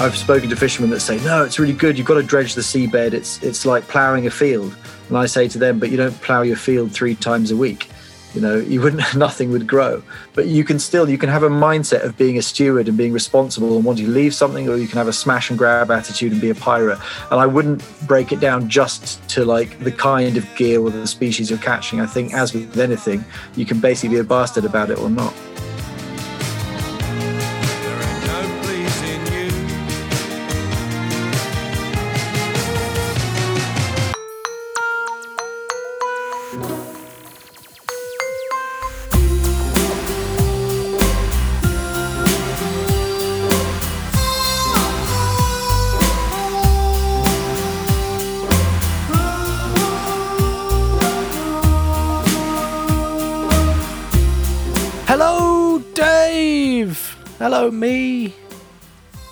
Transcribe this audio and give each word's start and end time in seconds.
I've 0.00 0.16
spoken 0.16 0.50
to 0.50 0.56
fishermen 0.56 0.90
that 0.90 1.00
say, 1.00 1.18
no, 1.24 1.44
it's 1.44 1.60
really 1.60 1.72
good. 1.72 1.96
You've 1.96 2.06
got 2.06 2.14
to 2.14 2.22
dredge 2.22 2.54
the 2.54 2.62
seabed. 2.62 3.12
It's 3.12 3.40
it's 3.42 3.64
like 3.64 3.86
ploughing 3.86 4.26
a 4.26 4.30
field. 4.30 4.76
And 5.08 5.16
I 5.16 5.26
say 5.26 5.46
to 5.48 5.58
them, 5.58 5.78
but 5.78 5.90
you 5.90 5.96
don't 5.96 6.20
plough 6.20 6.42
your 6.42 6.56
field 6.56 6.92
three 6.92 7.14
times 7.14 7.52
a 7.52 7.56
week. 7.56 7.88
You 8.34 8.40
know, 8.40 8.56
you 8.56 8.80
wouldn't 8.80 9.14
nothing 9.16 9.52
would 9.52 9.68
grow. 9.68 10.02
But 10.34 10.46
you 10.46 10.64
can 10.64 10.80
still 10.80 11.08
you 11.08 11.16
can 11.16 11.28
have 11.28 11.44
a 11.44 11.48
mindset 11.48 12.02
of 12.02 12.18
being 12.18 12.38
a 12.38 12.42
steward 12.42 12.88
and 12.88 12.98
being 12.98 13.12
responsible 13.12 13.76
and 13.76 13.84
wanting 13.84 14.06
to 14.06 14.10
leave 14.10 14.34
something, 14.34 14.68
or 14.68 14.76
you 14.76 14.88
can 14.88 14.98
have 14.98 15.06
a 15.06 15.12
smash 15.12 15.50
and 15.50 15.58
grab 15.58 15.92
attitude 15.92 16.32
and 16.32 16.40
be 16.40 16.50
a 16.50 16.56
pirate. 16.56 16.98
And 17.30 17.40
I 17.40 17.46
wouldn't 17.46 17.84
break 18.08 18.32
it 18.32 18.40
down 18.40 18.68
just 18.68 19.26
to 19.30 19.44
like 19.44 19.78
the 19.78 19.92
kind 19.92 20.36
of 20.36 20.56
gear 20.56 20.80
or 20.80 20.90
the 20.90 21.06
species 21.06 21.50
you're 21.50 21.58
catching. 21.60 22.00
I 22.00 22.06
think 22.06 22.34
as 22.34 22.52
with 22.52 22.76
anything, 22.78 23.24
you 23.54 23.64
can 23.64 23.78
basically 23.78 24.16
be 24.16 24.20
a 24.20 24.24
bastard 24.24 24.64
about 24.64 24.90
it 24.90 24.98
or 24.98 25.08
not. 25.08 25.32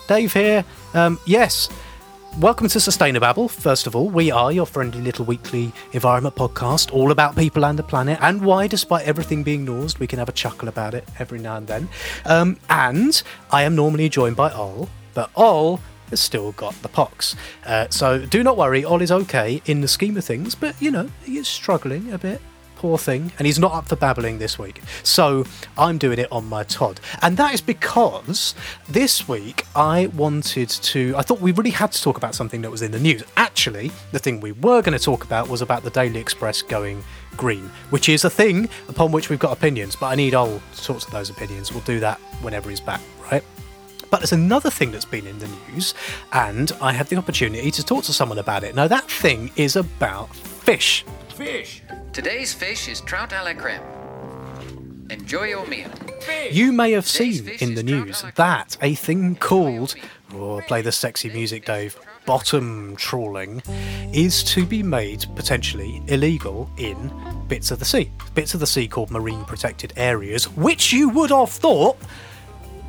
Dave 0.07 0.33
here. 0.33 0.65
Um, 0.93 1.19
yes, 1.25 1.69
welcome 2.39 2.67
to 2.67 2.79
Sustainababble. 2.79 3.49
First 3.49 3.87
of 3.87 3.95
all, 3.95 4.09
we 4.09 4.31
are 4.31 4.51
your 4.51 4.65
friendly 4.65 5.01
little 5.01 5.25
weekly 5.25 5.71
environment 5.93 6.35
podcast, 6.35 6.93
all 6.93 7.11
about 7.11 7.35
people 7.35 7.65
and 7.65 7.79
the 7.79 7.83
planet, 7.83 8.19
and 8.21 8.41
why, 8.41 8.67
despite 8.67 9.05
everything 9.07 9.43
being 9.43 9.63
nosed, 9.63 9.99
we 9.99 10.07
can 10.07 10.19
have 10.19 10.29
a 10.29 10.33
chuckle 10.33 10.67
about 10.67 10.93
it 10.93 11.07
every 11.19 11.39
now 11.39 11.55
and 11.55 11.67
then. 11.67 11.89
Um, 12.25 12.57
and 12.69 13.21
I 13.51 13.63
am 13.63 13.75
normally 13.75 14.09
joined 14.09 14.35
by 14.35 14.51
Ol, 14.51 14.89
but 15.13 15.29
Ol 15.35 15.79
has 16.09 16.19
still 16.19 16.51
got 16.53 16.73
the 16.81 16.89
pox. 16.89 17.35
Uh, 17.65 17.87
so 17.89 18.25
do 18.25 18.43
not 18.43 18.57
worry, 18.57 18.83
Ol 18.83 19.01
is 19.01 19.11
okay 19.11 19.61
in 19.65 19.81
the 19.81 19.87
scheme 19.87 20.17
of 20.17 20.25
things, 20.25 20.53
but 20.53 20.79
you 20.81 20.91
know, 20.91 21.09
he 21.23 21.37
is 21.37 21.47
struggling 21.47 22.11
a 22.11 22.17
bit 22.17 22.41
poor 22.83 22.97
thing, 22.97 23.31
and 23.39 23.45
he's 23.45 23.59
not 23.59 23.71
up 23.71 23.87
for 23.87 23.95
babbling 23.95 24.39
this 24.39 24.59
week. 24.59 24.81
So 25.03 25.45
I'm 25.77 25.97
doing 25.97 26.19
it 26.19 26.29
on 26.33 26.45
my 26.49 26.63
Todd. 26.63 26.99
And 27.21 27.37
that 27.37 27.53
is 27.53 27.61
because 27.61 28.55
this 28.89 29.25
week 29.25 29.65
I 29.73 30.07
wanted 30.07 30.67
to, 30.67 31.15
I 31.15 31.21
thought 31.21 31.39
we 31.39 31.53
really 31.53 31.69
had 31.69 31.93
to 31.93 32.01
talk 32.01 32.17
about 32.17 32.35
something 32.35 32.61
that 32.61 32.69
was 32.69 32.81
in 32.81 32.91
the 32.91 32.99
news. 32.99 33.23
Actually, 33.37 33.89
the 34.11 34.19
thing 34.19 34.41
we 34.41 34.51
were 34.51 34.81
going 34.81 34.97
to 34.97 35.01
talk 35.01 35.23
about 35.23 35.47
was 35.47 35.61
about 35.61 35.83
the 35.83 35.91
Daily 35.91 36.19
Express 36.19 36.61
going 36.61 37.01
green, 37.37 37.71
which 37.89 38.09
is 38.09 38.25
a 38.25 38.29
thing 38.29 38.67
upon 38.89 39.13
which 39.13 39.29
we've 39.29 39.39
got 39.39 39.53
opinions, 39.53 39.95
but 39.95 40.07
I 40.07 40.15
need 40.15 40.33
all 40.33 40.61
sorts 40.73 41.05
of 41.05 41.11
those 41.11 41.29
opinions. 41.29 41.71
We'll 41.71 41.83
do 41.83 42.01
that 42.01 42.19
whenever 42.41 42.69
he's 42.69 42.81
back, 42.81 42.99
right? 43.31 43.45
But 44.11 44.19
there's 44.19 44.33
another 44.33 44.69
thing 44.69 44.91
that's 44.91 45.05
been 45.05 45.25
in 45.25 45.39
the 45.39 45.47
news, 45.71 45.93
and 46.33 46.69
I 46.81 46.91
had 46.91 47.07
the 47.07 47.15
opportunity 47.15 47.71
to 47.71 47.81
talk 47.81 48.03
to 48.03 48.13
someone 48.13 48.39
about 48.39 48.65
it. 48.65 48.75
Now, 48.75 48.89
that 48.89 49.09
thing 49.09 49.51
is 49.55 49.77
about 49.77 50.35
fish. 50.35 51.05
Fish! 51.33 51.81
Today's 52.11 52.53
fish 52.53 52.87
is 52.87 53.01
trout 53.01 53.33
a 53.33 53.43
la 53.43 53.53
creme. 53.53 53.81
Enjoy 55.09 55.45
your 55.45 55.65
meal. 55.65 55.89
You 56.51 56.71
may 56.71 56.91
have 56.91 57.07
seen 57.07 57.49
in 57.59 57.73
the 57.73 57.81
news 57.81 58.23
that 58.35 58.77
a 58.83 58.93
thing 58.93 59.35
called, 59.37 59.95
oh, 60.35 60.61
play 60.67 60.83
the 60.83 60.91
sexy 60.91 61.31
music, 61.31 61.65
Dave, 61.65 61.97
bottom 62.27 62.95
trawling 62.97 63.63
is 64.13 64.43
to 64.43 64.63
be 64.63 64.83
made 64.83 65.25
potentially 65.35 66.03
illegal 66.05 66.69
in 66.77 67.11
bits 67.47 67.71
of 67.71 67.79
the 67.79 67.85
sea. 67.85 68.11
Bits 68.35 68.53
of 68.53 68.59
the 68.59 68.67
sea 68.67 68.87
called 68.87 69.09
marine 69.09 69.43
protected 69.45 69.91
areas, 69.97 70.45
which 70.49 70.93
you 70.93 71.09
would 71.09 71.31
have 71.31 71.49
thought 71.49 71.97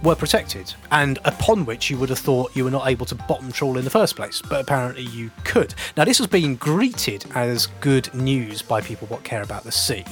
were 0.04 0.15
protected, 0.15 0.72
and 0.92 1.19
upon 1.25 1.65
which 1.65 1.91
you 1.91 1.98
would 1.98 2.10
have 2.10 2.19
thought 2.19 2.54
you 2.54 2.65
were 2.65 2.70
not 2.70 2.87
able 2.87 3.06
to 3.06 3.15
bottom 3.15 3.50
trawl 3.50 3.78
in 3.78 3.84
the 3.84 3.91
first 3.91 4.15
place, 4.15 4.41
but 4.48 4.60
apparently 4.60 5.03
you 5.03 5.31
could. 5.44 5.75
Now, 5.97 6.04
this 6.04 6.20
was 6.20 6.28
being 6.28 6.56
greeted 6.56 7.25
as 7.34 7.66
good 7.81 8.12
news 8.15 8.62
by 8.62 8.81
people 8.81 9.09
what 9.09 9.25
care 9.25 9.42
about 9.42 9.65
the 9.65 9.72
sea, 9.72 10.04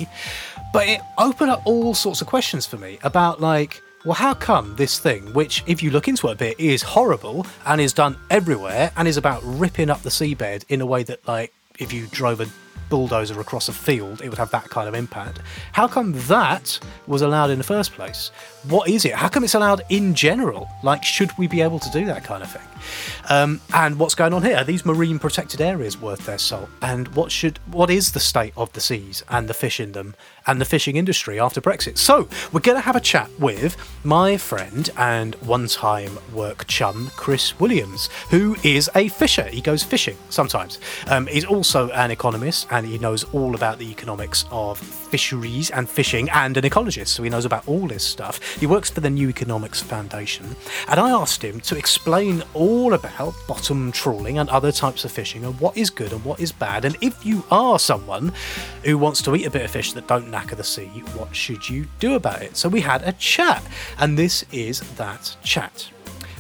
but 0.72 0.88
it 0.88 1.00
opened 1.19 1.50
up 1.50 1.62
all 1.66 1.94
sorts 1.94 2.22
of 2.22 2.26
questions 2.26 2.66
for 2.66 2.78
me 2.78 2.98
about, 3.03 3.41
like, 3.41 3.80
well, 4.04 4.14
how 4.14 4.34
come 4.34 4.75
this 4.76 4.98
thing, 4.98 5.32
which, 5.32 5.62
if 5.66 5.82
you 5.82 5.91
look 5.91 6.09
into 6.09 6.26
it 6.28 6.32
a 6.32 6.36
bit, 6.36 6.59
is 6.59 6.82
horrible 6.82 7.47
and 7.66 7.80
is 7.80 7.92
done 7.92 8.16
everywhere 8.30 8.91
and 8.97 9.06
is 9.06 9.16
about 9.16 9.41
ripping 9.44 9.91
up 9.91 10.03
the 10.03 10.10
seabed 10.10 10.64
in 10.69 10.80
a 10.80 10.86
way 10.86 11.03
that, 11.04 11.26
like, 11.28 11.53
if 11.78 11.92
you 11.92 12.06
drove 12.10 12.41
a 12.41 12.47
bulldozer 12.88 13.41
across 13.41 13.69
a 13.69 13.72
field, 13.72 14.20
it 14.22 14.28
would 14.28 14.38
have 14.38 14.50
that 14.50 14.69
kind 14.70 14.88
of 14.88 14.94
impact. 14.94 15.41
How 15.72 15.88
come 15.88 16.12
that 16.28 16.78
was 17.06 17.22
allowed 17.22 17.50
in 17.50 17.59
the 17.59 17.65
first 17.65 17.93
place? 17.93 18.31
What 18.69 18.88
is 18.88 19.04
it? 19.04 19.15
How 19.15 19.28
come 19.28 19.44
it's 19.44 19.54
allowed 19.54 19.82
in 19.88 20.15
general? 20.15 20.69
Like, 20.82 21.04
should 21.04 21.31
we 21.38 21.47
be 21.47 21.60
able 21.60 21.78
to 21.78 21.91
do 21.91 22.04
that 22.06 22.25
kind 22.25 22.42
of 22.42 22.50
thing? 22.50 22.62
Um, 23.28 23.60
and 23.75 23.98
what's 23.98 24.15
going 24.15 24.32
on 24.32 24.43
here? 24.43 24.56
Are 24.56 24.65
these 24.65 24.84
marine 24.84 25.19
protected 25.19 25.60
areas 25.60 26.00
worth 26.00 26.26
their 26.26 26.38
salt? 26.38 26.69
And 26.81 27.09
what 27.09 27.31
should 27.31 27.59
what 27.70 27.91
is 27.91 28.12
the 28.12 28.20
state 28.20 28.53
of 28.56 28.72
the 28.72 28.81
seas 28.81 29.22
and 29.28 29.48
the 29.48 29.54
fish 29.54 29.81
in 29.81 29.93
them 29.93 30.15
and 30.47 30.60
the 30.60 30.65
fishing 30.65 30.97
industry 30.97 31.38
after 31.38 31.60
Brexit? 31.60 31.98
So 31.98 32.28
we're 32.53 32.60
going 32.60 32.78
to 32.78 32.82
have 32.82 32.97
a 32.97 33.00
chat 33.00 33.31
with 33.38 33.76
my 34.04 34.37
friend 34.37 34.88
and 34.97 35.34
one-time 35.37 36.19
work 36.32 36.66
chum 36.66 37.10
Chris 37.16 37.59
Williams, 37.60 38.09
who 38.31 38.56
is 38.62 38.91
a 38.94 39.09
fisher. 39.09 39.44
He 39.44 39.60
goes 39.60 39.82
fishing 39.82 40.16
sometimes. 40.31 40.78
Um, 41.09 41.26
he's 41.26 41.44
also 41.44 41.91
an 41.91 42.10
economist 42.10 42.66
and 42.71 42.87
he 42.87 42.98
knows 42.98 43.25
all 43.32 43.54
about 43.54 43.78
the 43.78 43.91
economics 43.91 44.44
of 44.50 44.78
fisheries 44.78 45.71
and 45.71 45.88
fishing 45.88 46.31
and 46.31 46.56
an 46.56 46.65
ecologist, 46.65 47.09
so 47.09 47.22
he 47.22 47.28
knows 47.28 47.44
about 47.44 47.69
all 47.69 47.87
this 47.87 48.03
stuff. 48.03 48.41
He 48.56 48.66
works 48.66 48.88
for 48.91 49.00
the 49.00 49.10
New 49.10 49.28
Economics 49.28 49.82
Foundation, 49.82 50.56
and 50.88 50.98
I 50.98 51.10
asked 51.10 51.44
him 51.44 51.60
to 51.60 51.76
explain 51.76 52.42
all 52.54 52.72
all 52.72 52.94
about 52.94 53.34
bottom 53.47 53.93
trawling 53.93 54.38
and 54.38 54.49
other 54.49 54.72
types 54.72 55.05
of 55.05 55.12
fishing 55.12 55.44
and 55.44 55.60
what 55.60 55.77
is 55.77 55.91
good 55.91 56.10
and 56.10 56.25
what 56.25 56.41
is 56.41 56.50
bad. 56.50 56.87
And 56.87 56.97
if 57.03 57.25
you 57.25 57.44
are 57.50 57.78
someone 57.78 58.33
who 58.83 58.97
wants 58.97 59.21
to 59.22 59.37
eat 59.37 59.44
a 59.44 59.50
bit 59.50 59.62
of 59.62 59.71
fish 59.71 59.93
that 59.93 60.09
don't 60.09 60.31
knacker 60.31 60.56
the 60.56 60.65
sea, 60.65 60.87
what 61.15 61.37
should 61.37 61.69
you 61.69 61.87
do 61.99 62.15
about 62.15 62.41
it? 62.41 62.56
So 62.56 62.71
we 62.71 62.81
had 62.81 63.03
a 63.03 63.12
chat, 63.12 63.62
and 63.99 64.19
this 64.19 64.47
is 64.53 64.81
that 64.97 65.37
chat. 65.44 65.91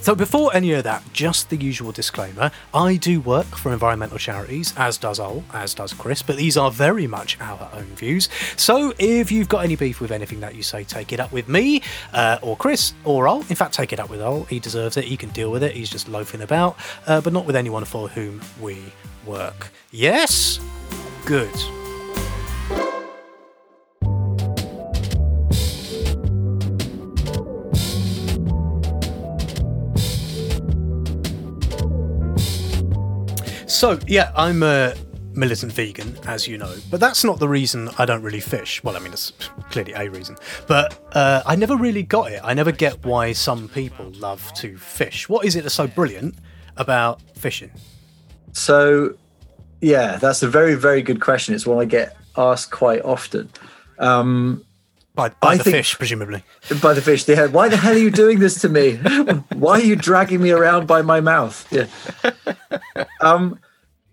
So, 0.02 0.16
before 0.16 0.52
any 0.52 0.72
of 0.72 0.82
that, 0.82 1.04
just 1.12 1.48
the 1.48 1.56
usual 1.56 1.92
disclaimer 1.92 2.50
I 2.74 2.96
do 2.96 3.20
work 3.20 3.46
for 3.46 3.72
environmental 3.72 4.18
charities, 4.18 4.74
as 4.76 4.98
does 4.98 5.20
Ol, 5.20 5.44
as 5.54 5.74
does 5.74 5.92
Chris, 5.92 6.22
but 6.22 6.36
these 6.36 6.56
are 6.56 6.72
very 6.72 7.06
much 7.06 7.38
our 7.40 7.70
own 7.72 7.84
views. 7.94 8.28
So, 8.56 8.92
if 8.98 9.30
you've 9.30 9.48
got 9.48 9.62
any 9.62 9.76
beef 9.76 10.00
with 10.00 10.10
anything 10.10 10.40
that 10.40 10.56
you 10.56 10.64
say, 10.64 10.82
take 10.82 11.12
it 11.12 11.20
up 11.20 11.30
with 11.30 11.48
me, 11.48 11.82
uh, 12.12 12.38
or 12.42 12.56
Chris, 12.56 12.94
or 13.04 13.28
Ol. 13.28 13.44
In 13.48 13.54
fact, 13.54 13.74
take 13.74 13.92
it 13.92 14.00
up 14.00 14.10
with 14.10 14.20
Ol. 14.20 14.42
He 14.46 14.58
deserves 14.58 14.96
it, 14.96 15.04
he 15.04 15.16
can 15.16 15.28
deal 15.28 15.52
with 15.52 15.62
it, 15.62 15.70
he's 15.70 15.88
just 15.88 16.08
loafing 16.08 16.42
about, 16.42 16.76
uh, 17.06 17.20
but 17.20 17.32
not 17.32 17.46
with 17.46 17.54
anyone 17.54 17.84
for 17.84 18.08
whom 18.08 18.40
we 18.60 18.78
work. 19.24 19.70
Yes? 19.92 20.58
Good. 21.24 21.54
So, 33.82 33.98
yeah, 34.06 34.30
I'm 34.36 34.62
a 34.62 34.94
militant 35.32 35.72
vegan, 35.72 36.16
as 36.28 36.46
you 36.46 36.56
know, 36.56 36.72
but 36.88 37.00
that's 37.00 37.24
not 37.24 37.40
the 37.40 37.48
reason 37.48 37.90
I 37.98 38.04
don't 38.04 38.22
really 38.22 38.38
fish. 38.38 38.80
Well, 38.84 38.94
I 38.94 39.00
mean, 39.00 39.12
it's 39.12 39.32
clearly 39.70 39.92
a 39.92 40.08
reason, 40.08 40.36
but 40.68 41.04
uh, 41.16 41.42
I 41.44 41.56
never 41.56 41.74
really 41.76 42.04
got 42.04 42.30
it. 42.30 42.40
I 42.44 42.54
never 42.54 42.70
get 42.70 43.04
why 43.04 43.32
some 43.32 43.68
people 43.68 44.08
love 44.12 44.54
to 44.58 44.76
fish. 44.76 45.28
What 45.28 45.44
is 45.44 45.56
it 45.56 45.62
that's 45.62 45.74
so 45.74 45.88
brilliant 45.88 46.36
about 46.76 47.20
fishing? 47.34 47.72
So, 48.52 49.16
yeah, 49.80 50.14
that's 50.14 50.44
a 50.44 50.48
very, 50.48 50.76
very 50.76 51.02
good 51.02 51.20
question. 51.20 51.52
It's 51.52 51.66
one 51.66 51.80
I 51.80 51.84
get 51.84 52.16
asked 52.36 52.70
quite 52.70 53.02
often. 53.02 53.50
Um, 53.98 54.64
by, 55.16 55.30
by 55.40 55.56
the 55.56 55.64
think, 55.64 55.74
fish, 55.74 55.98
presumably. 55.98 56.44
By 56.80 56.94
the 56.94 57.02
fish. 57.02 57.26
Yeah. 57.26 57.46
Why 57.48 57.68
the 57.68 57.78
hell 57.78 57.94
are 57.94 57.98
you 57.98 58.12
doing 58.12 58.38
this 58.38 58.60
to 58.60 58.68
me? 58.68 58.94
Why 59.54 59.80
are 59.80 59.84
you 59.84 59.96
dragging 59.96 60.40
me 60.40 60.52
around 60.52 60.86
by 60.86 61.02
my 61.02 61.20
mouth? 61.20 61.66
Yeah. 61.72 61.86
Um, 63.20 63.58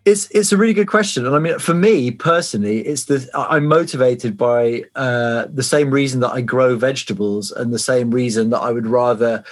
it's 0.05 0.29
it's 0.31 0.51
a 0.51 0.57
really 0.57 0.73
good 0.73 0.87
question, 0.87 1.25
and 1.25 1.35
I 1.35 1.39
mean, 1.39 1.59
for 1.59 1.73
me 1.73 2.11
personally, 2.11 2.79
it's 2.79 3.05
the 3.05 3.29
I'm 3.33 3.65
motivated 3.67 4.37
by 4.37 4.83
uh, 4.95 5.45
the 5.51 5.63
same 5.63 5.91
reason 5.91 6.21
that 6.21 6.31
I 6.31 6.41
grow 6.41 6.75
vegetables, 6.75 7.51
and 7.51 7.73
the 7.73 7.79
same 7.79 8.11
reason 8.11 8.49
that 8.51 8.59
I 8.59 8.71
would 8.71 8.87
rather 8.87 9.43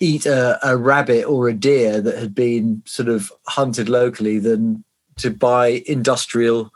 eat 0.00 0.26
a, 0.26 0.58
a 0.66 0.76
rabbit 0.76 1.24
or 1.24 1.48
a 1.48 1.54
deer 1.54 2.00
that 2.00 2.18
had 2.18 2.34
been 2.34 2.82
sort 2.84 3.08
of 3.08 3.30
hunted 3.46 3.88
locally 3.88 4.38
than 4.38 4.84
to 5.16 5.30
buy 5.30 5.82
industrial 5.86 6.72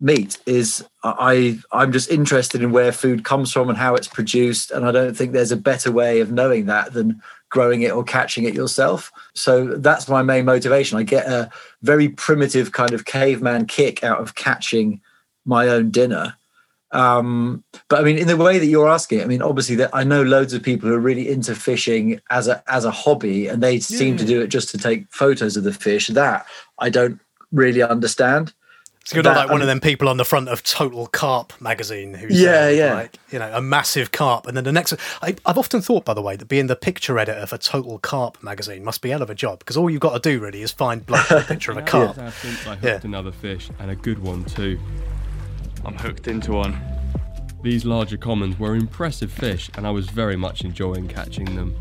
meat. 0.00 0.38
Is 0.46 0.84
I 1.02 1.58
I'm 1.72 1.92
just 1.92 2.10
interested 2.10 2.62
in 2.62 2.72
where 2.72 2.92
food 2.92 3.24
comes 3.24 3.52
from 3.52 3.68
and 3.68 3.78
how 3.78 3.94
it's 3.94 4.08
produced. 4.08 4.70
And 4.70 4.86
I 4.86 4.92
don't 4.92 5.16
think 5.16 5.32
there's 5.32 5.52
a 5.52 5.56
better 5.56 5.90
way 5.90 6.20
of 6.20 6.32
knowing 6.32 6.66
that 6.66 6.92
than 6.92 7.20
growing 7.50 7.82
it 7.82 7.92
or 7.92 8.02
catching 8.02 8.44
it 8.44 8.54
yourself. 8.54 9.12
So 9.34 9.66
that's 9.76 10.08
my 10.08 10.22
main 10.22 10.44
motivation. 10.44 10.98
I 10.98 11.02
get 11.02 11.26
a 11.26 11.50
very 11.82 12.08
primitive 12.08 12.72
kind 12.72 12.92
of 12.92 13.04
caveman 13.04 13.66
kick 13.66 14.02
out 14.02 14.20
of 14.20 14.34
catching 14.34 15.00
my 15.44 15.68
own 15.68 15.90
dinner. 15.90 16.36
Um, 16.92 17.62
but 17.88 18.00
I 18.00 18.02
mean, 18.02 18.18
in 18.18 18.26
the 18.26 18.36
way 18.36 18.58
that 18.58 18.66
you're 18.66 18.88
asking, 18.88 19.22
I 19.22 19.26
mean, 19.26 19.42
obviously 19.42 19.76
that 19.76 19.90
I 19.92 20.02
know 20.02 20.22
loads 20.22 20.52
of 20.52 20.62
people 20.62 20.88
who 20.88 20.94
are 20.94 21.00
really 21.00 21.28
into 21.28 21.54
fishing 21.54 22.20
as 22.30 22.48
a 22.48 22.62
as 22.66 22.84
a 22.84 22.90
hobby, 22.90 23.46
and 23.46 23.62
they 23.62 23.78
seem 23.78 24.16
to 24.16 24.24
do 24.24 24.40
it 24.40 24.48
just 24.48 24.70
to 24.70 24.78
take 24.78 25.10
photos 25.10 25.56
of 25.56 25.64
the 25.64 25.72
fish. 25.72 26.08
That 26.08 26.46
I 26.78 26.90
don't 26.90 27.20
really 27.52 27.82
understand. 27.82 28.52
So 29.04 29.16
you're 29.16 29.24
not 29.24 29.34
like 29.36 29.50
one 29.50 29.60
of 29.60 29.66
them 29.66 29.80
people 29.80 30.08
on 30.08 30.18
the 30.18 30.24
front 30.24 30.48
of 30.48 30.62
Total 30.62 31.06
Carp 31.06 31.52
magazine 31.60 32.14
who's 32.14 32.40
yeah, 32.40 32.66
uh, 32.66 32.68
yeah. 32.68 32.94
like 32.94 33.18
you 33.30 33.38
know 33.38 33.50
a 33.52 33.60
massive 33.60 34.12
carp, 34.12 34.46
and 34.46 34.56
then 34.56 34.64
the 34.64 34.72
next. 34.72 34.94
I, 35.22 35.34
I've 35.46 35.58
often 35.58 35.80
thought, 35.80 36.04
by 36.04 36.14
the 36.14 36.22
way, 36.22 36.36
that 36.36 36.46
being 36.46 36.66
the 36.68 36.76
picture 36.76 37.18
editor 37.18 37.44
for 37.46 37.58
Total 37.58 37.98
Carp 37.98 38.40
magazine 38.42 38.84
must 38.84 39.00
be 39.02 39.10
hell 39.10 39.22
of 39.22 39.30
a 39.30 39.34
job 39.34 39.58
because 39.60 39.76
all 39.76 39.90
you've 39.90 40.00
got 40.00 40.22
to 40.22 40.30
do 40.30 40.38
really 40.38 40.62
is 40.62 40.70
find 40.70 41.08
like, 41.10 41.28
a 41.30 41.40
picture 41.40 41.72
of 41.72 41.78
a 41.78 41.82
carp. 41.94 42.18
I 42.18 42.30
think 42.30 42.66
I 42.68 42.70
hooked 42.76 42.84
Yeah. 42.84 43.00
another 43.08 43.32
fish 43.32 43.70
and 43.80 43.90
a 43.90 43.96
good 43.96 44.18
one 44.20 44.44
too. 44.44 44.78
I'm 45.84 45.94
hooked 45.96 46.28
into 46.28 46.52
one. 46.52 46.78
These 47.62 47.84
larger 47.84 48.16
commons 48.18 48.58
were 48.58 48.74
impressive 48.74 49.32
fish, 49.32 49.70
and 49.76 49.86
I 49.86 49.90
was 49.90 50.08
very 50.08 50.36
much 50.36 50.62
enjoying 50.62 51.08
catching 51.08 51.56
them. 51.56 51.74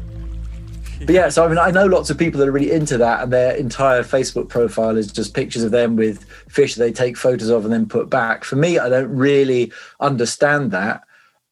But 1.05 1.15
yeah, 1.15 1.29
so 1.29 1.45
I 1.45 1.47
mean, 1.47 1.57
I 1.57 1.71
know 1.71 1.85
lots 1.85 2.09
of 2.09 2.17
people 2.17 2.39
that 2.39 2.47
are 2.47 2.51
really 2.51 2.71
into 2.71 2.97
that, 2.97 3.23
and 3.23 3.33
their 3.33 3.55
entire 3.55 4.03
Facebook 4.03 4.49
profile 4.49 4.97
is 4.97 5.11
just 5.11 5.33
pictures 5.33 5.63
of 5.63 5.71
them 5.71 5.95
with 5.95 6.23
fish 6.49 6.75
they 6.75 6.91
take 6.91 7.17
photos 7.17 7.49
of 7.49 7.63
and 7.63 7.73
then 7.73 7.87
put 7.87 8.09
back. 8.09 8.43
For 8.43 8.55
me, 8.55 8.77
I 8.77 8.89
don't 8.89 9.09
really 9.09 9.71
understand 9.99 10.71
that. 10.71 11.03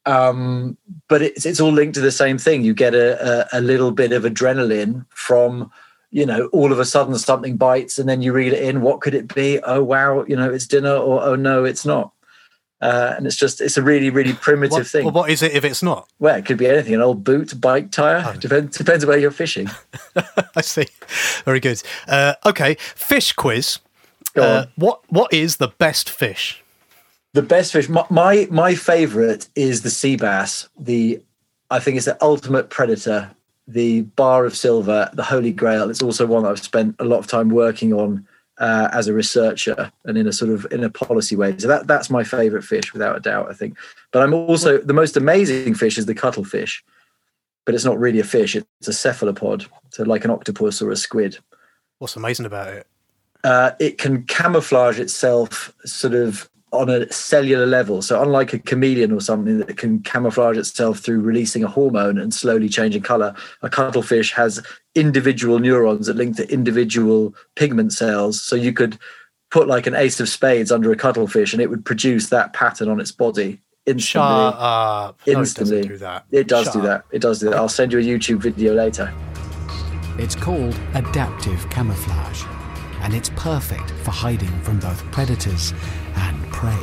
Um, 0.06 0.78
but 1.10 1.22
it's 1.22 1.46
it's 1.46 1.60
all 1.60 1.72
linked 1.72 1.96
to 1.96 2.02
the 2.02 2.12
same 2.12 2.38
thing. 2.38 2.64
You 2.64 2.74
get 2.74 2.94
a, 2.94 3.50
a, 3.54 3.60
a 3.60 3.62
little 3.62 3.92
bit 3.92 4.12
of 4.12 4.24
adrenaline 4.24 5.06
from, 5.10 5.72
you 6.12 6.26
know, 6.26 6.48
all 6.48 6.72
of 6.72 6.80
a 6.80 6.86
sudden 6.86 7.18
something 7.18 7.58
bites, 7.58 8.00
and 8.00 8.08
then 8.08 8.22
you 8.22 8.34
read 8.34 8.54
it 8.54 8.64
in. 8.64 8.82
What 8.82 9.02
could 9.02 9.14
it 9.14 9.34
be? 9.34 9.60
Oh 9.62 9.84
wow, 9.84 10.24
you 10.26 10.36
know, 10.36 10.52
it's 10.52 10.68
dinner, 10.68 10.96
or 10.96 11.24
oh 11.24 11.36
no, 11.36 11.64
it's 11.66 11.86
not. 11.86 12.12
Uh, 12.80 13.16
and 13.18 13.26
it's 13.26 13.36
just 13.36 13.60
it's 13.60 13.76
a 13.78 13.82
really 13.82 14.10
really 14.12 14.34
primitive 14.34 14.72
What, 14.78 14.88
thing. 14.88 15.06
well, 15.06 15.14
what 15.14 15.30
is 15.32 15.42
it 15.42 15.54
if 15.54 15.64
it's 15.66 15.82
not? 15.82 16.08
well, 16.20 16.36
it 16.36 16.46
could 16.46 16.58
be 16.58 16.68
anything: 16.68 16.94
an 16.94 17.02
old 17.02 17.24
boot, 17.24 17.60
bike 17.60 17.90
tire. 17.92 18.24
Oh. 18.26 18.34
Depends 18.40 18.78
depends 18.78 19.06
where 19.06 19.18
you're 19.18 19.32
fishing. 19.32 19.68
I 20.56 20.62
see. 20.62 20.86
Very 21.44 21.60
good. 21.60 21.82
Uh, 22.08 22.36
okay, 22.46 22.76
fish 22.80 23.34
quiz. 23.34 23.80
Go 24.36 24.44
Uh, 24.44 24.62
on. 24.62 24.68
what 24.76 25.02
what 25.12 25.34
is 25.34 25.58
the 25.58 25.70
best 25.70 26.10
fish? 26.10 26.64
The 27.34 27.42
best 27.42 27.72
fish, 27.74 27.90
my 27.90 28.06
my, 28.10 28.48
my 28.52 28.76
favorite 28.76 29.48
is 29.56 29.82
the 29.82 29.90
sea 29.90 30.16
bass. 30.16 30.70
The 30.80 31.22
I 31.72 31.80
think 31.80 31.98
it's 31.98 32.06
the 32.06 32.18
ultimate 32.24 32.70
predator, 32.70 33.32
the 33.68 34.02
bar 34.02 34.46
of 34.46 34.56
silver, 34.56 35.10
the 35.14 35.24
holy 35.24 35.52
grail. 35.52 35.90
It's 35.90 36.02
also 36.04 36.26
one 36.28 36.46
I've 36.46 36.60
spent 36.64 36.96
a 37.00 37.06
lot 37.06 37.18
of 37.20 37.28
time 37.28 37.50
working 37.50 37.92
on 37.94 38.28
uh, 38.60 38.90
as 38.92 39.08
a 39.08 39.14
researcher 39.14 39.92
and 40.06 40.18
in 40.18 40.28
a 40.28 40.34
sort 40.34 40.52
of 40.52 40.66
in 40.72 40.84
a 40.84 40.90
policy 40.90 41.36
way. 41.36 41.58
So 41.58 41.68
that 41.68 41.88
that's 41.88 42.10
my 42.10 42.24
favorite 42.24 42.64
fish 42.64 42.94
without 42.94 43.18
a 43.18 43.20
doubt. 43.20 43.50
I 43.50 43.54
think. 43.54 43.78
But 44.12 44.24
I'm 44.24 44.34
also 44.34 44.78
the 44.78 44.94
most 44.94 45.18
amazing 45.18 45.76
fish 45.76 45.98
is 45.98 46.06
the 46.06 46.16
cuttlefish, 46.16 46.84
but 47.66 47.76
it's 47.76 47.86
not 47.86 48.00
really 48.00 48.20
a 48.20 48.24
fish. 48.24 48.56
It's 48.56 48.88
a 48.88 48.94
cephalopod, 48.94 49.66
so 49.90 50.04
like 50.04 50.26
an 50.26 50.32
octopus 50.32 50.82
or 50.82 50.92
a 50.92 50.96
squid. 50.96 51.38
What's 52.00 52.16
amazing 52.16 52.46
about 52.46 52.68
it? 52.68 52.88
uh, 53.44 53.72
it 53.80 53.98
can 53.98 54.24
camouflage 54.24 55.00
itself 55.00 55.74
sort 55.86 56.14
of 56.14 56.50
on 56.74 56.90
a 56.90 57.12
cellular 57.12 57.66
level. 57.66 58.02
So, 58.02 58.22
unlike 58.22 58.54
a 58.54 58.60
chameleon 58.60 59.12
or 59.12 59.22
something 59.22 59.60
that 59.60 59.78
can 59.78 60.02
camouflage 60.02 60.58
itself 60.58 61.00
through 61.00 61.22
releasing 61.22 61.64
a 61.64 61.68
hormone 61.68 62.18
and 62.18 62.34
slowly 62.34 62.70
changing 62.70 63.04
color, 63.04 63.34
a 63.62 63.70
cuttlefish 63.70 64.34
has 64.34 64.66
individual 64.96 65.60
neurons 65.60 66.08
that 66.08 66.16
link 66.16 66.36
to 66.38 66.52
individual 66.52 67.34
pigment 67.56 67.94
cells. 67.94 68.42
So, 68.42 68.56
you 68.56 68.74
could 68.74 68.98
put 69.50 69.68
like 69.68 69.88
an 69.88 69.96
ace 69.96 70.20
of 70.20 70.28
spades 70.28 70.72
under 70.72 70.92
a 70.92 70.96
cuttlefish 70.96 71.54
and 71.54 71.62
it 71.62 71.70
would 71.70 71.86
produce 71.86 72.30
that 72.30 72.54
pattern 72.54 72.90
on 72.90 73.00
its 73.00 73.12
body 73.12 73.62
instantly. 73.86 74.02
Shut 74.02 74.24
up. 74.24 75.20
No, 75.26 75.32
it 75.32 75.38
Instantly. 75.38 75.78
doesn't 75.78 75.92
do 75.94 75.98
that. 76.00 76.26
It 76.32 76.48
does 76.48 76.66
Shut 76.66 76.74
do 76.74 76.82
that. 76.82 77.06
It 77.12 77.22
does 77.22 77.40
do 77.40 77.50
that. 77.50 77.56
I'll 77.56 77.70
send 77.70 77.94
you 77.94 78.00
a 78.00 78.04
YouTube 78.04 78.40
video 78.40 78.74
later. 78.74 79.14
It's 80.20 80.36
called 80.36 80.78
adaptive 80.96 81.70
camouflage, 81.70 82.44
and 83.02 83.14
it's 83.14 83.30
perfect 83.36 83.92
for 84.04 84.12
hiding 84.12 84.60
from 84.62 84.80
both 84.80 85.04
predators 85.12 85.74
and 86.16 86.37
prey. 86.58 86.74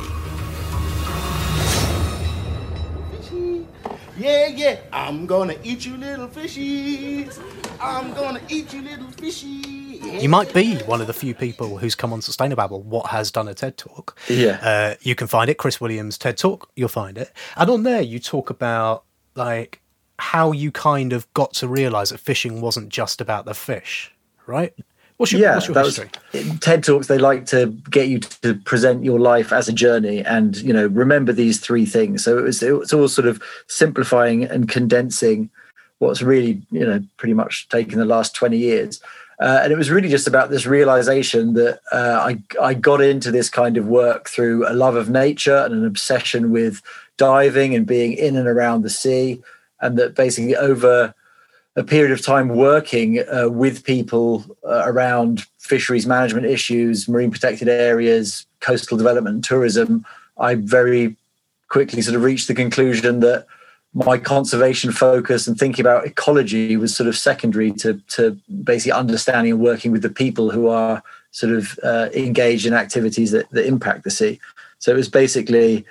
Yeah, 4.17 4.47
yeah, 4.47 4.79
I'm 4.93 5.25
gonna 5.25 5.55
eat 5.63 5.85
you 5.85 5.97
little 5.97 6.29
fishies. 6.29 7.37
I'm 7.81 8.13
gonna 8.13 8.39
eat 8.47 8.73
you 8.73 8.81
little 8.81 9.11
fishy. 9.11 9.99
Yeah. 10.01 10.19
You 10.21 10.29
might 10.29 10.53
be 10.53 10.77
one 10.83 11.01
of 11.01 11.07
the 11.07 11.13
few 11.13 11.33
people 11.35 11.77
who's 11.77 11.93
come 11.93 12.13
on 12.13 12.21
Sustainababble 12.21 12.85
What 12.85 13.07
has 13.07 13.31
done 13.31 13.49
a 13.49 13.53
TED 13.53 13.75
Talk. 13.75 14.17
Yeah. 14.29 14.59
Uh, 14.61 14.95
you 15.01 15.13
can 15.13 15.27
find 15.27 15.49
it, 15.49 15.57
Chris 15.57 15.81
Williams 15.81 16.17
TED 16.17 16.37
Talk. 16.37 16.69
You'll 16.77 16.87
find 16.87 17.17
it, 17.17 17.33
and 17.57 17.69
on 17.69 17.83
there 17.83 18.01
you 18.01 18.19
talk 18.19 18.49
about 18.49 19.03
like 19.35 19.81
how 20.19 20.53
you 20.53 20.71
kind 20.71 21.11
of 21.11 21.31
got 21.33 21.53
to 21.55 21.67
realise 21.67 22.11
that 22.11 22.19
fishing 22.19 22.61
wasn't 22.61 22.87
just 22.87 23.19
about 23.19 23.43
the 23.43 23.53
fish, 23.53 24.13
right? 24.47 24.73
What's 25.17 25.31
your, 25.31 25.41
yeah, 25.41 25.55
what's 25.55 25.67
your 25.67 25.81
history? 25.81 26.09
was 26.33 26.59
TED 26.59 26.83
talks. 26.83 27.07
They 27.07 27.17
like 27.17 27.45
to 27.47 27.67
get 27.89 28.09
you 28.09 28.19
to 28.19 28.55
present 28.55 29.05
your 29.05 29.19
life 29.19 29.53
as 29.53 29.69
a 29.69 29.73
journey, 29.73 30.23
and 30.25 30.57
you 30.57 30.73
know, 30.73 30.87
remember 30.87 31.31
these 31.31 31.59
three 31.59 31.85
things. 31.85 32.23
So 32.23 32.37
it 32.37 32.41
was 32.41 32.61
it's 32.61 32.93
all 32.93 33.07
sort 33.07 33.27
of 33.27 33.41
simplifying 33.67 34.43
and 34.43 34.67
condensing 34.67 35.49
what's 35.99 36.21
really 36.21 36.61
you 36.69 36.85
know 36.85 37.01
pretty 37.15 37.33
much 37.33 37.69
taken 37.69 37.97
the 37.97 38.05
last 38.05 38.35
twenty 38.35 38.57
years. 38.57 39.01
Uh, 39.39 39.59
and 39.63 39.73
it 39.73 39.77
was 39.77 39.91
really 39.91 40.07
just 40.07 40.27
about 40.27 40.49
this 40.49 40.65
realization 40.65 41.53
that 41.53 41.79
uh, 41.93 42.19
I 42.21 42.41
I 42.61 42.73
got 42.73 42.99
into 42.99 43.31
this 43.31 43.49
kind 43.49 43.77
of 43.77 43.87
work 43.87 44.29
through 44.29 44.67
a 44.67 44.73
love 44.73 44.95
of 44.95 45.09
nature 45.09 45.57
and 45.57 45.73
an 45.73 45.85
obsession 45.85 46.51
with 46.51 46.81
diving 47.17 47.73
and 47.73 47.85
being 47.85 48.13
in 48.13 48.35
and 48.35 48.47
around 48.47 48.81
the 48.81 48.89
sea, 48.89 49.41
and 49.79 49.97
that 49.97 50.13
basically 50.13 50.57
over 50.57 51.13
a 51.75 51.83
period 51.83 52.11
of 52.11 52.25
time 52.25 52.49
working 52.49 53.19
uh, 53.19 53.49
with 53.49 53.83
people 53.83 54.45
uh, 54.63 54.83
around 54.85 55.45
fisheries 55.59 56.05
management 56.05 56.45
issues, 56.45 57.07
marine 57.07 57.31
protected 57.31 57.67
areas, 57.67 58.45
coastal 58.59 58.97
development, 58.97 59.35
and 59.35 59.43
tourism, 59.43 60.05
I 60.37 60.55
very 60.55 61.15
quickly 61.69 62.01
sort 62.01 62.15
of 62.15 62.23
reached 62.23 62.47
the 62.47 62.53
conclusion 62.53 63.19
that 63.21 63.47
my 63.93 64.17
conservation 64.17 64.91
focus 64.91 65.47
and 65.47 65.57
thinking 65.57 65.81
about 65.81 66.05
ecology 66.05 66.75
was 66.75 66.95
sort 66.95 67.07
of 67.07 67.17
secondary 67.17 67.71
to, 67.71 67.93
to 68.09 68.37
basically 68.63 68.91
understanding 68.91 69.53
and 69.53 69.61
working 69.61 69.91
with 69.91 70.01
the 70.01 70.09
people 70.09 70.51
who 70.51 70.67
are 70.67 71.01
sort 71.31 71.53
of 71.53 71.79
uh, 71.81 72.09
engaged 72.13 72.65
in 72.65 72.73
activities 72.73 73.31
that, 73.31 73.49
that 73.51 73.65
impact 73.65 74.03
the 74.03 74.11
sea. 74.11 74.39
So 74.79 74.91
it 74.91 74.95
was 74.95 75.09
basically, 75.09 75.85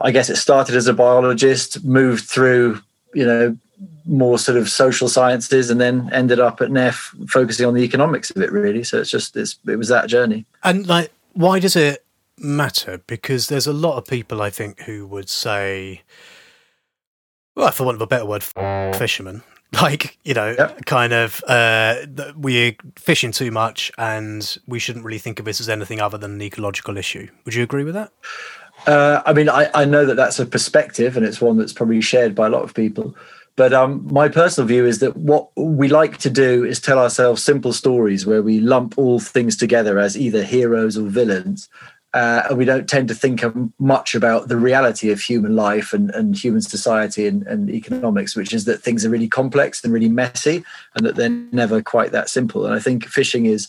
I 0.00 0.10
guess 0.10 0.28
it 0.28 0.36
started 0.36 0.74
as 0.74 0.88
a 0.88 0.92
biologist, 0.92 1.84
moved 1.84 2.24
through, 2.24 2.80
you 3.14 3.24
know, 3.24 3.56
more 4.06 4.38
sort 4.38 4.58
of 4.58 4.68
social 4.68 5.08
sciences 5.08 5.70
and 5.70 5.80
then 5.80 6.10
ended 6.12 6.38
up 6.40 6.60
at 6.60 6.70
NEF 6.70 7.14
focusing 7.28 7.66
on 7.66 7.74
the 7.74 7.82
economics 7.82 8.30
of 8.30 8.42
it 8.42 8.52
really. 8.52 8.84
So 8.84 9.00
it's 9.00 9.10
just 9.10 9.36
it's, 9.36 9.58
it 9.66 9.76
was 9.76 9.88
that 9.88 10.08
journey. 10.08 10.44
And 10.62 10.86
like, 10.86 11.10
why 11.32 11.58
does 11.60 11.74
it 11.76 12.04
matter? 12.38 12.98
Because 13.06 13.48
there's 13.48 13.66
a 13.66 13.72
lot 13.72 13.96
of 13.96 14.06
people 14.06 14.42
I 14.42 14.50
think 14.50 14.80
who 14.80 15.06
would 15.06 15.28
say, 15.28 16.02
well, 17.56 17.70
for 17.70 17.84
want 17.84 17.96
of 17.96 18.02
a 18.02 18.06
better 18.06 18.26
word, 18.26 18.42
fishermen. 18.96 19.42
Like 19.82 20.18
you 20.22 20.34
know, 20.34 20.54
Yep. 20.56 20.84
kind 20.84 21.12
of 21.12 21.42
uh, 21.48 21.96
we're 22.36 22.76
fishing 22.94 23.32
too 23.32 23.50
much, 23.50 23.90
and 23.98 24.56
we 24.68 24.78
shouldn't 24.78 25.04
really 25.04 25.18
think 25.18 25.40
of 25.40 25.46
this 25.46 25.58
as 25.60 25.68
anything 25.68 26.00
other 26.00 26.16
than 26.16 26.34
an 26.34 26.42
ecological 26.42 26.96
issue. 26.96 27.26
Would 27.44 27.54
you 27.54 27.64
agree 27.64 27.82
with 27.82 27.94
that? 27.94 28.12
Uh, 28.86 29.20
I 29.26 29.32
mean, 29.32 29.48
I, 29.48 29.68
I 29.74 29.84
know 29.84 30.04
that 30.06 30.14
that's 30.14 30.38
a 30.38 30.46
perspective 30.46 31.16
and 31.16 31.26
it's 31.26 31.40
one 31.40 31.56
that's 31.56 31.72
probably 31.72 32.00
shared 32.00 32.36
by 32.36 32.46
a 32.46 32.50
lot 32.50 32.62
of 32.62 32.72
people. 32.72 33.16
But 33.56 33.72
um, 33.72 34.06
my 34.10 34.28
personal 34.28 34.66
view 34.66 34.84
is 34.84 34.98
that 34.98 35.16
what 35.16 35.48
we 35.56 35.88
like 35.88 36.18
to 36.18 36.30
do 36.30 36.64
is 36.64 36.80
tell 36.80 36.98
ourselves 36.98 37.42
simple 37.42 37.72
stories 37.72 38.26
where 38.26 38.42
we 38.42 38.60
lump 38.60 38.98
all 38.98 39.20
things 39.20 39.56
together 39.56 39.98
as 39.98 40.18
either 40.18 40.42
heroes 40.42 40.98
or 40.98 41.02
villains. 41.02 41.68
Uh, 42.12 42.46
and 42.48 42.58
we 42.58 42.64
don't 42.64 42.88
tend 42.88 43.08
to 43.08 43.14
think 43.14 43.42
much 43.80 44.14
about 44.14 44.46
the 44.46 44.56
reality 44.56 45.10
of 45.10 45.20
human 45.20 45.56
life 45.56 45.92
and, 45.92 46.10
and 46.10 46.36
human 46.36 46.60
society 46.60 47.26
and, 47.26 47.44
and 47.48 47.68
economics, 47.68 48.36
which 48.36 48.52
is 48.52 48.66
that 48.66 48.80
things 48.80 49.04
are 49.04 49.10
really 49.10 49.26
complex 49.26 49.82
and 49.82 49.92
really 49.92 50.08
messy 50.08 50.64
and 50.94 51.04
that 51.04 51.16
they're 51.16 51.28
never 51.28 51.82
quite 51.82 52.12
that 52.12 52.28
simple. 52.28 52.66
And 52.66 52.74
I 52.74 52.78
think 52.78 53.04
fishing 53.06 53.46
is 53.46 53.68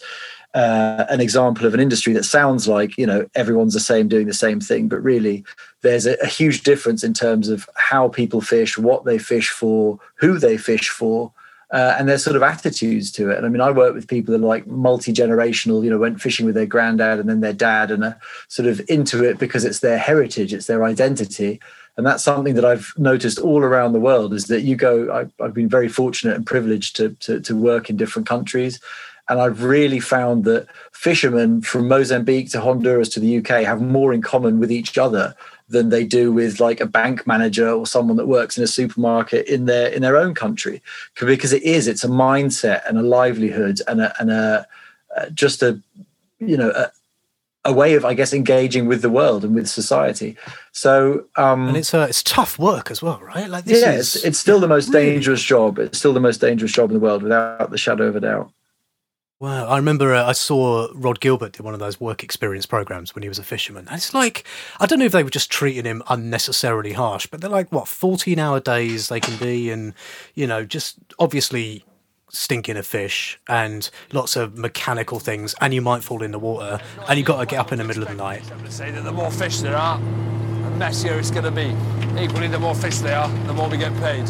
uh, 0.56 1.06
an 1.10 1.20
example 1.20 1.66
of 1.66 1.74
an 1.74 1.82
industry 1.82 2.14
that 2.14 2.24
sounds 2.24 2.66
like 2.66 2.98
you 2.98 3.06
know 3.06 3.28
everyone's 3.36 3.74
the 3.74 3.80
same 3.80 4.08
doing 4.08 4.26
the 4.26 4.34
same 4.34 4.62
thing 4.62 4.88
but 4.88 5.04
really 5.04 5.44
there's 5.82 6.06
a, 6.06 6.16
a 6.24 6.28
huge 6.28 6.64
difference 6.64 7.04
in 7.04 7.14
terms 7.14 7.50
of 7.50 7.70
how 7.76 8.08
people 8.08 8.40
fish 8.40 8.78
what 8.78 9.04
they 9.04 9.18
fish 9.18 9.50
for 9.50 10.00
who 10.16 10.40
they 10.40 10.56
fish 10.56 10.90
for 10.90 11.32
uh, 11.72 11.96
and 12.00 12.08
their 12.08 12.18
sort 12.18 12.38
of 12.38 12.42
attitudes 12.42 13.12
to 13.12 13.30
it 13.30 13.38
and 13.38 13.46
i 13.46 13.50
mean 13.50 13.60
i 13.60 13.70
work 13.70 13.94
with 13.94 14.08
people 14.08 14.32
that 14.32 14.42
are 14.42 14.48
like 14.48 14.66
multi-generational 14.66 15.84
you 15.84 15.90
know 15.90 15.98
went 15.98 16.22
fishing 16.22 16.46
with 16.46 16.56
their 16.56 16.66
granddad 16.66 17.20
and 17.20 17.28
then 17.28 17.42
their 17.42 17.52
dad 17.52 17.92
and 17.92 18.06
are 18.06 18.18
sort 18.48 18.68
of 18.68 18.82
into 18.88 19.26
it 19.26 19.38
because 19.38 19.66
it's 19.66 19.82
their 19.82 19.98
heritage 19.98 20.54
it's 20.54 20.68
their 20.68 20.86
identity 20.86 21.60
and 21.98 22.06
that's 22.06 22.24
something 22.24 22.56
that 22.56 22.66
I've 22.66 22.94
noticed 22.98 23.40
all 23.40 23.64
around 23.64 23.94
the 23.94 24.02
world. 24.02 24.34
Is 24.34 24.48
that 24.48 24.64
you 24.64 24.76
go? 24.76 25.10
I, 25.14 25.44
I've 25.44 25.54
been 25.54 25.70
very 25.70 25.88
fortunate 25.88 26.36
and 26.36 26.46
privileged 26.46 26.98
to, 26.98 27.12
to 27.22 27.40
to 27.40 27.56
work 27.56 27.90
in 27.90 27.96
different 27.96 28.28
countries, 28.28 28.82
and 29.30 29.40
I've 29.40 29.64
really 29.64 30.00
found 30.00 30.44
that 30.46 30.68
fishermen 30.92 31.62
from 31.62 31.88
Mozambique 31.88 32.52
to 32.52 32.62
Honduras 32.62 33.10
to 33.10 33.20
the 33.20 33.38
UK 33.38 33.64
have 33.64 33.82
more 33.82 34.14
in 34.14 34.22
common 34.22 34.60
with 34.60 34.72
each 34.72 34.98
other 34.98 35.36
than 35.68 35.90
they 35.90 36.04
do 36.04 36.32
with 36.32 36.60
like 36.60 36.80
a 36.80 36.86
bank 36.86 37.26
manager 37.26 37.70
or 37.70 37.88
someone 37.88 38.18
that 38.18 38.28
works 38.28 38.58
in 38.58 38.64
a 38.64 38.68
supermarket 38.68 39.48
in 39.48 39.66
their 39.66 39.88
in 39.88 40.04
their 40.04 40.16
own 40.16 40.36
country 40.36 40.82
because 41.20 41.54
it 41.54 41.64
is 41.64 41.88
it's 41.88 42.04
a 42.04 42.08
mindset 42.08 42.88
and 42.88 43.00
a 43.00 43.02
livelihood 43.02 43.80
and 43.88 44.00
a, 44.02 44.14
and 44.20 44.30
a 44.30 44.68
uh, 45.18 45.30
just 45.30 45.64
a 45.64 45.82
you 46.40 46.56
know 46.56 46.72
a, 46.76 46.92
a 47.66 47.74
way 47.74 47.96
of, 47.96 48.06
I 48.06 48.14
guess, 48.14 48.32
engaging 48.32 48.86
with 48.86 49.02
the 49.02 49.10
world 49.10 49.44
and 49.44 49.56
with 49.56 49.68
society. 49.68 50.38
So, 50.72 51.26
um, 51.36 51.70
and 51.70 51.78
it's 51.78 51.94
uh, 51.94 52.06
it's 52.08 52.22
tough 52.22 52.60
work 52.60 52.92
as 52.92 53.02
well, 53.02 53.20
right? 53.22 53.50
Like, 53.50 53.66
this 53.66 53.82
yeah, 53.82 53.94
is 53.94 54.16
it's, 54.16 54.26
it's 54.26 54.40
still 54.40 54.60
the 54.60 54.68
most 54.68 54.90
really- 54.90 55.14
dangerous 55.14 55.42
job. 55.42 55.80
It's 55.80 55.98
still 55.98 56.14
the 56.14 56.20
most 56.20 56.40
dangerous 56.40 56.72
job 56.72 56.92
in 56.92 56.94
the 56.94 57.00
world, 57.00 57.24
without 57.24 57.72
the 57.72 57.78
shadow 57.78 58.06
of 58.06 58.16
a 58.16 58.20
doubt. 58.20 58.52
Wow, 59.42 59.68
I 59.68 59.76
remember 59.76 60.14
uh, 60.14 60.26
I 60.26 60.32
saw 60.32 60.88
Rhod 60.94 61.20
Gilbert 61.20 61.52
do 61.52 61.64
one 61.64 61.74
of 61.74 61.82
those 61.82 62.00
work 62.00 62.24
experience 62.24 62.66
programs 62.66 63.14
when 63.14 63.22
he 63.22 63.28
was 63.28 63.38
a 63.38 63.44
fisherman. 63.44 63.86
And 63.90 63.98
it's 63.98 64.14
like, 64.14 64.46
I 64.80 64.86
don't 64.86 64.98
know 64.98 65.06
if 65.06 65.12
they 65.12 65.24
were 65.24 65.30
just 65.30 65.52
treating 65.52 65.84
him 65.84 66.02
unnecessarily 66.08 66.94
harsh, 66.94 67.28
but 67.28 67.42
they're 67.42 67.50
like, 67.50 67.70
what, 67.70 67.90
14 67.90 68.40
hour 68.40 68.62
days 68.62 69.10
they 69.10 69.20
can 69.20 69.36
be, 69.38 69.70
and, 69.72 69.94
you 70.36 70.48
know, 70.48 70.64
just 70.64 70.98
obviously 71.20 71.84
stinking 72.30 72.78
of 72.78 72.88
fish 72.88 73.38
and 73.50 73.90
lots 74.14 74.38
of 74.38 74.58
mechanical 74.58 75.20
things, 75.20 75.54
and 75.60 75.74
you 75.74 75.82
might 75.82 76.02
fall 76.02 76.24
in 76.24 76.32
the 76.32 76.40
water, 76.40 76.80
and 77.10 77.18
you've 77.18 77.28
got 77.28 77.42
to 77.42 77.46
get 77.46 77.60
up 77.60 77.74
in 77.74 77.78
the 77.78 77.84
middle 77.84 78.04
of 78.04 78.08
the 78.08 78.16
night. 78.16 78.42
I'm 78.44 78.60
going 78.60 78.64
to 78.64 78.72
say 78.72 78.90
that 78.90 79.04
the 79.04 79.12
more 79.12 79.32
fish 79.32 79.60
there 79.60 79.76
are, 79.76 79.98
the 80.00 80.72
messier 80.78 81.20
it's 81.20 81.30
going 81.30 81.44
to 81.44 81.52
be. 81.52 81.76
Equally, 82.18 82.48
the 82.48 82.60
more 82.60 82.74
fish 82.74 83.00
there 83.00 83.18
are, 83.18 83.28
the 83.48 83.54
more 83.54 83.68
we 83.68 83.78
get 83.78 83.94
paid. 83.98 84.24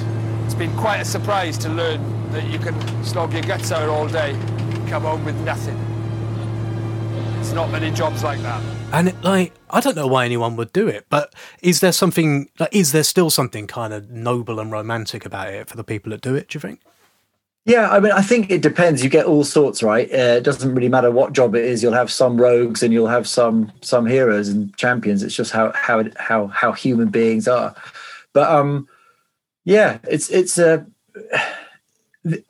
It's 0.46 0.56
been 0.56 0.76
quite 0.76 1.02
a 1.02 1.06
surprise 1.06 1.60
to 1.60 1.70
learn 1.70 2.32
that 2.32 2.48
you 2.48 2.58
can 2.58 3.04
slog 3.04 3.34
your 3.34 3.44
guts 3.44 3.72
out 3.72 3.88
all 3.88 4.08
day, 4.08 4.36
come 4.88 5.04
home 5.04 5.26
with 5.26 5.40
nothing. 5.42 5.78
It's 7.40 7.54
not 7.54 7.70
many 7.72 7.92
jobs 7.92 8.24
like 8.24 8.42
that. 8.42 8.62
And 8.92 9.10
it, 9.10 9.22
like, 9.24 9.54
I 9.70 9.82
don't 9.82 9.96
know 9.96 10.08
why 10.08 10.26
anyone 10.26 10.56
would 10.56 10.74
do 10.74 10.88
it, 10.88 11.06
but 11.10 11.34
is 11.62 11.80
there 11.80 11.92
something, 11.92 12.50
like, 12.60 12.74
is 12.74 12.92
there 12.92 13.04
still 13.04 13.30
something 13.30 13.68
kind 13.68 13.94
of 13.94 14.10
noble 14.10 14.60
and 14.60 14.72
romantic 14.72 15.26
about 15.26 15.54
it 15.54 15.68
for 15.68 15.78
the 15.78 15.84
people 15.84 16.12
that 16.12 16.22
do 16.22 16.36
it, 16.36 16.50
do 16.50 16.58
you 16.58 16.62
think? 16.62 16.82
Yeah, 17.66 17.90
I 17.90 18.00
mean, 18.00 18.12
I 18.12 18.22
think 18.22 18.52
it 18.52 18.62
depends. 18.62 19.04
You 19.04 19.10
get 19.10 19.26
all 19.26 19.44
sorts, 19.44 19.82
right? 19.82 20.08
Uh, 20.12 20.38
it 20.38 20.44
doesn't 20.44 20.76
really 20.76 20.88
matter 20.88 21.10
what 21.10 21.34
job 21.34 21.56
it 21.56 21.66
is. 21.66 21.82
You'll 21.82 21.94
have 21.94 22.12
some 22.12 22.40
rogues 22.40 22.84
and 22.84 22.94
you'll 22.94 23.08
have 23.08 23.28
some 23.28 23.72
some 23.82 24.06
heroes 24.06 24.50
and 24.50 24.76
champions. 24.78 25.24
It's 25.24 25.36
just 25.36 25.52
how 25.52 25.72
how 25.74 26.04
how 26.18 26.46
how 26.48 26.74
human 26.74 27.10
beings 27.10 27.48
are. 27.48 27.76
But 28.34 28.52
um, 28.52 28.88
yeah, 29.64 29.98
it's 30.04 30.30
it's 30.30 30.60
a. 30.60 30.86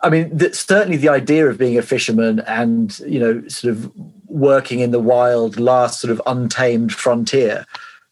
I 0.02 0.10
mean, 0.10 0.36
the, 0.36 0.54
certainly 0.54 0.98
the 0.98 1.10
idea 1.10 1.48
of 1.48 1.58
being 1.58 1.78
a 1.78 1.82
fisherman 1.82 2.40
and 2.42 2.98
you 3.00 3.20
know, 3.20 3.48
sort 3.48 3.74
of 3.74 3.92
working 4.28 4.80
in 4.80 4.92
the 4.92 5.00
wild, 5.00 5.60
last 5.60 6.00
sort 6.00 6.12
of 6.12 6.22
untamed 6.26 6.94
frontier 6.94 7.66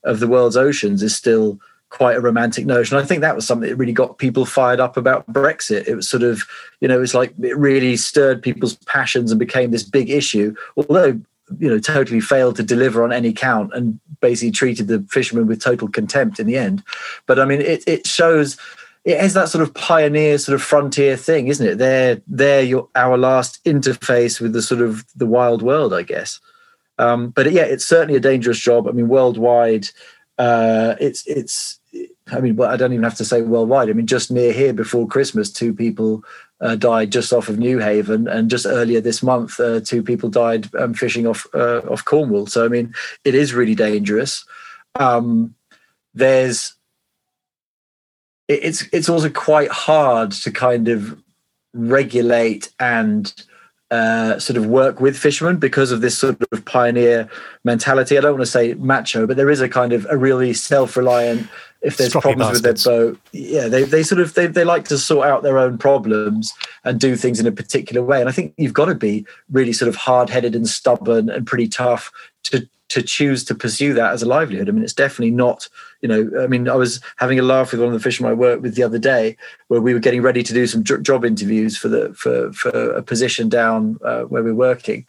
of 0.03 0.19
the 0.19 0.27
world's 0.27 0.57
oceans 0.57 1.01
is 1.01 1.15
still 1.15 1.59
quite 1.89 2.17
a 2.17 2.21
romantic 2.21 2.65
notion. 2.65 2.97
I 2.97 3.03
think 3.03 3.21
that 3.21 3.35
was 3.35 3.45
something 3.45 3.69
that 3.69 3.75
really 3.75 3.93
got 3.93 4.17
people 4.17 4.45
fired 4.45 4.79
up 4.79 4.97
about 4.97 5.31
Brexit. 5.31 5.87
It 5.87 5.95
was 5.95 6.09
sort 6.09 6.23
of, 6.23 6.43
you 6.81 6.87
know, 6.87 7.01
it's 7.01 7.13
like 7.13 7.33
it 7.41 7.55
really 7.55 7.95
stirred 7.97 8.41
people's 8.41 8.75
passions 8.87 9.31
and 9.31 9.39
became 9.39 9.71
this 9.71 9.83
big 9.83 10.09
issue. 10.09 10.55
Although, 10.75 11.21
you 11.59 11.69
know, 11.69 11.77
totally 11.77 12.19
failed 12.19 12.55
to 12.55 12.63
deliver 12.63 13.03
on 13.03 13.13
any 13.13 13.31
count 13.31 13.71
and 13.75 13.99
basically 14.21 14.51
treated 14.51 14.87
the 14.87 15.05
fishermen 15.11 15.45
with 15.45 15.61
total 15.61 15.87
contempt 15.87 16.39
in 16.39 16.47
the 16.47 16.57
end. 16.57 16.83
But 17.27 17.39
I 17.39 17.45
mean, 17.45 17.61
it 17.61 17.83
it 17.85 18.07
shows 18.07 18.57
it 19.05 19.19
has 19.19 19.33
that 19.33 19.49
sort 19.49 19.61
of 19.61 19.73
pioneer 19.73 20.37
sort 20.37 20.55
of 20.55 20.61
frontier 20.61 21.17
thing, 21.17 21.47
isn't 21.47 21.65
it? 21.65 21.77
They're 21.77 22.21
they're 22.27 22.63
your 22.63 22.87
our 22.95 23.17
last 23.17 23.63
interface 23.65 24.39
with 24.39 24.53
the 24.53 24.61
sort 24.61 24.81
of 24.81 25.05
the 25.15 25.25
wild 25.25 25.61
world, 25.61 25.93
I 25.93 26.03
guess. 26.03 26.39
Um, 26.97 27.29
but 27.29 27.51
yeah, 27.51 27.63
it's 27.63 27.85
certainly 27.85 28.15
a 28.15 28.21
dangerous 28.21 28.59
job. 28.59 28.87
I 28.87 28.91
mean, 28.91 29.07
worldwide, 29.07 29.87
uh, 30.37 30.95
it's 30.99 31.25
it's. 31.27 31.79
I 32.31 32.39
mean, 32.39 32.55
well, 32.55 32.71
I 32.71 32.77
don't 32.77 32.93
even 32.93 33.03
have 33.03 33.17
to 33.17 33.25
say 33.25 33.41
worldwide. 33.41 33.89
I 33.89 33.93
mean, 33.93 34.07
just 34.07 34.31
near 34.31 34.53
here 34.53 34.73
before 34.73 35.05
Christmas, 35.05 35.51
two 35.51 35.73
people 35.73 36.23
uh, 36.61 36.75
died 36.75 37.11
just 37.11 37.33
off 37.33 37.49
of 37.49 37.57
Newhaven, 37.57 38.31
and 38.31 38.49
just 38.49 38.65
earlier 38.65 39.01
this 39.01 39.21
month, 39.21 39.59
uh, 39.59 39.81
two 39.81 40.01
people 40.01 40.29
died 40.29 40.73
um, 40.75 40.93
fishing 40.93 41.27
off 41.27 41.45
uh, 41.53 41.81
off 41.89 42.05
Cornwall. 42.05 42.47
So, 42.47 42.63
I 42.63 42.69
mean, 42.69 42.95
it 43.25 43.35
is 43.35 43.53
really 43.53 43.75
dangerous. 43.75 44.45
Um, 44.95 45.55
there's 46.13 46.73
it's 48.47 48.85
it's 48.91 49.09
also 49.09 49.29
quite 49.29 49.71
hard 49.71 50.31
to 50.31 50.51
kind 50.51 50.87
of 50.87 51.21
regulate 51.73 52.71
and 52.79 53.33
uh, 53.91 54.39
sort 54.39 54.57
of 54.57 54.65
work 54.65 54.99
with 54.99 55.17
fishermen 55.17 55.57
because 55.57 55.91
of 55.91 56.01
this 56.01 56.17
sort 56.17 56.41
of 56.51 56.65
pioneer 56.65 57.29
mentality. 57.63 58.17
I 58.17 58.21
don't 58.21 58.33
want 58.33 58.41
to 58.41 58.51
say 58.51 58.73
macho, 58.75 59.27
but 59.27 59.37
there 59.37 59.49
is 59.49 59.61
a 59.61 59.69
kind 59.69 59.93
of 59.93 60.07
a 60.09 60.17
really 60.17 60.53
self-reliant. 60.53 61.47
If 61.81 61.97
there's 61.97 62.13
Stroppy 62.13 62.21
problems 62.21 62.61
with 62.61 62.63
their 62.63 62.73
boat, 62.73 63.19
yeah, 63.33 63.67
they 63.67 63.83
they 63.83 64.03
sort 64.03 64.21
of 64.21 64.33
they 64.33 64.47
they 64.47 64.63
like 64.63 64.85
to 64.85 64.97
sort 64.97 65.27
out 65.27 65.43
their 65.43 65.57
own 65.57 65.77
problems 65.77 66.53
and 66.83 66.99
do 66.99 67.15
things 67.15 67.39
in 67.39 67.45
a 67.45 67.51
particular 67.51 68.01
way. 68.01 68.19
And 68.19 68.29
I 68.29 68.31
think 68.31 68.53
you've 68.57 68.73
got 68.73 68.85
to 68.85 68.95
be 68.95 69.25
really 69.51 69.73
sort 69.73 69.89
of 69.89 69.95
hard-headed 69.95 70.55
and 70.55 70.67
stubborn 70.67 71.29
and 71.29 71.45
pretty 71.45 71.67
tough 71.67 72.11
to 72.45 72.67
to 72.89 73.01
choose 73.01 73.43
to 73.45 73.55
pursue 73.55 73.93
that 73.93 74.11
as 74.11 74.21
a 74.21 74.27
livelihood. 74.27 74.69
I 74.69 74.71
mean, 74.71 74.83
it's 74.83 74.93
definitely 74.93 75.31
not, 75.31 75.67
you 76.01 76.07
know, 76.07 76.29
I 76.41 76.47
mean, 76.47 76.69
I 76.69 76.75
was 76.75 76.99
having 77.17 77.39
a 77.39 77.43
laugh 77.43 77.71
with 77.71 77.81
one 77.81 77.87
of 77.87 77.93
the 77.93 77.99
fishermen 77.99 78.31
I 78.31 78.35
worked 78.35 78.61
with 78.61 78.75
the 78.75 78.83
other 78.83 78.99
day 78.99 79.35
where 79.67 79.81
we 79.81 79.93
were 79.93 79.99
getting 79.99 80.21
ready 80.21 80.43
to 80.43 80.53
do 80.53 80.67
some 80.67 80.83
job 80.83 81.25
interviews 81.25 81.77
for 81.77 81.87
the 81.87 82.13
for 82.13 82.51
for 82.53 82.69
a 82.69 83.01
position 83.01 83.49
down 83.49 83.97
uh, 84.03 84.23
where 84.23 84.43
we're 84.43 84.53
working. 84.53 85.05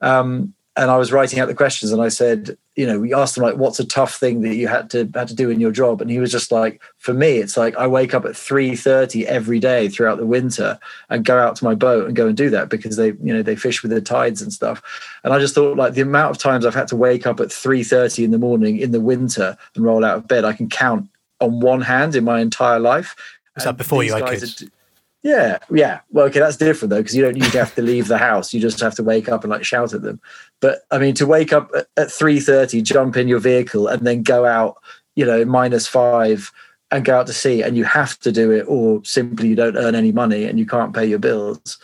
Um, 0.00 0.54
and 0.78 0.92
I 0.92 0.96
was 0.96 1.10
writing 1.10 1.40
out 1.40 1.48
the 1.48 1.54
questions 1.54 1.90
and 1.90 2.00
I 2.00 2.08
said, 2.08 2.56
you 2.76 2.86
know, 2.86 3.00
we 3.00 3.12
asked 3.12 3.36
him 3.36 3.42
like, 3.42 3.56
what's 3.56 3.80
a 3.80 3.84
tough 3.84 4.14
thing 4.14 4.42
that 4.42 4.54
you 4.54 4.68
had 4.68 4.88
to 4.90 5.10
had 5.12 5.26
to 5.26 5.34
do 5.34 5.50
in 5.50 5.58
your 5.58 5.72
job? 5.72 6.00
And 6.00 6.08
he 6.08 6.20
was 6.20 6.30
just 6.30 6.52
like, 6.52 6.80
for 6.98 7.12
me, 7.12 7.38
it's 7.38 7.56
like 7.56 7.76
I 7.76 7.88
wake 7.88 8.14
up 8.14 8.24
at 8.24 8.32
3:30 8.32 9.24
every 9.24 9.58
day 9.58 9.88
throughout 9.88 10.18
the 10.18 10.26
winter 10.26 10.78
and 11.10 11.24
go 11.24 11.36
out 11.36 11.56
to 11.56 11.64
my 11.64 11.74
boat 11.74 12.06
and 12.06 12.14
go 12.14 12.28
and 12.28 12.36
do 12.36 12.48
that 12.50 12.68
because 12.68 12.96
they, 12.96 13.08
you 13.08 13.34
know, 13.34 13.42
they 13.42 13.56
fish 13.56 13.82
with 13.82 13.90
the 13.90 14.00
tides 14.00 14.40
and 14.40 14.52
stuff. 14.52 14.80
And 15.24 15.34
I 15.34 15.40
just 15.40 15.54
thought 15.54 15.76
like 15.76 15.94
the 15.94 16.02
amount 16.02 16.30
of 16.30 16.38
times 16.38 16.64
I've 16.64 16.76
had 16.76 16.88
to 16.88 16.96
wake 16.96 17.26
up 17.26 17.40
at 17.40 17.48
3:30 17.48 18.24
in 18.24 18.30
the 18.30 18.38
morning 18.38 18.78
in 18.78 18.92
the 18.92 19.00
winter 19.00 19.56
and 19.74 19.84
roll 19.84 20.04
out 20.04 20.16
of 20.16 20.28
bed, 20.28 20.44
I 20.44 20.52
can 20.52 20.68
count 20.68 21.08
on 21.40 21.58
one 21.58 21.80
hand 21.80 22.14
in 22.14 22.22
my 22.22 22.40
entire 22.40 22.78
life. 22.78 23.16
Was 23.56 23.64
that 23.64 23.76
before 23.76 24.04
you 24.04 24.14
I 24.14 24.20
could. 24.20 24.42
are 24.44 24.77
yeah, 25.22 25.58
yeah. 25.70 26.00
Well, 26.10 26.26
okay, 26.26 26.38
that's 26.38 26.56
different 26.56 26.90
though, 26.90 26.98
because 26.98 27.16
you 27.16 27.22
don't 27.22 27.36
usually 27.36 27.58
have 27.58 27.74
to 27.74 27.82
leave 27.82 28.08
the 28.08 28.18
house. 28.18 28.54
You 28.54 28.60
just 28.60 28.80
have 28.80 28.94
to 28.96 29.02
wake 29.02 29.28
up 29.28 29.42
and 29.44 29.50
like 29.50 29.64
shout 29.64 29.92
at 29.92 30.02
them. 30.02 30.20
But 30.60 30.82
I 30.90 30.98
mean, 30.98 31.14
to 31.14 31.26
wake 31.26 31.52
up 31.52 31.70
at- 31.96 32.10
three 32.10 32.40
thirty, 32.40 32.82
jump 32.82 33.16
in 33.16 33.28
your 33.28 33.40
vehicle, 33.40 33.88
and 33.88 34.06
then 34.06 34.22
go 34.22 34.44
out, 34.44 34.76
you 35.16 35.24
know, 35.24 35.44
minus 35.44 35.86
five, 35.86 36.52
and 36.90 37.04
go 37.04 37.18
out 37.18 37.26
to 37.26 37.32
sea, 37.32 37.62
and 37.62 37.76
you 37.76 37.84
have 37.84 38.18
to 38.20 38.32
do 38.32 38.52
it, 38.52 38.64
or 38.68 39.04
simply 39.04 39.48
you 39.48 39.56
don't 39.56 39.76
earn 39.76 39.94
any 39.94 40.12
money 40.12 40.44
and 40.44 40.58
you 40.58 40.66
can't 40.66 40.94
pay 40.94 41.04
your 41.04 41.18
bills. 41.18 41.78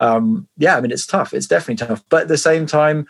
Um, 0.00 0.46
yeah, 0.56 0.76
I 0.76 0.80
mean, 0.80 0.90
it's 0.90 1.06
tough. 1.06 1.34
It's 1.34 1.46
definitely 1.46 1.86
tough. 1.86 2.04
But 2.08 2.22
at 2.22 2.28
the 2.28 2.38
same 2.38 2.66
time, 2.66 3.06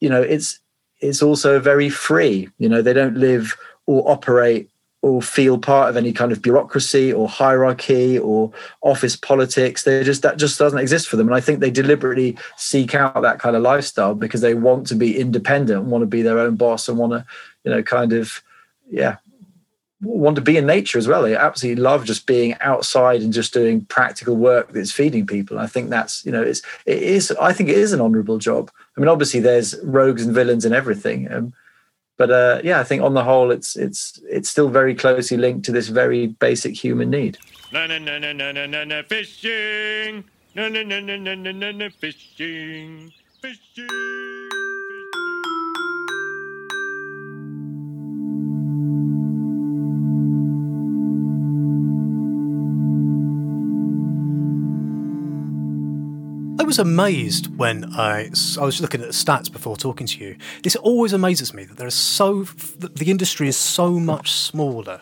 you 0.00 0.08
know, 0.08 0.22
it's 0.22 0.60
it's 1.00 1.22
also 1.22 1.58
very 1.58 1.90
free. 1.90 2.48
You 2.58 2.68
know, 2.68 2.82
they 2.82 2.92
don't 2.92 3.16
live 3.16 3.56
or 3.86 4.10
operate 4.10 4.70
or 5.06 5.22
feel 5.22 5.56
part 5.56 5.88
of 5.88 5.96
any 5.96 6.12
kind 6.12 6.32
of 6.32 6.42
bureaucracy 6.42 7.12
or 7.12 7.28
hierarchy 7.28 8.18
or 8.18 8.50
office 8.82 9.14
politics. 9.14 9.84
They 9.84 10.02
just 10.02 10.22
that 10.22 10.36
just 10.36 10.58
doesn't 10.58 10.80
exist 10.80 11.08
for 11.08 11.14
them. 11.14 11.28
And 11.28 11.36
I 11.36 11.40
think 11.40 11.60
they 11.60 11.70
deliberately 11.70 12.36
seek 12.56 12.92
out 12.92 13.22
that 13.22 13.38
kind 13.38 13.54
of 13.54 13.62
lifestyle 13.62 14.16
because 14.16 14.40
they 14.40 14.54
want 14.54 14.88
to 14.88 14.96
be 14.96 15.16
independent, 15.16 15.84
want 15.84 16.02
to 16.02 16.06
be 16.06 16.22
their 16.22 16.40
own 16.40 16.56
boss, 16.56 16.88
and 16.88 16.98
want 16.98 17.12
to, 17.12 17.24
you 17.62 17.70
know, 17.70 17.84
kind 17.84 18.12
of, 18.12 18.42
yeah, 18.90 19.18
want 20.02 20.34
to 20.34 20.42
be 20.42 20.56
in 20.56 20.66
nature 20.66 20.98
as 20.98 21.06
well. 21.06 21.22
They 21.22 21.36
absolutely 21.36 21.80
love 21.80 22.04
just 22.04 22.26
being 22.26 22.56
outside 22.60 23.22
and 23.22 23.32
just 23.32 23.54
doing 23.54 23.84
practical 23.84 24.34
work 24.34 24.72
that's 24.72 24.90
feeding 24.90 25.24
people. 25.24 25.60
I 25.60 25.68
think 25.68 25.88
that's, 25.88 26.26
you 26.26 26.32
know, 26.32 26.42
it's 26.42 26.62
it 26.84 27.00
is. 27.00 27.30
I 27.40 27.52
think 27.52 27.68
it 27.68 27.78
is 27.78 27.92
an 27.92 28.00
honourable 28.00 28.38
job. 28.38 28.72
I 28.96 29.00
mean, 29.00 29.08
obviously 29.08 29.38
there's 29.38 29.76
rogues 29.84 30.26
and 30.26 30.34
villains 30.34 30.64
and 30.64 30.74
everything. 30.74 31.32
Um, 31.32 31.52
but 32.16 32.30
uh, 32.30 32.60
yeah, 32.64 32.80
I 32.80 32.84
think 32.84 33.02
on 33.02 33.14
the 33.14 33.24
whole, 33.24 33.50
it's 33.50 33.76
it's 33.76 34.20
it's 34.28 34.48
still 34.48 34.68
very 34.68 34.94
closely 34.94 35.36
linked 35.36 35.64
to 35.66 35.72
this 35.72 35.88
very 35.88 36.28
basic 36.28 36.74
human 36.74 37.10
need. 37.10 37.38
No, 37.72 37.86
no, 37.86 37.98
no, 37.98 38.18
no, 38.18 38.32
no, 38.32 38.52
no, 38.52 38.84
no, 38.84 39.02
fishing. 39.02 40.24
No, 40.54 40.68
no, 40.68 40.82
no, 40.82 41.00
no, 41.00 41.16
no, 41.16 41.34
no, 41.34 41.72
no, 41.72 41.90
fishing. 41.90 43.12
Fishing. 43.42 44.25
Was 56.66 56.78
amazed 56.78 57.56
when 57.56 57.94
I, 57.94 58.30
I 58.60 58.64
was 58.64 58.80
looking 58.80 59.00
at 59.00 59.06
the 59.06 59.12
stats 59.12 59.50
before 59.50 59.76
talking 59.76 60.06
to 60.08 60.18
you. 60.18 60.36
This 60.62 60.76
always 60.76 61.12
amazes 61.12 61.54
me 61.54 61.64
that 61.64 61.78
there 61.78 61.86
is 61.86 61.94
so 61.94 62.42
the 62.42 63.10
industry 63.10 63.48
is 63.48 63.56
so 63.56 63.92
much 63.92 64.32
smaller 64.32 65.00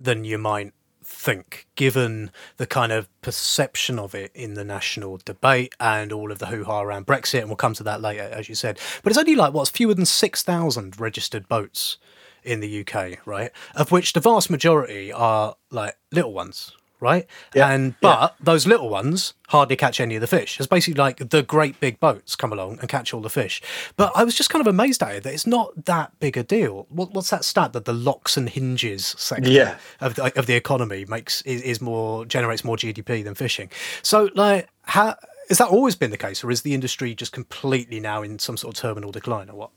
than 0.00 0.24
you 0.24 0.36
might 0.36 0.72
think, 1.02 1.66
given 1.76 2.30
the 2.56 2.66
kind 2.66 2.92
of 2.92 3.08
perception 3.22 3.98
of 3.98 4.14
it 4.14 4.30
in 4.34 4.54
the 4.54 4.64
national 4.64 5.18
debate 5.24 5.74
and 5.80 6.12
all 6.12 6.30
of 6.30 6.38
the 6.38 6.46
hoo 6.46 6.64
ha 6.64 6.82
around 6.82 7.06
Brexit. 7.06 7.40
And 7.40 7.48
we'll 7.48 7.56
come 7.56 7.74
to 7.74 7.84
that 7.84 8.00
later, 8.00 8.22
as 8.22 8.48
you 8.48 8.54
said. 8.54 8.78
But 9.02 9.12
it's 9.12 9.18
only 9.18 9.36
like, 9.36 9.52
what's 9.54 9.70
fewer 9.70 9.94
than 9.94 10.06
6,000 10.06 11.00
registered 11.00 11.48
boats 11.48 11.98
in 12.42 12.60
the 12.60 12.80
UK, 12.80 13.26
right? 13.26 13.50
Of 13.74 13.92
which 13.92 14.12
the 14.12 14.20
vast 14.20 14.50
majority 14.50 15.12
are 15.12 15.56
like 15.70 15.96
little 16.12 16.32
ones, 16.32 16.72
right? 17.00 17.26
Yeah, 17.54 17.68
And 17.70 17.94
but 18.00 18.36
those 18.40 18.66
little 18.66 18.88
ones 18.88 19.34
hardly 19.48 19.76
catch 19.76 20.00
any 20.00 20.14
of 20.16 20.20
the 20.20 20.26
fish. 20.26 20.58
It's 20.58 20.66
basically 20.66 20.98
like 20.98 21.30
the 21.30 21.42
great 21.42 21.78
big 21.80 22.00
boats 22.00 22.34
come 22.34 22.52
along 22.52 22.78
and 22.80 22.88
catch 22.88 23.14
all 23.14 23.20
the 23.20 23.30
fish. 23.30 23.62
But 23.96 24.12
I 24.16 24.24
was 24.24 24.34
just 24.34 24.50
kind 24.50 24.60
of 24.60 24.66
amazed 24.66 25.02
at 25.02 25.14
it 25.14 25.22
that 25.24 25.32
it's 25.34 25.46
not 25.46 25.84
that 25.84 26.18
big 26.20 26.36
a 26.36 26.42
deal. 26.42 26.86
What, 26.88 27.12
what's 27.12 27.30
that 27.30 27.44
stat 27.44 27.72
that 27.74 27.84
the 27.84 27.92
locks 27.92 28.36
and 28.36 28.48
hinges 28.48 29.06
sector 29.18 29.50
Yeah. 29.50 29.76
of 30.00 30.14
the, 30.16 30.38
of 30.38 30.46
the 30.46 30.54
economy 30.54 31.04
makes 31.06 31.42
is, 31.42 31.62
is 31.62 31.80
more 31.80 32.24
generates 32.24 32.64
more 32.64 32.76
GDP 32.76 33.22
than 33.22 33.34
fishing? 33.34 33.70
So 34.02 34.30
like 34.34 34.68
how 34.82 35.16
has 35.48 35.58
that 35.58 35.68
always 35.68 35.94
been 35.94 36.10
the 36.10 36.16
case, 36.16 36.42
or 36.42 36.50
is 36.50 36.62
the 36.62 36.74
industry 36.74 37.14
just 37.14 37.32
completely 37.32 38.00
now 38.00 38.22
in 38.22 38.38
some 38.40 38.56
sort 38.56 38.76
of 38.76 38.80
terminal 38.80 39.12
decline, 39.12 39.48
or 39.48 39.56
what? 39.56 39.70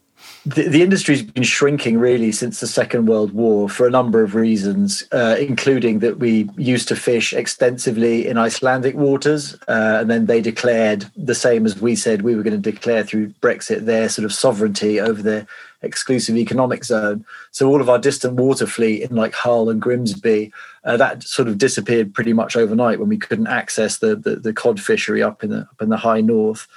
The, 0.46 0.70
the 0.70 0.82
industry's 0.82 1.22
been 1.22 1.44
shrinking 1.44 2.00
really 2.00 2.32
since 2.32 2.60
the 2.60 2.68
Second 2.68 3.08
World 3.08 3.34
War 3.34 3.68
for 3.68 3.86
a 3.86 3.92
number 3.92 4.24
of 4.24 4.36
reasons, 4.36 5.04
uh, 5.12 5.36
including 5.38 6.00
that 6.00 6.18
we 6.20 6.50
used 6.56 6.88
to 6.88 6.96
fish 6.96 7.34
extensively 7.34 8.26
in 8.26 8.38
Icelandic 8.38 8.96
waters, 8.96 9.56
uh, 9.68 9.98
and 10.00 10.10
then 10.10 10.28
they 10.28 10.40
declared 10.40 11.06
the 11.18 11.36
same 11.36 11.66
as 11.66 11.82
we 11.82 11.96
said 11.96 12.22
we 12.22 12.36
were 12.36 12.44
going 12.44 12.60
to 12.60 12.72
declare 12.72 13.04
through 13.04 13.30
Brexit 13.42 13.82
their 13.82 14.08
sort 14.08 14.26
of 14.26 14.34
sovereignty 14.34 15.00
over 15.00 15.22
their 15.22 15.46
exclusive 15.82 16.38
economic 16.38 16.86
zone. 16.86 17.26
So 17.52 17.68
all 17.68 17.82
of 17.82 17.90
our 17.90 18.00
distant 18.00 18.36
water 18.36 18.66
fleet 18.66 19.04
in 19.04 19.16
like 19.16 19.34
Hull 19.34 19.70
and 19.70 19.82
Grimsby, 19.82 20.54
uh, 20.86 20.98
that 20.98 21.24
sort 21.24 21.48
of 21.48 21.58
disappeared 21.58 22.14
pretty 22.14 22.34
much 22.34 22.56
overnight 22.56 23.00
when 23.00 23.10
we 23.10 23.18
couldn't 23.18 23.48
access 23.48 23.98
the 23.98 24.16
the, 24.16 24.38
the 24.38 24.54
cod 24.54 24.80
fishery 24.80 25.22
up 25.22 25.44
in 25.44 25.50
the 25.50 25.62
up 25.62 25.82
in 25.82 25.90
the 25.90 25.98
high 25.98 26.22
north. 26.22 26.68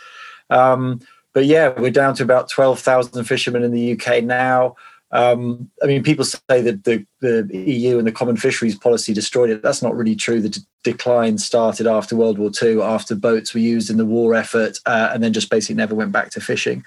Um, 0.51 1.01
but 1.33 1.47
yeah, 1.47 1.69
we're 1.79 1.91
down 1.91 2.15
to 2.17 2.23
about 2.23 2.49
12,000 2.49 3.25
fishermen 3.25 3.63
in 3.63 3.73
the 3.73 3.93
UK 3.93 4.23
now. 4.23 4.77
Um, 5.13 5.71
I 5.83 5.87
mean, 5.87 6.03
people 6.03 6.25
say 6.25 6.63
that 6.63 6.85
the, 6.85 7.07
the 7.21 7.47
EU 7.53 7.99
and 7.99 8.07
the 8.07 8.13
common 8.13 8.37
fisheries 8.37 8.77
policy 8.77 9.13
destroyed 9.13 9.51
it. 9.51 9.63
That's 9.63 9.83
not 9.83 9.95
really 9.95 10.17
true. 10.17 10.41
The 10.41 10.49
d- 10.49 10.61
decline 10.85 11.37
started 11.37 11.87
after 11.87 12.17
World 12.17 12.39
War 12.39 12.51
II, 12.61 12.81
after 12.81 13.15
boats 13.15 13.53
were 13.53 13.61
used 13.61 13.91
in 13.91 13.99
the 13.99 14.07
war 14.07 14.35
effort, 14.35 14.79
uh, 14.87 15.11
and 15.13 15.23
then 15.23 15.35
just 15.35 15.51
basically 15.51 15.77
never 15.77 15.95
went 15.95 16.13
back 16.13 16.31
to 16.31 16.41
fishing. 16.41 16.83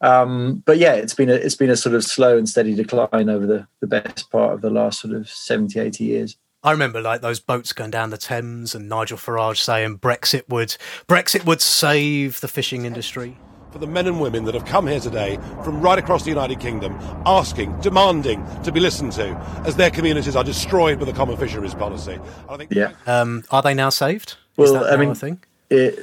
Um, 0.00 0.62
but 0.64 0.78
yeah, 0.78 0.94
it's 0.94 1.12
been 1.12 1.28
a 1.28 1.34
it's 1.34 1.54
been 1.54 1.68
a 1.68 1.76
sort 1.76 1.94
of 1.94 2.02
slow 2.02 2.38
and 2.38 2.48
steady 2.48 2.74
decline 2.74 3.28
over 3.28 3.46
the, 3.46 3.66
the 3.80 3.86
best 3.86 4.30
part 4.30 4.54
of 4.54 4.62
the 4.62 4.70
last 4.70 5.00
sort 5.00 5.14
of 5.14 5.28
70, 5.28 5.78
80 5.78 6.04
years. 6.04 6.36
I 6.62 6.72
remember 6.72 7.02
like 7.02 7.20
those 7.20 7.40
boats 7.40 7.74
going 7.74 7.90
down 7.90 8.08
the 8.08 8.16
Thames 8.16 8.74
and 8.74 8.88
Nigel 8.88 9.18
Farage 9.18 9.58
saying 9.58 9.98
Brexit 9.98 10.48
would 10.48 10.76
Brexit 11.06 11.44
would 11.44 11.60
save 11.60 12.40
the 12.40 12.48
fishing 12.48 12.86
industry. 12.86 13.36
For 13.72 13.78
the 13.78 13.86
men 13.86 14.06
and 14.06 14.20
women 14.20 14.44
that 14.44 14.54
have 14.54 14.64
come 14.64 14.86
here 14.86 15.00
today 15.00 15.38
from 15.64 15.80
right 15.80 15.98
across 15.98 16.24
the 16.24 16.30
United 16.30 16.60
Kingdom 16.60 16.98
asking, 17.26 17.78
demanding 17.80 18.44
to 18.64 18.72
be 18.72 18.80
listened 18.80 19.12
to 19.12 19.28
as 19.64 19.76
their 19.76 19.90
communities 19.90 20.34
are 20.36 20.44
destroyed 20.44 20.98
by 20.98 21.04
the 21.04 21.12
common 21.12 21.36
fisheries 21.36 21.74
policy. 21.74 22.18
I 22.48 22.56
think 22.56 22.72
Yeah. 22.72 22.92
Um, 23.06 23.44
are 23.50 23.62
they 23.62 23.74
now 23.74 23.90
saved? 23.90 24.36
Well, 24.56 24.66
Is 24.66 24.72
that 24.72 24.92
I 24.92 24.96
mean, 24.96 25.14
thing? 25.14 25.40
it, 25.70 25.98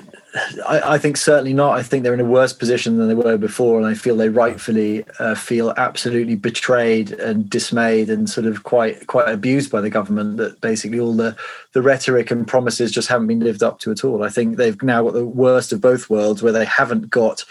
I, 0.68 0.94
I 0.94 0.98
think 0.98 1.18
certainly 1.18 1.54
not. 1.54 1.78
I 1.78 1.84
think 1.84 2.04
they're 2.04 2.14
in 2.14 2.20
a 2.20 2.26
worse 2.26 2.54
position 2.54 2.98
than 2.98 3.08
they 3.08 3.14
were 3.14 3.38
before, 3.38 3.78
and 3.78 3.88
I 3.88 3.94
feel 3.94 4.16
they 4.16 4.30
rightfully 4.30 5.04
uh, 5.20 5.36
feel 5.36 5.74
absolutely 5.78 6.36
betrayed 6.36 7.12
and 7.12 7.50
dismayed 7.50 8.10
and 8.10 8.30
sort 8.30 8.46
of 8.46 8.64
quite 8.64 9.08
quite 9.08 9.30
abused 9.30 9.72
by 9.72 9.82
the 9.82 9.90
government. 9.90 10.38
That 10.38 10.60
basically 10.62 11.00
all 11.00 11.14
the 11.14 11.36
the 11.74 11.82
rhetoric 11.82 12.32
and 12.32 12.48
promises 12.48 12.92
just 12.92 13.08
haven't 13.08 13.28
been 13.28 13.40
lived 13.40 13.64
up 13.64 13.80
to 13.80 13.92
at 13.92 14.04
all. 14.04 14.24
I 14.24 14.30
think 14.30 14.58
they've 14.58 14.82
now 14.84 15.04
got 15.04 15.14
the 15.14 15.26
worst 15.26 15.72
of 15.72 15.82
both 15.82 16.10
worlds, 16.10 16.44
where 16.44 16.54
they 16.54 16.66
haven't 16.66 17.10
got 17.10 17.44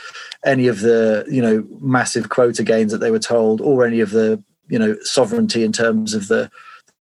any 0.45 0.67
of 0.67 0.81
the 0.81 1.25
you 1.31 1.43
know 1.43 1.67
massive 1.81 2.29
quota 2.29 2.63
gains 2.63 2.93
that 2.93 2.99
they 2.99 3.11
were 3.11 3.19
told, 3.19 3.61
or 3.61 3.87
any 3.87 4.01
of 4.01 4.11
the 4.11 4.43
you 4.69 4.79
know 4.79 4.97
sovereignty 5.03 5.65
in 5.65 5.73
terms 5.73 6.15
of 6.15 6.29
the 6.29 6.51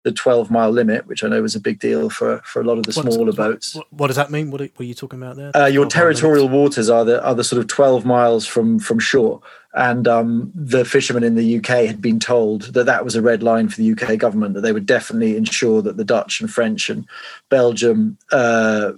the 0.03 0.11
12 0.11 0.51
mile 0.51 0.69
limit, 0.69 1.07
which 1.07 1.23
I 1.23 1.29
know 1.29 1.41
was 1.41 1.55
a 1.55 1.59
big 1.59 1.79
deal 1.79 2.09
for 2.09 2.39
for 2.43 2.61
a 2.61 2.63
lot 2.65 2.77
of 2.77 2.85
the 2.85 2.93
smaller 2.93 3.31
boats. 3.31 3.75
What, 3.75 3.91
what 3.91 4.07
does 4.07 4.15
that 4.17 4.31
mean? 4.31 4.51
What 4.51 4.61
are, 4.61 4.65
what 4.65 4.81
are 4.81 4.83
you 4.83 4.93
talking 4.93 5.21
about 5.21 5.37
there? 5.37 5.55
Uh, 5.55 5.67
your 5.67 5.85
territorial 5.85 6.49
waters 6.49 6.89
are 6.89 7.05
the 7.05 7.23
are 7.23 7.35
the 7.35 7.43
sort 7.43 7.59
of 7.59 7.67
12 7.67 8.05
miles 8.05 8.45
from 8.45 8.79
from 8.79 8.99
shore 8.99 9.41
and 9.73 10.07
um, 10.07 10.51
the 10.53 10.85
fishermen 10.85 11.23
in 11.23 11.35
the 11.35 11.57
UK 11.57 11.85
had 11.85 12.01
been 12.01 12.19
told 12.19 12.73
that 12.73 12.85
that 12.85 13.03
was 13.03 13.15
a 13.15 13.21
red 13.21 13.41
line 13.41 13.67
for 13.69 13.77
the 13.77 13.91
UK 13.91 14.17
government 14.19 14.53
that 14.53 14.61
they 14.61 14.71
would 14.71 14.85
definitely 14.85 15.35
ensure 15.35 15.81
that 15.81 15.97
the 15.97 16.05
Dutch 16.05 16.41
and 16.41 16.51
French 16.51 16.89
and 16.89 17.07
Belgium 17.49 18.17
uh, 18.31 18.93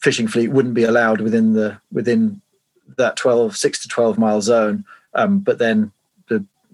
fishing 0.00 0.26
fleet 0.26 0.48
wouldn't 0.48 0.74
be 0.74 0.84
allowed 0.84 1.20
within 1.20 1.52
the 1.52 1.78
within 1.92 2.40
that 2.96 3.16
12 3.16 3.56
6 3.56 3.82
to 3.82 3.88
12 3.88 4.18
mile 4.18 4.40
zone 4.40 4.84
um, 5.14 5.40
but 5.40 5.58
then 5.58 5.92
the 6.03 6.03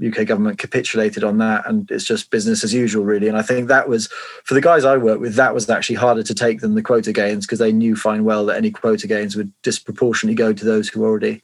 UK 0.03 0.27
government 0.27 0.59
capitulated 0.59 1.23
on 1.25 1.39
that 1.39 1.67
and 1.69 1.91
it's 1.91 2.05
just 2.05 2.31
business 2.31 2.65
as 2.65 2.73
usual 2.73 3.05
really 3.05 3.29
and 3.29 3.37
I 3.37 3.43
think 3.43 3.69
that 3.69 3.89
was 3.89 4.09
for 4.45 4.55
the 4.55 4.61
guys 4.61 4.85
I 4.85 4.97
work 4.97 5.21
with 5.21 5.35
that 5.35 5.55
was 5.55 5.69
actually 5.69 5.97
harder 5.97 6.23
to 6.23 6.35
take 6.35 6.61
than 6.61 6.75
the 6.75 6.83
quota 6.83 7.13
gains 7.13 7.47
because 7.47 7.59
they 7.59 7.73
knew 7.73 7.97
fine 7.97 8.25
well 8.25 8.47
that 8.47 8.57
any 8.57 8.71
quota 8.71 9.07
gains 9.07 9.37
would 9.37 9.53
disproportionately 9.63 10.35
go 10.35 10.53
to 10.53 10.65
those 10.65 10.89
who 10.89 11.05
already 11.05 11.43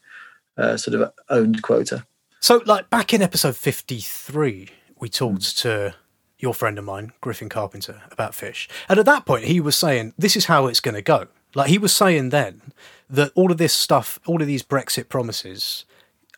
uh, 0.57 0.77
sort 0.77 1.01
of 1.01 1.13
owned 1.29 1.63
quota 1.63 2.05
So, 2.41 2.63
like 2.65 2.91
back 2.91 3.13
in 3.13 3.23
episode 3.23 3.57
53, 3.57 4.69
we 5.01 5.09
talked 5.09 5.59
to 5.59 5.95
your 6.39 6.55
friend 6.55 6.79
of 6.79 6.85
mine, 6.85 7.13
Griffin 7.21 7.49
Carpenter, 7.49 8.03
about 8.11 8.35
fish. 8.35 8.69
And 8.89 8.99
at 8.99 9.07
that 9.07 9.27
point, 9.27 9.47
he 9.47 9.59
was 9.59 9.75
saying, 9.75 10.13
this 10.17 10.37
is 10.37 10.45
how 10.45 10.67
it's 10.67 10.79
going 10.81 10.95
to 10.95 11.03
go. 11.03 11.27
Like, 11.55 11.71
he 11.71 11.79
was 11.79 11.93
saying 11.93 12.29
then 12.29 12.61
that 13.09 13.33
all 13.35 13.51
of 13.51 13.59
this 13.59 13.73
stuff, 13.73 14.21
all 14.27 14.41
of 14.41 14.47
these 14.47 14.63
Brexit 14.63 15.09
promises, 15.09 15.87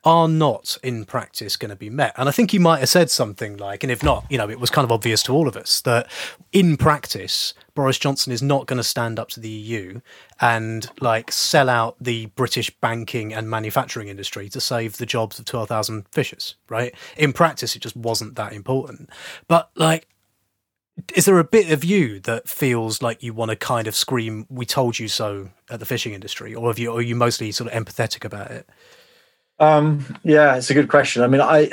are 0.03 0.27
not 0.27 0.77
in 0.81 1.05
practice 1.05 1.55
going 1.55 1.69
to 1.69 1.75
be 1.75 1.89
met. 1.89 2.13
And 2.17 2.29
I 2.29 2.31
think 2.31 2.51
he 2.51 2.59
might 2.59 2.79
have 2.79 2.89
said 2.89 3.09
something 3.09 3.57
like, 3.57 3.83
and 3.83 3.91
if 3.91 4.01
not, 4.01 4.25
you 4.29 4.37
know, 4.37 4.49
it 4.49 4.59
was 4.59 4.69
kind 4.69 4.85
of 4.85 4.91
obvious 4.91 5.21
to 5.23 5.33
all 5.33 5.47
of 5.47 5.57
us 5.57 5.81
that 5.81 6.09
in 6.51 6.77
practice, 6.77 7.53
Boris 7.75 7.99
Johnson 7.99 8.31
is 8.31 8.41
not 8.41 8.65
going 8.65 8.77
to 8.77 8.83
stand 8.83 9.19
up 9.19 9.29
to 9.29 9.39
the 9.39 9.49
EU 9.49 9.99
and 10.39 10.89
like 11.01 11.31
sell 11.31 11.69
out 11.69 11.97
the 11.99 12.27
British 12.27 12.69
banking 12.81 13.33
and 13.33 13.49
manufacturing 13.49 14.07
industry 14.07 14.49
to 14.49 14.61
save 14.61 14.97
the 14.97 15.05
jobs 15.05 15.37
of 15.39 15.45
12,000 15.45 16.05
fishers, 16.11 16.55
right? 16.69 16.95
In 17.17 17.33
practice, 17.33 17.75
it 17.75 17.81
just 17.81 17.97
wasn't 17.97 18.35
that 18.35 18.53
important. 18.53 19.09
But 19.47 19.69
like, 19.75 20.07
is 21.15 21.25
there 21.25 21.39
a 21.39 21.43
bit 21.43 21.71
of 21.71 21.83
you 21.83 22.19
that 22.21 22.49
feels 22.49 23.01
like 23.01 23.23
you 23.23 23.33
want 23.33 23.49
to 23.49 23.55
kind 23.55 23.87
of 23.87 23.95
scream, 23.95 24.45
"We 24.49 24.65
told 24.65 24.99
you 24.99 25.07
so" 25.07 25.49
at 25.69 25.79
the 25.79 25.85
fishing 25.85 26.13
industry, 26.13 26.53
or 26.53 26.67
have 26.67 26.77
you, 26.77 26.91
or 26.91 26.99
are 26.99 27.01
you 27.01 27.15
mostly 27.15 27.51
sort 27.53 27.71
of 27.71 27.85
empathetic 27.85 28.25
about 28.25 28.51
it? 28.51 28.69
Um, 29.59 30.05
yeah, 30.23 30.55
it's 30.55 30.69
a 30.69 30.73
good 30.73 30.89
question. 30.89 31.21
I 31.21 31.27
mean, 31.27 31.41
I 31.41 31.69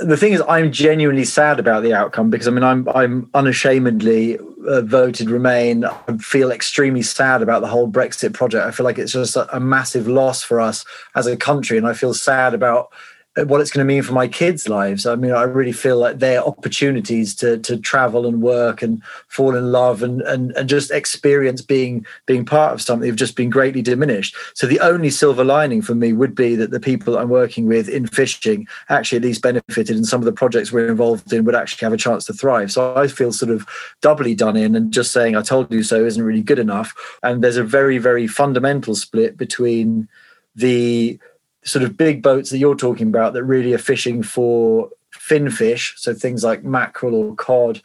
the 0.00 0.16
thing 0.16 0.32
is, 0.32 0.42
I'm 0.48 0.72
genuinely 0.72 1.24
sad 1.24 1.60
about 1.60 1.82
the 1.82 1.92
outcome 1.92 2.30
because 2.30 2.48
I 2.48 2.50
mean, 2.50 2.64
I'm 2.64 2.88
I'm 2.88 3.30
unashamedly 3.34 4.38
uh, 4.66 4.82
voted 4.82 5.30
Remain. 5.30 5.84
I 5.84 6.16
feel 6.18 6.50
extremely 6.50 7.02
sad 7.02 7.42
about 7.42 7.60
the 7.60 7.68
whole 7.68 7.88
Brexit 7.88 8.32
project. 8.32 8.66
I 8.66 8.70
feel 8.70 8.84
like 8.84 8.98
it's 8.98 9.12
just 9.12 9.36
a, 9.36 9.54
a 9.56 9.60
massive 9.60 10.08
loss 10.08 10.42
for 10.42 10.60
us 10.60 10.84
as 11.14 11.26
a 11.26 11.36
country, 11.36 11.76
and 11.78 11.86
I 11.86 11.92
feel 11.92 12.14
sad 12.14 12.54
about 12.54 12.92
what 13.36 13.60
it's 13.60 13.70
going 13.70 13.86
to 13.86 13.92
mean 13.92 14.02
for 14.02 14.12
my 14.12 14.26
kids' 14.26 14.68
lives. 14.68 15.06
I 15.06 15.14
mean, 15.14 15.30
I 15.30 15.44
really 15.44 15.72
feel 15.72 15.96
like 15.96 16.18
their 16.18 16.44
opportunities 16.44 17.34
to 17.36 17.58
to 17.58 17.76
travel 17.76 18.26
and 18.26 18.42
work 18.42 18.82
and 18.82 19.02
fall 19.28 19.54
in 19.54 19.70
love 19.70 20.02
and 20.02 20.20
and, 20.22 20.50
and 20.52 20.68
just 20.68 20.90
experience 20.90 21.62
being 21.62 22.04
being 22.26 22.44
part 22.44 22.72
of 22.72 22.82
something 22.82 23.06
have 23.08 23.16
just 23.16 23.36
been 23.36 23.48
greatly 23.48 23.82
diminished. 23.82 24.34
So 24.54 24.66
the 24.66 24.80
only 24.80 25.10
silver 25.10 25.44
lining 25.44 25.80
for 25.80 25.94
me 25.94 26.12
would 26.12 26.34
be 26.34 26.56
that 26.56 26.72
the 26.72 26.80
people 26.80 27.16
I'm 27.16 27.28
working 27.28 27.66
with 27.66 27.88
in 27.88 28.08
fishing 28.08 28.66
actually 28.88 29.16
at 29.16 29.22
least 29.22 29.42
benefited 29.42 29.94
and 29.94 30.06
some 30.06 30.20
of 30.20 30.24
the 30.24 30.32
projects 30.32 30.72
we're 30.72 30.88
involved 30.88 31.32
in 31.32 31.44
would 31.44 31.54
actually 31.54 31.86
have 31.86 31.92
a 31.92 31.96
chance 31.96 32.24
to 32.24 32.32
thrive. 32.32 32.72
So 32.72 32.96
I 32.96 33.06
feel 33.06 33.32
sort 33.32 33.52
of 33.52 33.64
doubly 34.00 34.34
done 34.34 34.56
in 34.56 34.74
and 34.74 34.92
just 34.92 35.12
saying 35.12 35.36
I 35.36 35.42
told 35.42 35.72
you 35.72 35.84
so 35.84 36.04
isn't 36.04 36.22
really 36.22 36.42
good 36.42 36.58
enough. 36.58 37.18
And 37.22 37.44
there's 37.44 37.56
a 37.56 37.64
very, 37.64 37.98
very 37.98 38.26
fundamental 38.26 38.96
split 38.96 39.36
between 39.36 40.08
the 40.56 41.18
sort 41.62 41.84
of 41.84 41.96
big 41.96 42.22
boats 42.22 42.50
that 42.50 42.58
you're 42.58 42.74
talking 42.74 43.08
about 43.08 43.32
that 43.34 43.44
really 43.44 43.72
are 43.72 43.78
fishing 43.78 44.22
for 44.22 44.90
fin 45.10 45.50
fish, 45.50 45.94
so 45.96 46.14
things 46.14 46.42
like 46.42 46.64
mackerel 46.64 47.14
or 47.14 47.34
cod, 47.34 47.80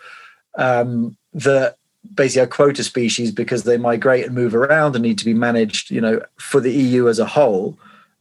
um, 0.58 1.18
that 1.34 1.78
basically 2.14 2.44
are 2.44 2.48
quota 2.48 2.84
species 2.84 3.32
because 3.32 3.64
they 3.64 3.78
migrate 3.78 4.26
and 4.26 4.36
move 4.36 4.56
around 4.56 4.96
and 4.96 5.04
need 5.04 5.18
to 5.18 5.26
be 5.26 5.34
managed, 5.34 5.92
you 5.92 6.00
know, 6.00 6.22
for 6.38 6.60
the 6.60 6.72
EU 6.72 7.08
as 7.08 7.20
a 7.20 7.26
whole. 7.26 7.78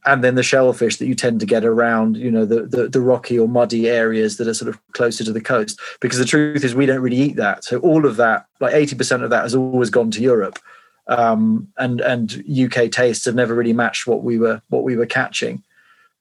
And 0.07 0.23
then 0.23 0.35
the 0.35 0.43
shellfish 0.43 0.97
that 0.97 1.07
you 1.07 1.15
tend 1.15 1.39
to 1.39 1.47
get 1.47 1.65
around, 1.65 2.17
you 2.17 2.29
know, 2.29 2.45
the, 2.45 2.63
the 2.63 2.87
the 2.87 3.01
rocky 3.01 3.39
or 3.39 3.47
muddy 3.47 3.89
areas 3.89 4.37
that 4.37 4.47
are 4.47 4.53
sort 4.53 4.69
of 4.69 4.79
closer 4.91 5.23
to 5.23 5.33
the 5.33 5.41
coast. 5.41 5.79
Because 5.99 6.19
the 6.19 6.25
truth 6.25 6.63
is, 6.63 6.75
we 6.75 6.85
don't 6.85 7.01
really 7.01 7.17
eat 7.17 7.37
that. 7.37 7.63
So 7.63 7.79
all 7.79 8.05
of 8.05 8.17
that, 8.17 8.45
like 8.59 8.75
eighty 8.75 8.95
percent 8.95 9.23
of 9.23 9.31
that, 9.31 9.41
has 9.41 9.55
always 9.55 9.89
gone 9.89 10.11
to 10.11 10.21
Europe 10.21 10.59
um, 11.07 11.67
and 11.77 12.01
and 12.01 12.43
UK 12.49 12.91
tastes 12.91 13.25
have 13.25 13.35
never 13.35 13.53
really 13.53 13.73
matched 13.73 14.07
what 14.07 14.23
we 14.23 14.39
were 14.39 14.61
what 14.69 14.83
we 14.83 14.95
were 14.95 15.05
catching. 15.05 15.63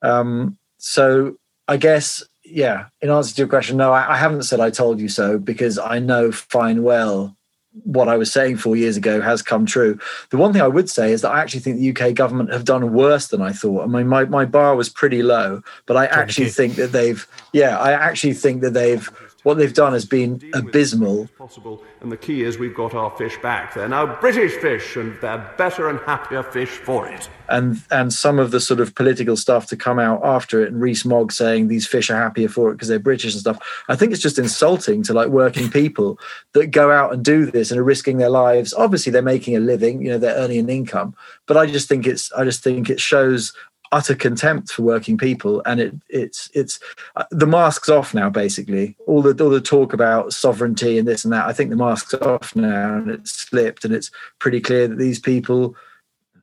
Um, 0.03 0.59
so 0.79 1.37
I 1.68 1.77
guess 1.77 2.23
yeah, 2.44 2.87
in 3.01 3.11
answer 3.11 3.35
to 3.35 3.40
your 3.40 3.49
question, 3.49 3.77
no, 3.77 3.92
I, 3.92 4.14
I 4.14 4.16
haven't 4.16 4.42
said 4.42 4.61
I 4.61 4.70
told 4.70 5.01
you 5.01 5.09
so 5.09 5.38
because 5.38 5.79
I 5.79 5.99
know 5.99 6.31
fine 6.31 6.83
well 6.83 7.35
what 7.83 8.09
I 8.09 8.16
was 8.16 8.33
saying 8.33 8.59
four 8.59 8.77
years 8.77 8.97
ago 8.97 9.20
has 9.20 9.42
come 9.42 9.66
true. 9.66 9.99
The 10.31 10.37
one 10.37 10.53
thing 10.53 10.62
I 10.62 10.68
would 10.68 10.88
say 10.88 11.12
is 11.12 11.23
that 11.23 11.33
I 11.33 11.40
actually 11.40 11.61
think 11.61 11.79
the 11.79 11.90
UK 11.90 12.14
government 12.14 12.53
have 12.53 12.64
done 12.64 12.92
worse 12.92 13.29
than 13.29 13.42
I 13.42 13.53
thought. 13.53 13.83
I 13.83 13.87
mean, 13.87 14.07
my, 14.07 14.25
my 14.27 14.44
bar 14.44 14.77
was 14.77 14.88
pretty 14.88 15.23
low, 15.23 15.62
but 15.87 15.97
I 15.97 16.07
actually 16.07 16.51
think 16.51 16.77
that 16.77 16.92
they've, 16.92 17.27
yeah, 17.53 17.79
I 17.79 17.92
actually 17.92 18.35
think 18.35 18.62
that 18.62 18.75
they've, 18.75 19.11
what 19.45 19.59
they've 19.59 19.73
done 19.73 19.93
has 19.93 20.05
been 20.05 20.43
abysmal. 20.55 21.29
Possible, 21.39 21.83
and 22.01 22.11
the 22.11 22.17
key 22.17 22.43
is 22.43 22.59
we've 22.59 22.75
got 22.75 22.95
our 22.95 23.11
fish 23.17 23.37
back. 23.39 23.75
They're 23.75 23.89
now 23.89 24.19
British 24.21 24.53
fish, 24.55 24.97
and 24.97 25.17
they're 25.21 25.55
better 25.57 25.89
and 25.89 26.01
happier 26.01 26.43
fish 26.43 26.71
for 26.71 27.07
it. 27.07 27.29
And 27.49 27.83
and 27.91 28.13
some 28.13 28.39
of 28.39 28.51
the 28.51 28.61
sort 28.61 28.81
of 28.81 28.95
political 28.95 29.37
stuff 29.37 29.67
to 29.69 29.77
come 29.77 29.99
out 29.99 30.25
after 30.25 30.65
it, 30.65 30.73
and 30.73 30.81
Rees 30.81 31.05
Mogg 31.05 31.31
saying 31.31 31.69
these 31.69 31.87
fish 31.87 32.11
are 32.11 32.17
happier 32.17 32.49
for 32.49 32.71
it 32.71 32.75
because 32.75 32.89
they're 32.89 32.99
British 32.99 33.35
and 33.35 33.41
stuff. 33.41 33.59
I 33.89 33.97
think 33.97 34.13
it's 34.13 34.23
just 34.23 34.39
insulting 34.39 35.03
to 35.05 35.13
like 35.13 35.29
working 35.29 35.71
people 35.71 36.19
that 36.55 36.69
go 36.69 36.91
out 36.91 37.13
and 37.13 37.25
do 37.25 37.45
this 37.47 37.71
and 37.71 37.79
are 37.79 37.85
risking 37.85 38.17
their 38.17 38.31
lives. 38.31 38.73
Obviously, 38.73 39.13
they're 39.13 39.23
making 39.23 39.57
a 39.57 39.61
living, 39.61 40.03
you 40.03 40.11
know, 40.11 40.19
they're 40.19 40.37
earning 40.37 40.59
an 40.59 40.71
income. 40.71 41.15
But 41.47 41.59
I 41.59 41.67
just 41.67 41.89
think 41.89 42.07
it's 42.07 42.33
I 42.33 42.45
just 42.45 42.65
think 42.65 42.89
it 42.89 43.01
shows 43.01 43.53
utter 43.92 44.14
contempt 44.14 44.70
for 44.70 44.83
working 44.83 45.16
people 45.16 45.62
and 45.66 45.81
it 45.81 45.94
it's 46.09 46.51
it's 46.55 46.81
uh, 47.16 47.25
the 47.31 47.47
mask's 47.47 47.88
off 47.88 48.14
now 48.14 48.29
basically. 48.29 48.97
All 49.07 49.23
the 49.23 49.42
all 49.42 49.51
the 49.51 49.61
talk 49.61 49.92
about 49.92 50.33
sovereignty 50.33 50.99
and 50.99 51.07
this 51.07 51.25
and 51.25 51.33
that 51.33 51.47
i 51.47 51.53
think 51.53 51.70
the 51.70 51.77
mask's 51.77 52.14
off 52.14 52.55
now 52.57 52.97
and 52.97 53.11
it's 53.11 53.33
slipped 53.33 53.85
and 53.85 53.94
it's 53.94 54.11
pretty 54.38 54.61
clear 54.61 54.88
that 54.88 54.99
these 54.99 55.18
people 55.18 55.77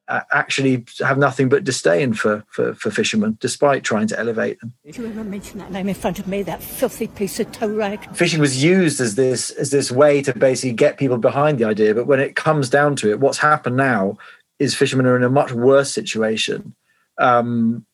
uh, 0.07 0.21
actually 0.31 0.85
have 0.99 1.17
nothing 1.17 1.47
but 1.47 1.63
disdain 1.63 2.13
for, 2.13 2.43
for 2.49 2.73
for 2.75 2.91
fishermen 2.91 3.37
despite 3.39 3.83
trying 3.83 4.07
to 4.07 4.19
elevate 4.19 4.59
them. 4.59 4.73
If 4.83 4.97
you 4.97 5.05
ever 5.05 5.23
mention 5.23 5.59
that 5.59 5.71
name 5.71 5.87
in 5.87 5.95
front 5.95 6.19
of 6.19 6.27
me 6.27 6.43
that 6.43 6.61
filthy 6.61 7.07
piece 7.07 7.39
of 7.39 7.51
tow 7.51 7.69
rag? 7.69 8.13
Fishing 8.13 8.41
was 8.41 8.61
used 8.63 8.99
as 8.99 9.15
this 9.15 9.51
as 9.51 9.71
this 9.71 9.91
way 9.91 10.21
to 10.23 10.33
basically 10.33 10.73
get 10.73 10.97
people 10.97 11.17
behind 11.17 11.59
the 11.59 11.65
idea 11.65 11.95
but 11.95 12.07
when 12.07 12.19
it 12.19 12.35
comes 12.35 12.69
down 12.69 12.95
to 12.97 13.09
it 13.09 13.19
what's 13.19 13.37
happened 13.37 13.77
now 13.77 14.17
is 14.59 14.75
fishermen 14.75 15.05
are 15.05 15.15
in 15.15 15.23
a 15.23 15.29
much 15.29 15.53
worse 15.53 15.91
situation 15.91 16.75
um, 17.17 17.85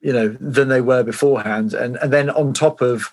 you 0.00 0.12
know, 0.12 0.28
than 0.40 0.68
they 0.68 0.80
were 0.80 1.02
beforehand. 1.02 1.74
And, 1.74 1.96
and 1.96 2.12
then 2.12 2.30
on 2.30 2.52
top 2.52 2.80
of 2.80 3.10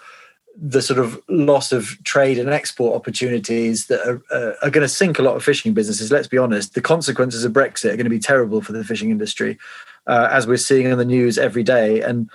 the 0.56 0.82
sort 0.82 0.99
of 0.99 1.19
loss 1.30 1.71
of 1.71 1.97
trade 2.04 2.38
and 2.38 2.49
export 2.49 2.95
opportunities 2.95 3.88
that 3.88 4.02
are, 4.08 4.21
uh, 4.32 4.54
are 4.62 4.69
going 4.69 4.84
to 4.84 4.88
sink 4.88 5.17
a 5.17 5.23
lot 5.23 5.36
of 5.36 5.43
fishing 5.43 5.73
businesses. 5.73 6.12
Let's 6.12 6.28
be 6.28 6.38
honest, 6.38 6.76
the 6.76 6.82
consequences 6.82 7.43
of 7.43 7.54
Brexit 7.54 7.91
are 7.91 7.97
going 7.97 8.04
to 8.04 8.10
be 8.10 8.19
terrible 8.19 8.62
for 8.62 8.71
the 8.71 8.84
fishing 8.84 9.10
industry, 9.10 9.58
uh, 10.06 10.28
as 10.32 10.45
we're 10.45 10.58
seeing 10.58 10.86
in 10.86 10.97
the 10.97 11.06
news 11.06 11.38
every 11.38 11.63
day. 11.63 12.02
And 12.02 12.30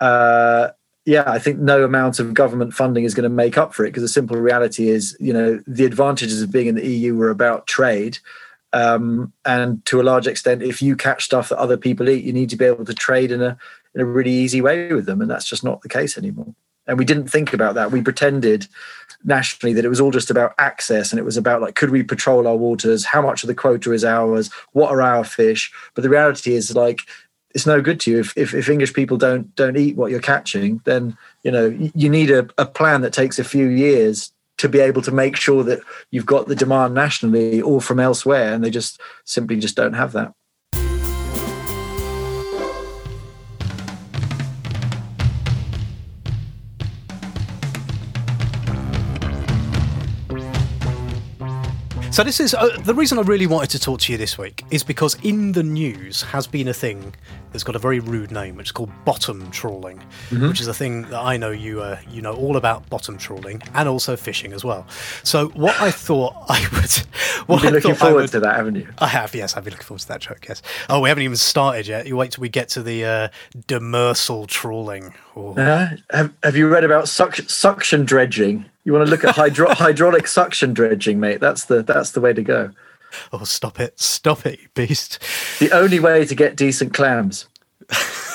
uh, 0.00 0.68
yeah, 1.04 1.24
I 1.26 1.38
think 1.38 1.58
no 1.58 1.84
amount 1.84 2.20
of 2.20 2.32
government 2.32 2.74
funding 2.74 3.04
is 3.04 3.14
going 3.14 3.24
to 3.24 3.28
make 3.28 3.58
up 3.58 3.74
for 3.74 3.84
it 3.84 3.88
because 3.88 4.02
the 4.02 4.08
simple 4.08 4.36
reality 4.36 4.88
is, 4.88 5.16
you 5.18 5.32
know, 5.32 5.60
the 5.66 5.84
advantages 5.84 6.42
of 6.42 6.52
being 6.52 6.68
in 6.68 6.76
the 6.76 6.86
EU 6.86 7.16
were 7.16 7.30
about 7.30 7.66
trade. 7.66 8.18
Um, 8.74 9.32
and 9.44 9.84
to 9.86 10.00
a 10.00 10.02
large 10.02 10.26
extent, 10.26 10.62
if 10.62 10.82
you 10.82 10.96
catch 10.96 11.24
stuff 11.24 11.48
that 11.48 11.58
other 11.58 11.76
people 11.76 12.08
eat, 12.08 12.24
you 12.24 12.32
need 12.32 12.50
to 12.50 12.56
be 12.56 12.64
able 12.64 12.84
to 12.84 12.92
trade 12.92 13.30
in 13.30 13.40
a 13.40 13.56
in 13.94 14.00
a 14.00 14.04
really 14.04 14.32
easy 14.32 14.60
way 14.60 14.92
with 14.92 15.06
them, 15.06 15.20
and 15.20 15.30
that's 15.30 15.44
just 15.44 15.62
not 15.62 15.80
the 15.82 15.88
case 15.88 16.18
anymore. 16.18 16.52
And 16.88 16.98
we 16.98 17.04
didn't 17.04 17.28
think 17.28 17.52
about 17.52 17.76
that. 17.76 17.92
We 17.92 18.02
pretended 18.02 18.66
nationally 19.22 19.72
that 19.74 19.84
it 19.84 19.88
was 19.88 20.00
all 20.00 20.10
just 20.10 20.28
about 20.28 20.54
access, 20.58 21.12
and 21.12 21.20
it 21.20 21.24
was 21.24 21.36
about 21.36 21.62
like, 21.62 21.76
could 21.76 21.90
we 21.90 22.02
patrol 22.02 22.48
our 22.48 22.56
waters? 22.56 23.04
How 23.04 23.22
much 23.22 23.44
of 23.44 23.46
the 23.46 23.54
quota 23.54 23.92
is 23.92 24.04
ours? 24.04 24.50
What 24.72 24.90
are 24.90 25.00
our 25.00 25.22
fish? 25.22 25.72
But 25.94 26.02
the 26.02 26.10
reality 26.10 26.54
is 26.54 26.74
like 26.74 27.02
it's 27.54 27.66
no 27.66 27.80
good 27.80 28.00
to 28.00 28.10
you 28.10 28.18
if, 28.18 28.36
if, 28.36 28.52
if 28.52 28.68
English 28.68 28.92
people 28.92 29.16
don't 29.16 29.54
don't 29.54 29.76
eat 29.76 29.94
what 29.94 30.10
you're 30.10 30.20
catching. 30.20 30.80
Then 30.84 31.16
you 31.44 31.52
know 31.52 31.66
you 31.94 32.10
need 32.10 32.32
a, 32.32 32.48
a 32.58 32.66
plan 32.66 33.02
that 33.02 33.12
takes 33.12 33.38
a 33.38 33.44
few 33.44 33.68
years 33.68 34.32
to 34.64 34.68
be 34.70 34.80
able 34.80 35.02
to 35.02 35.12
make 35.12 35.36
sure 35.36 35.62
that 35.62 35.80
you've 36.10 36.24
got 36.24 36.48
the 36.48 36.56
demand 36.56 36.94
nationally 36.94 37.60
or 37.60 37.82
from 37.82 38.00
elsewhere 38.00 38.54
and 38.54 38.64
they 38.64 38.70
just 38.70 38.98
simply 39.24 39.58
just 39.58 39.76
don't 39.76 39.92
have 39.92 40.12
that 40.12 40.32
So 52.14 52.22
this 52.22 52.38
is 52.38 52.54
uh, 52.54 52.68
the 52.84 52.94
reason 52.94 53.18
I 53.18 53.22
really 53.22 53.48
wanted 53.48 53.70
to 53.70 53.80
talk 53.80 53.98
to 54.02 54.12
you 54.12 54.16
this 54.16 54.38
week 54.38 54.62
is 54.70 54.84
because 54.84 55.16
in 55.24 55.50
the 55.50 55.64
news 55.64 56.22
has 56.22 56.46
been 56.46 56.68
a 56.68 56.72
thing 56.72 57.12
that's 57.50 57.64
got 57.64 57.74
a 57.74 57.78
very 57.80 57.98
rude 57.98 58.30
name, 58.30 58.54
which 58.54 58.68
is 58.68 58.70
called 58.70 58.92
bottom 59.04 59.50
trawling, 59.50 59.98
mm-hmm. 60.30 60.46
which 60.46 60.60
is 60.60 60.68
a 60.68 60.72
thing 60.72 61.02
that 61.08 61.18
I 61.18 61.36
know 61.36 61.50
you 61.50 61.82
uh, 61.82 61.98
you 62.08 62.22
know 62.22 62.32
all 62.32 62.56
about 62.56 62.88
bottom 62.88 63.18
trawling 63.18 63.60
and 63.74 63.88
also 63.88 64.14
fishing 64.14 64.52
as 64.52 64.64
well. 64.64 64.86
So 65.24 65.48
what 65.48 65.74
I 65.80 65.90
thought 65.90 66.34
I 66.48 66.60
would, 66.72 66.92
what 67.48 67.56
You've 67.56 67.62
been 67.62 67.72
I 67.72 67.76
looking 67.78 67.94
forward 67.96 68.20
would, 68.20 68.30
to 68.30 68.38
that, 68.38 68.54
haven't 68.54 68.76
you? 68.76 68.88
I 68.98 69.08
have, 69.08 69.34
yes, 69.34 69.56
I've 69.56 69.64
been 69.64 69.72
looking 69.72 69.86
forward 69.86 70.02
to 70.02 70.08
that 70.08 70.20
joke. 70.20 70.46
Yes. 70.48 70.62
Oh, 70.88 71.00
we 71.00 71.08
haven't 71.08 71.24
even 71.24 71.36
started 71.36 71.88
yet. 71.88 72.06
You 72.06 72.14
wait 72.14 72.30
till 72.30 72.42
we 72.42 72.48
get 72.48 72.68
to 72.68 72.82
the 72.84 73.04
uh, 73.04 73.28
demersal 73.66 74.46
trawling. 74.46 75.14
Uh, 75.36 75.88
have 76.12 76.32
Have 76.44 76.54
you 76.54 76.68
read 76.68 76.84
about 76.84 77.08
suction, 77.08 77.48
suction 77.48 78.04
dredging? 78.04 78.66
You 78.84 78.92
want 78.92 79.06
to 79.06 79.10
look 79.10 79.24
at 79.24 79.34
hydro- 79.34 79.68
hydraulic 79.74 80.26
suction 80.26 80.74
dredging, 80.74 81.18
mate. 81.18 81.40
That's 81.40 81.64
the 81.64 81.82
that's 81.82 82.12
the 82.12 82.20
way 82.20 82.32
to 82.32 82.42
go. 82.42 82.70
Oh, 83.32 83.44
stop 83.44 83.78
it! 83.78 83.98
Stop 83.98 84.44
it, 84.44 84.60
you 84.60 84.68
beast! 84.74 85.20
The 85.60 85.70
only 85.72 86.00
way 86.00 86.24
to 86.26 86.34
get 86.34 86.56
decent 86.56 86.92
clams. 86.92 87.46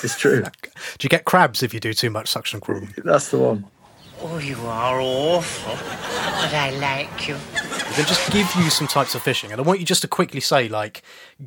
It's 0.03 0.17
true. 0.17 0.43
do 0.97 1.03
you 1.03 1.09
get 1.09 1.25
crabs 1.25 1.61
if 1.63 1.73
you 1.73 1.79
do 1.79 1.93
too 1.93 2.09
much 2.09 2.29
suction 2.29 2.61
crawling? 2.61 2.93
That's 3.03 3.29
the 3.29 3.39
one. 3.39 3.65
Oh, 4.21 4.37
you 4.37 4.57
are 4.65 4.99
awful, 4.99 5.73
but 5.73 6.53
I 6.53 6.71
like 6.77 7.27
you. 7.27 7.35
Then 7.95 8.05
just 8.05 8.31
give 8.31 8.53
you 8.55 8.69
some 8.69 8.85
types 8.85 9.15
of 9.15 9.21
fishing, 9.21 9.51
and 9.51 9.61
I 9.61 9.63
want 9.63 9.79
you 9.79 9.85
just 9.85 10.01
to 10.01 10.07
quickly 10.09 10.41
say 10.41 10.67
like 10.67 11.03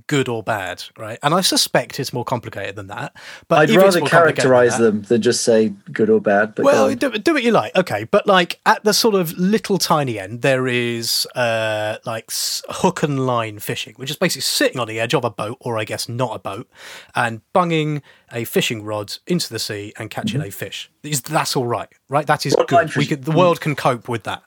good 0.07 0.27
or 0.27 0.43
bad, 0.43 0.83
right? 0.97 1.19
And 1.23 1.35
I 1.35 1.43
suspect 1.43 2.01
it's 2.01 2.15
more 2.15 2.25
complicated 2.25 2.77
than 2.77 2.87
that. 2.87 3.15
But 3.47 3.59
I'd 3.59 3.77
rather 3.77 4.01
characterize 4.01 4.79
than 4.79 4.85
them 4.85 5.03
than 5.03 5.23
just 5.23 5.43
say 5.43 5.75
good 5.93 6.09
or 6.09 6.21
bad. 6.21 6.55
But 6.55 6.65
well, 6.65 6.95
do, 6.95 7.11
do 7.11 7.35
what 7.35 7.43
you 7.43 7.53
like, 7.53 7.77
okay. 7.77 8.05
But 8.05 8.27
like 8.27 8.59
at 8.65 8.83
the 8.85 8.95
sort 8.95 9.15
of 9.15 9.33
little 9.39 9.77
tiny 9.77 10.19
end, 10.19 10.41
there 10.41 10.67
is 10.67 11.27
uh, 11.35 11.99
like 12.07 12.31
hook 12.69 13.03
and 13.03 13.27
line 13.27 13.59
fishing, 13.59 13.95
which 13.97 14.11
is 14.11 14.17
basically 14.17 14.43
sitting 14.43 14.81
on 14.81 14.89
the 14.89 14.99
edge 14.99 15.15
of 15.15 15.25
a 15.25 15.31
boat, 15.31 15.59
or 15.61 15.79
I 15.79 15.85
guess 15.85 16.09
not 16.09 16.35
a 16.35 16.39
boat, 16.39 16.69
and 17.15 17.43
bunging 17.53 18.03
a 18.33 18.45
fishing 18.45 18.83
rod 18.83 19.17
into 19.27 19.49
the 19.49 19.59
sea 19.59 19.93
and 19.99 20.11
catching 20.11 20.41
mm-hmm. 20.41 20.49
a 20.49 20.53
fish. 20.53 20.91
That's 21.03 21.57
all 21.57 21.67
right, 21.67 21.89
right? 22.09 22.27
That 22.27 22.47
is 22.47 22.57
good. 22.69 22.97
We 22.97 23.07
could, 23.07 23.25
the 23.25 23.33
world 23.33 23.61
can 23.61 23.77
cope 23.77 24.09
with 24.09 24.25
that. 24.25 24.43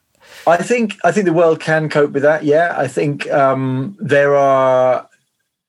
I 0.46 0.56
think 0.56 0.96
I 1.04 1.12
think 1.12 1.26
the 1.26 1.32
world 1.32 1.60
can 1.60 1.88
cope 1.88 2.12
with 2.12 2.22
that. 2.22 2.44
Yeah, 2.44 2.74
I 2.76 2.88
think 2.88 3.30
um, 3.30 3.96
there 4.00 4.36
are. 4.36 5.08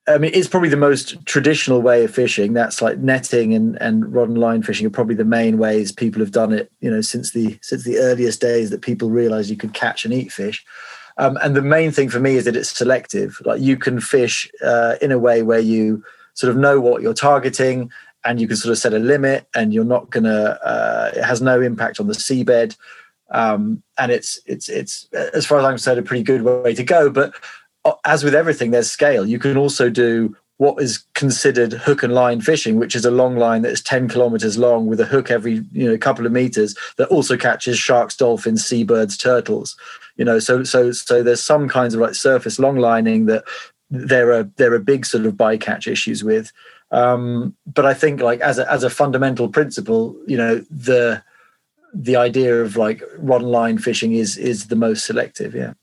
I 0.09 0.17
mean, 0.17 0.31
it's 0.33 0.47
probably 0.47 0.69
the 0.69 0.77
most 0.77 1.25
traditional 1.25 1.81
way 1.81 2.05
of 2.05 2.13
fishing. 2.13 2.53
That's 2.53 2.81
like 2.81 2.97
netting 2.99 3.53
and, 3.53 3.77
and 3.81 4.13
rod 4.13 4.29
and 4.29 4.37
line 4.37 4.63
fishing 4.63 4.87
are 4.87 4.91
probably 4.91 5.15
the 5.15 5.25
main 5.25 5.57
ways 5.57 5.91
people 5.91 6.21
have 6.21 6.31
done 6.31 6.53
it. 6.53 6.71
You 6.79 6.89
know, 6.89 7.01
since 7.01 7.31
the 7.31 7.59
since 7.61 7.83
the 7.83 7.97
earliest 7.97 8.41
days 8.41 8.69
that 8.69 8.81
people 8.81 9.09
realized 9.09 9.49
you 9.49 9.57
could 9.57 9.73
catch 9.73 10.05
and 10.05 10.13
eat 10.13 10.31
fish. 10.31 10.65
Um, 11.19 11.37
and 11.41 11.55
the 11.55 11.63
main 11.63 11.91
thing 11.91 12.09
for 12.09 12.19
me 12.19 12.35
is 12.35 12.45
that 12.45 12.55
it's 12.55 12.69
selective. 12.69 13.41
Like 13.43 13.59
you 13.59 13.75
can 13.75 13.99
fish 13.99 14.49
uh, 14.63 14.95
in 15.01 15.11
a 15.11 15.17
way 15.17 15.41
where 15.41 15.59
you 15.59 16.03
sort 16.35 16.51
of 16.51 16.57
know 16.57 16.79
what 16.79 17.01
you're 17.01 17.15
targeting 17.15 17.91
and 18.27 18.39
you 18.41 18.47
can 18.47 18.57
sort 18.57 18.71
of 18.71 18.77
set 18.77 18.93
a 18.93 18.99
limit 18.99 19.47
and 19.55 19.73
you're 19.73 19.85
not 19.85 20.09
going 20.09 20.25
to 20.25 20.65
uh, 20.65 21.11
it 21.15 21.23
has 21.23 21.41
no 21.41 21.61
impact 21.61 21.99
on 21.99 22.07
the 22.07 22.13
seabed. 22.13 22.75
Um, 23.31 23.83
and 23.97 24.11
it's 24.11 24.39
it's 24.45 24.69
it's 24.69 25.09
as 25.13 25.45
far 25.45 25.59
as 25.59 25.65
i'm 25.65 25.73
concerned 25.73 25.99
a 25.99 26.03
pretty 26.03 26.23
good 26.23 26.43
way 26.43 26.73
to 26.73 26.83
go. 26.83 27.09
But 27.09 27.33
uh, 27.83 27.93
as 28.05 28.23
with 28.23 28.35
everything 28.35 28.71
there's 28.71 28.89
scale. 28.89 29.25
You 29.25 29.39
can 29.39 29.57
also 29.57 29.89
do 29.89 30.35
what 30.57 30.81
is 30.81 31.05
considered 31.13 31.73
hook 31.73 32.01
and 32.01 32.13
line 32.13 32.41
fishing 32.41 32.77
which 32.77 32.95
is 32.95 33.05
a 33.05 33.11
long 33.11 33.35
line 33.37 33.61
that's 33.61 33.81
10 33.81 34.09
kilometers 34.09 34.57
long 34.57 34.87
with 34.87 34.99
a 34.99 35.05
hook 35.05 35.29
every 35.29 35.63
you 35.71 35.87
know 35.87 35.95
couple 35.99 36.25
of 36.25 36.31
meters 36.31 36.75
that 36.97 37.07
also 37.09 37.37
catches 37.37 37.77
sharks 37.77 38.15
dolphins 38.15 38.65
seabirds 38.65 39.17
turtles 39.17 39.77
you 40.17 40.25
know. 40.25 40.39
So 40.39 40.63
so 40.63 40.91
so 40.91 41.23
there's 41.23 41.41
some 41.41 41.69
kinds 41.69 41.93
of 41.93 42.01
like 42.01 42.15
surface 42.15 42.59
long 42.59 42.77
lining 42.77 43.27
that 43.27 43.45
there 43.89 44.33
are 44.33 44.43
there 44.57 44.73
are 44.73 44.79
big 44.79 45.05
sort 45.05 45.25
of 45.25 45.35
bycatch 45.35 45.89
issues 45.89 46.23
with 46.23 46.51
um, 46.91 47.55
but 47.65 47.85
I 47.85 47.93
think 47.93 48.21
like 48.21 48.39
as 48.41 48.59
a 48.59 48.71
as 48.71 48.83
a 48.83 48.89
fundamental 48.89 49.49
principle, 49.49 50.15
you 50.25 50.37
know, 50.37 50.63
the 50.69 51.23
the 51.93 52.15
idea 52.15 52.61
of 52.61 52.77
like 52.77 53.03
rod 53.17 53.41
and 53.41 53.51
line 53.51 53.77
fishing 53.77 54.13
is 54.13 54.37
is 54.37 54.67
the 54.67 54.75
most 54.75 55.05
selective. 55.05 55.55
Yeah. 55.55 55.73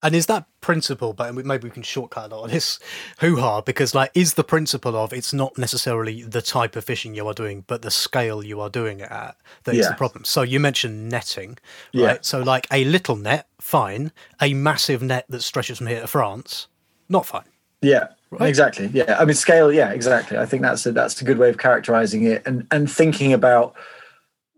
And 0.00 0.14
is 0.14 0.26
that 0.26 0.46
principle, 0.60 1.12
but 1.12 1.34
maybe 1.34 1.64
we 1.64 1.72
can 1.72 1.82
shortcut 1.82 2.30
a 2.30 2.36
lot 2.36 2.44
of 2.44 2.50
this 2.52 2.78
hoo 3.18 3.34
ha 3.34 3.62
because, 3.62 3.96
like, 3.96 4.12
is 4.14 4.34
the 4.34 4.44
principle 4.44 4.94
of 4.94 5.12
it's 5.12 5.32
not 5.32 5.58
necessarily 5.58 6.22
the 6.22 6.40
type 6.40 6.76
of 6.76 6.84
fishing 6.84 7.16
you 7.16 7.26
are 7.26 7.34
doing, 7.34 7.64
but 7.66 7.82
the 7.82 7.90
scale 7.90 8.44
you 8.44 8.60
are 8.60 8.70
doing 8.70 9.00
it 9.00 9.10
at 9.10 9.36
that 9.64 9.74
yeah. 9.74 9.80
is 9.80 9.88
the 9.88 9.94
problem. 9.94 10.24
So, 10.24 10.42
you 10.42 10.60
mentioned 10.60 11.08
netting, 11.08 11.58
right? 11.92 12.14
Yeah. 12.14 12.18
So, 12.20 12.40
like, 12.40 12.68
a 12.70 12.84
little 12.84 13.16
net, 13.16 13.48
fine. 13.60 14.12
A 14.40 14.54
massive 14.54 15.02
net 15.02 15.24
that 15.30 15.42
stretches 15.42 15.78
from 15.78 15.88
here 15.88 16.02
to 16.02 16.06
France, 16.06 16.68
not 17.08 17.26
fine. 17.26 17.48
Yeah. 17.82 18.06
Right? 18.30 18.48
Exactly. 18.48 18.90
Yeah. 18.92 19.16
I 19.18 19.24
mean, 19.24 19.34
scale. 19.34 19.72
Yeah, 19.72 19.90
exactly. 19.90 20.36
I 20.36 20.46
think 20.46 20.62
that's 20.62 20.84
a, 20.84 20.92
that's 20.92 21.20
a 21.20 21.24
good 21.24 21.38
way 21.38 21.48
of 21.48 21.58
characterizing 21.58 22.24
it, 22.24 22.42
and 22.46 22.66
and 22.70 22.90
thinking 22.90 23.32
about 23.32 23.74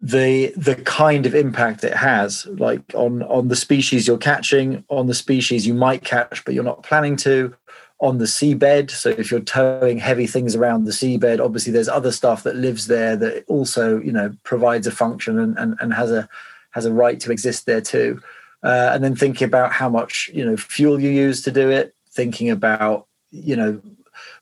the 0.02 0.52
the 0.56 0.76
kind 0.76 1.26
of 1.26 1.35
impact 1.35 1.85
it 1.85 1.92
has 1.92 2.46
like 2.46 2.83
on 2.94 3.22
on 3.24 3.48
the 3.48 3.56
species 3.56 4.06
you're 4.06 4.16
catching 4.16 4.83
on 4.88 5.06
the 5.06 5.14
species 5.14 5.66
you 5.66 5.74
might 5.74 6.02
catch 6.02 6.42
but 6.44 6.54
you're 6.54 6.64
not 6.64 6.83
planning 6.83 7.16
to 7.16 7.54
on 8.00 8.16
the 8.16 8.24
seabed 8.24 8.90
so 8.90 9.11
if 9.11 9.30
you're 9.30 9.40
towing 9.40 9.98
heavy 9.98 10.26
things 10.26 10.56
around 10.56 10.85
the 10.85 10.90
seabed 10.90 11.38
obviously 11.38 11.70
there's 11.70 11.88
other 11.88 12.11
stuff 12.11 12.44
that 12.44 12.56
lives 12.56 12.87
there 12.87 13.14
that 13.14 13.44
also 13.46 14.00
you 14.00 14.11
know 14.11 14.35
provides 14.42 14.87
a 14.87 14.90
function 14.90 15.38
and 15.38 15.59
and, 15.59 15.76
and 15.80 15.92
has 15.92 16.11
a 16.11 16.26
has 16.70 16.87
a 16.87 16.92
right 16.92 17.20
to 17.20 17.30
exist 17.30 17.66
there 17.66 17.83
too 17.83 18.22
uh, 18.62 18.90
and 18.92 19.04
then 19.04 19.14
thinking 19.14 19.46
about 19.46 19.70
how 19.70 19.88
much 19.88 20.30
you 20.33 20.44
know 20.44 20.56
fuel 20.56 20.98
you 20.98 21.11
use 21.11 21.42
to 21.42 21.50
do 21.50 21.68
it 21.68 21.94
thinking 22.11 22.48
about 22.48 23.06
you 23.30 23.56
know 23.56 23.80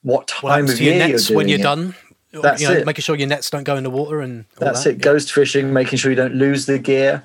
what 0.03 0.27
time 0.27 0.51
happens 0.51 0.73
of 0.73 0.79
to 0.79 0.85
your 0.85 0.95
year 0.95 1.09
nets 1.09 1.31
you're 1.31 1.37
when 1.37 1.49
you're 1.49 1.61
it. 1.61 1.63
done? 1.63 1.95
That's 2.33 2.61
you 2.61 2.69
know, 2.69 2.75
it. 2.75 2.87
Making 2.87 3.03
sure 3.03 3.17
your 3.17 3.29
nets 3.29 3.51
don't 3.51 3.65
go 3.65 3.77
in 3.77 3.85
the 3.85 3.91
water 3.91 4.21
and 4.21 4.45
That's 4.59 4.85
that. 4.85 4.91
it. 4.91 5.01
Ghost 5.01 5.33
fishing, 5.33 5.73
making 5.73 5.99
sure 5.99 6.11
you 6.11 6.17
don't 6.17 6.35
lose 6.35 6.67
the 6.67 6.79
gear. 6.79 7.23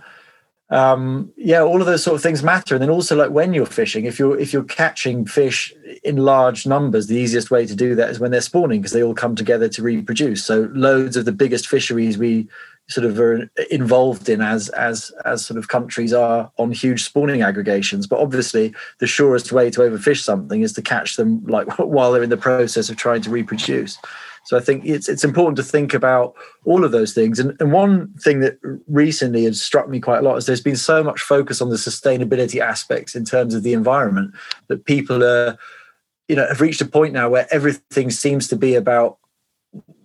Um, 0.69 1.31
yeah, 1.35 1.61
all 1.61 1.81
of 1.81 1.85
those 1.85 2.03
sort 2.03 2.15
of 2.15 2.23
things 2.23 2.41
matter. 2.41 2.73
And 2.73 2.81
then 2.81 2.89
also, 2.89 3.15
like 3.15 3.29
when 3.29 3.53
you're 3.53 3.65
fishing, 3.65 4.05
if 4.05 4.17
you're 4.17 4.39
if 4.39 4.53
you're 4.53 4.63
catching 4.63 5.25
fish 5.25 5.73
in 6.03 6.17
large 6.17 6.65
numbers, 6.65 7.07
the 7.07 7.17
easiest 7.17 7.51
way 7.51 7.65
to 7.67 7.75
do 7.75 7.95
that 7.95 8.09
is 8.09 8.19
when 8.19 8.31
they're 8.31 8.41
spawning 8.41 8.81
because 8.81 8.93
they 8.93 9.03
all 9.03 9.13
come 9.13 9.35
together 9.35 9.67
to 9.69 9.83
reproduce. 9.83 10.43
So 10.43 10.69
loads 10.73 11.15
of 11.17 11.25
the 11.25 11.31
biggest 11.31 11.67
fisheries 11.67 12.17
we 12.17 12.47
sort 12.89 13.05
of 13.05 13.19
are 13.19 13.49
involved 13.71 14.27
in 14.27 14.41
as 14.41 14.69
as 14.69 15.11
as 15.25 15.45
sort 15.45 15.57
of 15.57 15.69
countries 15.69 16.13
are 16.13 16.51
on 16.57 16.71
huge 16.71 17.03
spawning 17.03 17.41
aggregations. 17.41 18.07
But 18.07 18.19
obviously, 18.19 18.73
the 18.99 19.07
surest 19.07 19.51
way 19.51 19.69
to 19.71 19.81
overfish 19.81 20.21
something 20.23 20.61
is 20.61 20.73
to 20.73 20.81
catch 20.81 21.15
them 21.15 21.45
like 21.45 21.67
while 21.79 22.11
they're 22.11 22.23
in 22.23 22.29
the 22.29 22.37
process 22.37 22.89
of 22.89 22.97
trying 22.97 23.21
to 23.21 23.29
reproduce. 23.29 23.97
So 24.45 24.57
I 24.57 24.59
think 24.59 24.85
it's 24.85 25.07
it's 25.07 25.23
important 25.23 25.55
to 25.57 25.63
think 25.63 25.93
about 25.93 26.35
all 26.65 26.83
of 26.83 26.91
those 26.91 27.13
things. 27.13 27.39
And, 27.39 27.55
and 27.61 27.71
one 27.71 28.13
thing 28.19 28.41
that 28.41 28.57
recently 28.87 29.45
has 29.45 29.61
struck 29.61 29.87
me 29.87 30.01
quite 30.01 30.19
a 30.19 30.21
lot 30.21 30.35
is 30.35 30.45
there's 30.45 30.61
been 30.61 30.75
so 30.75 31.03
much 31.03 31.21
focus 31.21 31.61
on 31.61 31.69
the 31.69 31.77
sustainability 31.77 32.59
aspects 32.59 33.15
in 33.15 33.23
terms 33.23 33.55
of 33.55 33.63
the 33.63 33.73
environment 33.73 34.33
that 34.67 34.85
people 34.85 35.23
are, 35.23 35.57
you 36.27 36.35
know, 36.35 36.45
have 36.45 36.59
reached 36.59 36.81
a 36.81 36.85
point 36.85 37.13
now 37.13 37.29
where 37.29 37.47
everything 37.51 38.11
seems 38.11 38.49
to 38.49 38.57
be 38.57 38.75
about, 38.75 39.17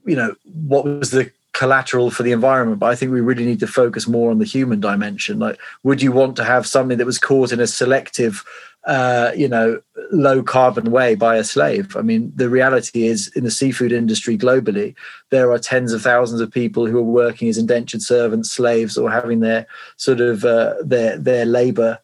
you 0.06 0.14
know, 0.14 0.36
what 0.44 0.84
was 0.84 1.10
the 1.10 1.32
collateral 1.52 2.10
for 2.10 2.22
the 2.22 2.32
environment. 2.32 2.78
But 2.78 2.90
I 2.90 2.94
think 2.94 3.12
we 3.12 3.20
really 3.20 3.44
need 3.44 3.60
to 3.60 3.66
focus 3.66 4.06
more 4.06 4.30
on 4.30 4.38
the 4.38 4.44
human 4.44 4.80
dimension. 4.80 5.38
Like, 5.38 5.58
would 5.82 6.02
you 6.02 6.12
want 6.12 6.36
to 6.36 6.44
have 6.44 6.66
something 6.66 6.98
that 6.98 7.06
was 7.06 7.18
caught 7.18 7.52
in 7.52 7.60
a 7.60 7.66
selective 7.66 8.44
uh, 8.88 9.32
you 9.36 9.48
know, 9.48 9.80
low 10.12 10.42
carbon 10.42 10.90
way 10.90 11.14
by 11.14 11.36
a 11.36 11.44
slave. 11.44 11.94
I 11.94 12.00
mean, 12.00 12.32
the 12.34 12.48
reality 12.48 13.06
is 13.06 13.28
in 13.36 13.44
the 13.44 13.50
seafood 13.50 13.92
industry 13.92 14.38
globally, 14.38 14.94
there 15.30 15.50
are 15.52 15.58
tens 15.58 15.92
of 15.92 16.00
thousands 16.00 16.40
of 16.40 16.50
people 16.50 16.86
who 16.86 16.96
are 16.98 17.02
working 17.02 17.48
as 17.48 17.58
indentured 17.58 18.00
servants, 18.00 18.50
slaves, 18.50 18.96
or 18.96 19.10
having 19.10 19.40
their 19.40 19.66
sort 19.96 20.20
of 20.20 20.44
uh, 20.44 20.74
their 20.82 21.18
their 21.18 21.44
labor 21.44 21.98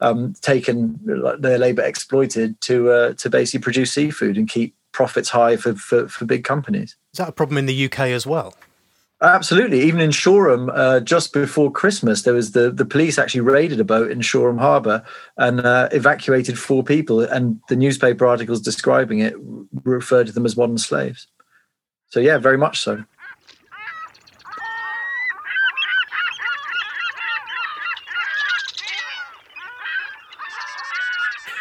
um, 0.00 0.32
taken, 0.40 0.98
their 1.38 1.58
labor 1.58 1.82
exploited 1.82 2.58
to 2.62 2.90
uh, 2.90 3.12
to 3.14 3.28
basically 3.28 3.60
produce 3.60 3.92
seafood 3.92 4.38
and 4.38 4.48
keep 4.48 4.74
profits 4.92 5.28
high 5.28 5.56
for, 5.56 5.74
for 5.74 6.08
for 6.08 6.24
big 6.24 6.44
companies. 6.44 6.96
Is 7.12 7.18
that 7.18 7.28
a 7.28 7.32
problem 7.32 7.58
in 7.58 7.66
the 7.66 7.84
UK 7.84 8.00
as 8.00 8.26
well? 8.26 8.54
Absolutely. 9.22 9.82
Even 9.82 10.00
in 10.00 10.12
Shoreham, 10.12 10.70
uh, 10.72 11.00
just 11.00 11.34
before 11.34 11.70
Christmas, 11.70 12.22
there 12.22 12.32
was 12.32 12.52
the, 12.52 12.70
the 12.70 12.86
police 12.86 13.18
actually 13.18 13.42
raided 13.42 13.78
a 13.78 13.84
boat 13.84 14.10
in 14.10 14.22
Shoreham 14.22 14.56
Harbour 14.56 15.04
and 15.36 15.60
uh, 15.60 15.90
evacuated 15.92 16.58
four 16.58 16.82
people. 16.82 17.20
And 17.20 17.60
the 17.68 17.76
newspaper 17.76 18.26
articles 18.26 18.62
describing 18.62 19.18
it 19.18 19.34
referred 19.84 20.28
to 20.28 20.32
them 20.32 20.46
as 20.46 20.56
modern 20.56 20.78
slaves. 20.78 21.26
So, 22.08 22.18
yeah, 22.18 22.38
very 22.38 22.56
much 22.56 22.80
so. 22.80 23.04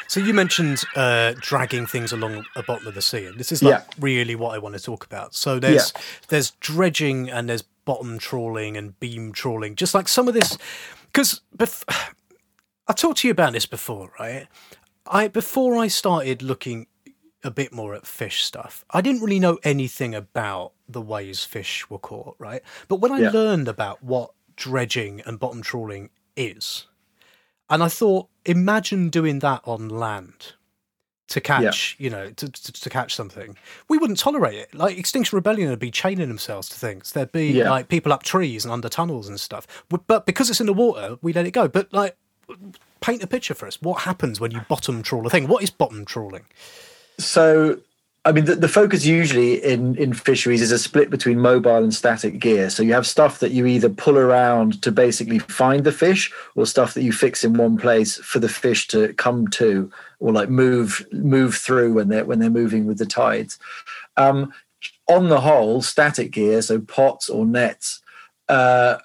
So 0.10 0.20
you 0.20 0.34
mentioned 0.34 0.84
uh, 0.96 1.36
dragging 1.40 1.86
things 1.86 2.12
along 2.12 2.44
a 2.56 2.64
bottom 2.64 2.88
of 2.88 2.96
the 2.96 3.02
sea, 3.02 3.26
and 3.26 3.38
this 3.40 3.52
is 3.52 3.62
like 3.62 3.72
Yeah. 3.88 3.94
really 4.00 4.34
what 4.36 4.56
I 4.56 4.58
want 4.58 4.74
to 4.76 4.82
talk 4.82 5.06
about. 5.06 5.36
So 5.36 5.60
there's 5.60 5.94
there's 6.30 6.52
dredging 6.60 7.30
and 7.30 7.48
there's 7.48 7.62
bottom 7.86 8.18
trawling 8.18 8.76
and 8.76 9.00
beam 9.00 9.32
trawling, 9.32 9.76
just 9.76 9.94
like 9.94 10.08
some 10.08 10.28
of 10.28 10.34
this. 10.34 10.58
Because 11.14 11.42
bef- 11.56 11.84
I 12.88 12.94
talked 12.94 13.20
to 13.20 13.28
you 13.28 13.32
about 13.32 13.54
this 13.54 13.68
before, 13.68 14.12
right? 14.20 14.48
I 15.06 15.28
before 15.28 15.78
I 15.78 15.88
started 15.88 16.42
looking 16.42 16.88
a 17.44 17.52
bit 17.52 17.72
more 17.72 17.94
at 17.94 18.08
fish 18.08 18.44
stuff, 18.44 18.84
I 18.90 19.02
didn't 19.02 19.22
really 19.22 19.40
know 19.40 19.60
anything 19.64 20.16
about 20.16 20.74
the 20.88 21.02
ways 21.02 21.46
fish 21.46 21.88
were 21.88 22.00
caught, 22.00 22.36
right? 22.40 22.64
But 22.88 22.96
when 22.96 23.12
I 23.12 23.20
Yeah. 23.20 23.30
learned 23.30 23.68
about 23.68 24.04
what 24.04 24.32
dredging 24.56 25.22
and 25.28 25.38
bottom 25.40 25.62
trawling 25.62 26.10
is, 26.36 26.88
and 27.70 27.84
I 27.84 27.88
thought, 27.88 28.28
imagine 28.46 29.10
doing 29.10 29.40
that 29.40 29.62
on 29.66 29.90
land 29.90 30.54
to 31.30 31.40
catch, 31.40 31.96
you 32.00 32.10
know, 32.10 32.32
to, 32.32 32.50
to, 32.50 32.72
to 32.72 32.90
catch 32.90 33.14
something. 33.14 33.56
We 33.88 34.00
wouldn't 34.00 34.18
tolerate 34.18 34.56
it. 34.56 34.74
Like 34.74 34.98
Extinction 34.98 35.36
Rebellion 35.36 35.70
would 35.70 35.78
be 35.78 35.92
chaining 35.92 36.28
themselves 36.28 36.68
to 36.70 36.76
things. 36.78 37.12
There'd 37.12 37.32
be 37.32 37.52
Yeah. 37.52 37.70
like 37.70 37.88
people 37.88 38.12
up 38.12 38.24
trees 38.24 38.66
and 38.66 38.72
under 38.72 38.90
tunnels 38.90 39.28
and 39.28 39.40
stuff. 39.40 39.68
But 39.90 40.26
because 40.26 40.50
it's 40.50 40.60
in 40.60 40.66
the 40.66 40.74
water, 40.74 41.18
we 41.22 41.32
let 41.34 41.46
it 41.46 41.52
go. 41.52 41.68
But 41.68 41.94
like, 41.94 42.18
paint 43.00 43.22
a 43.22 43.28
picture 43.28 43.54
for 43.54 43.68
us. 43.68 43.80
What 43.80 44.02
happens 44.02 44.40
when 44.40 44.50
you 44.50 44.62
bottom 44.68 45.04
trawl 45.04 45.28
a 45.28 45.30
thing? 45.30 45.48
What 45.48 45.62
is 45.62 45.70
bottom 45.70 46.04
trawling? 46.04 46.46
So, 47.20 47.80
I 48.26 48.34
mean, 48.34 48.46
the, 48.46 48.56
the 48.56 48.68
focus 48.68 49.06
usually 49.06 49.64
in, 49.64 49.96
in 49.96 50.14
fisheries 50.14 50.62
is 50.62 50.74
a 50.74 50.80
split 50.80 51.10
between 51.10 51.40
mobile 51.40 51.78
and 51.78 51.94
static 51.94 52.38
gear. 52.40 52.70
So 52.70 52.84
you 52.84 52.94
have 52.94 53.08
stuff 53.08 53.40
that 53.40 53.52
you 53.52 53.66
either 53.66 53.90
pull 53.90 54.18
around 54.18 54.82
to 54.82 54.92
basically 54.92 55.40
find 55.40 55.86
the 55.86 55.94
fish, 55.94 56.32
or 56.56 56.66
stuff 56.66 56.94
that 56.94 57.04
you 57.04 57.14
fix 57.14 57.46
in 57.46 57.54
one 57.54 57.78
place 57.78 58.18
for 58.18 58.40
the 58.40 58.50
fish 58.50 58.88
to 58.90 59.14
come 59.14 59.48
to, 59.50 59.90
or 60.20 60.34
like 60.34 60.50
move 60.50 61.08
move 61.14 61.56
through 61.56 61.94
when 61.94 62.10
they're 62.10 62.26
when 62.26 62.40
they're 62.40 62.50
moving 62.50 62.86
with 62.86 62.98
the 62.98 63.06
tides. 63.06 63.58
Um, 64.18 64.54
on 65.08 65.30
the 65.30 65.42
whole, 65.42 65.82
static 65.82 66.32
gear, 66.32 66.62
so 66.62 66.80
pots 66.80 67.30
or 67.30 67.46
nets, 67.46 68.02
uh, 68.50 68.98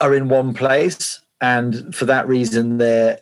are 0.00 0.14
in 0.14 0.28
one 0.28 0.54
place, 0.54 1.20
and 1.42 1.94
for 1.94 2.06
that 2.06 2.26
reason, 2.26 2.78
they're 2.78 3.20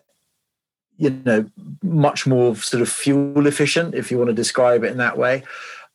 you 1.01 1.11
know 1.25 1.47
much 1.83 2.27
more 2.27 2.55
sort 2.55 2.83
of 2.83 2.89
fuel 2.89 3.47
efficient 3.47 3.95
if 3.95 4.11
you 4.11 4.19
want 4.19 4.29
to 4.29 4.35
describe 4.35 4.85
it 4.85 4.93
in 4.93 4.99
that 4.99 5.17
way. 5.17 5.43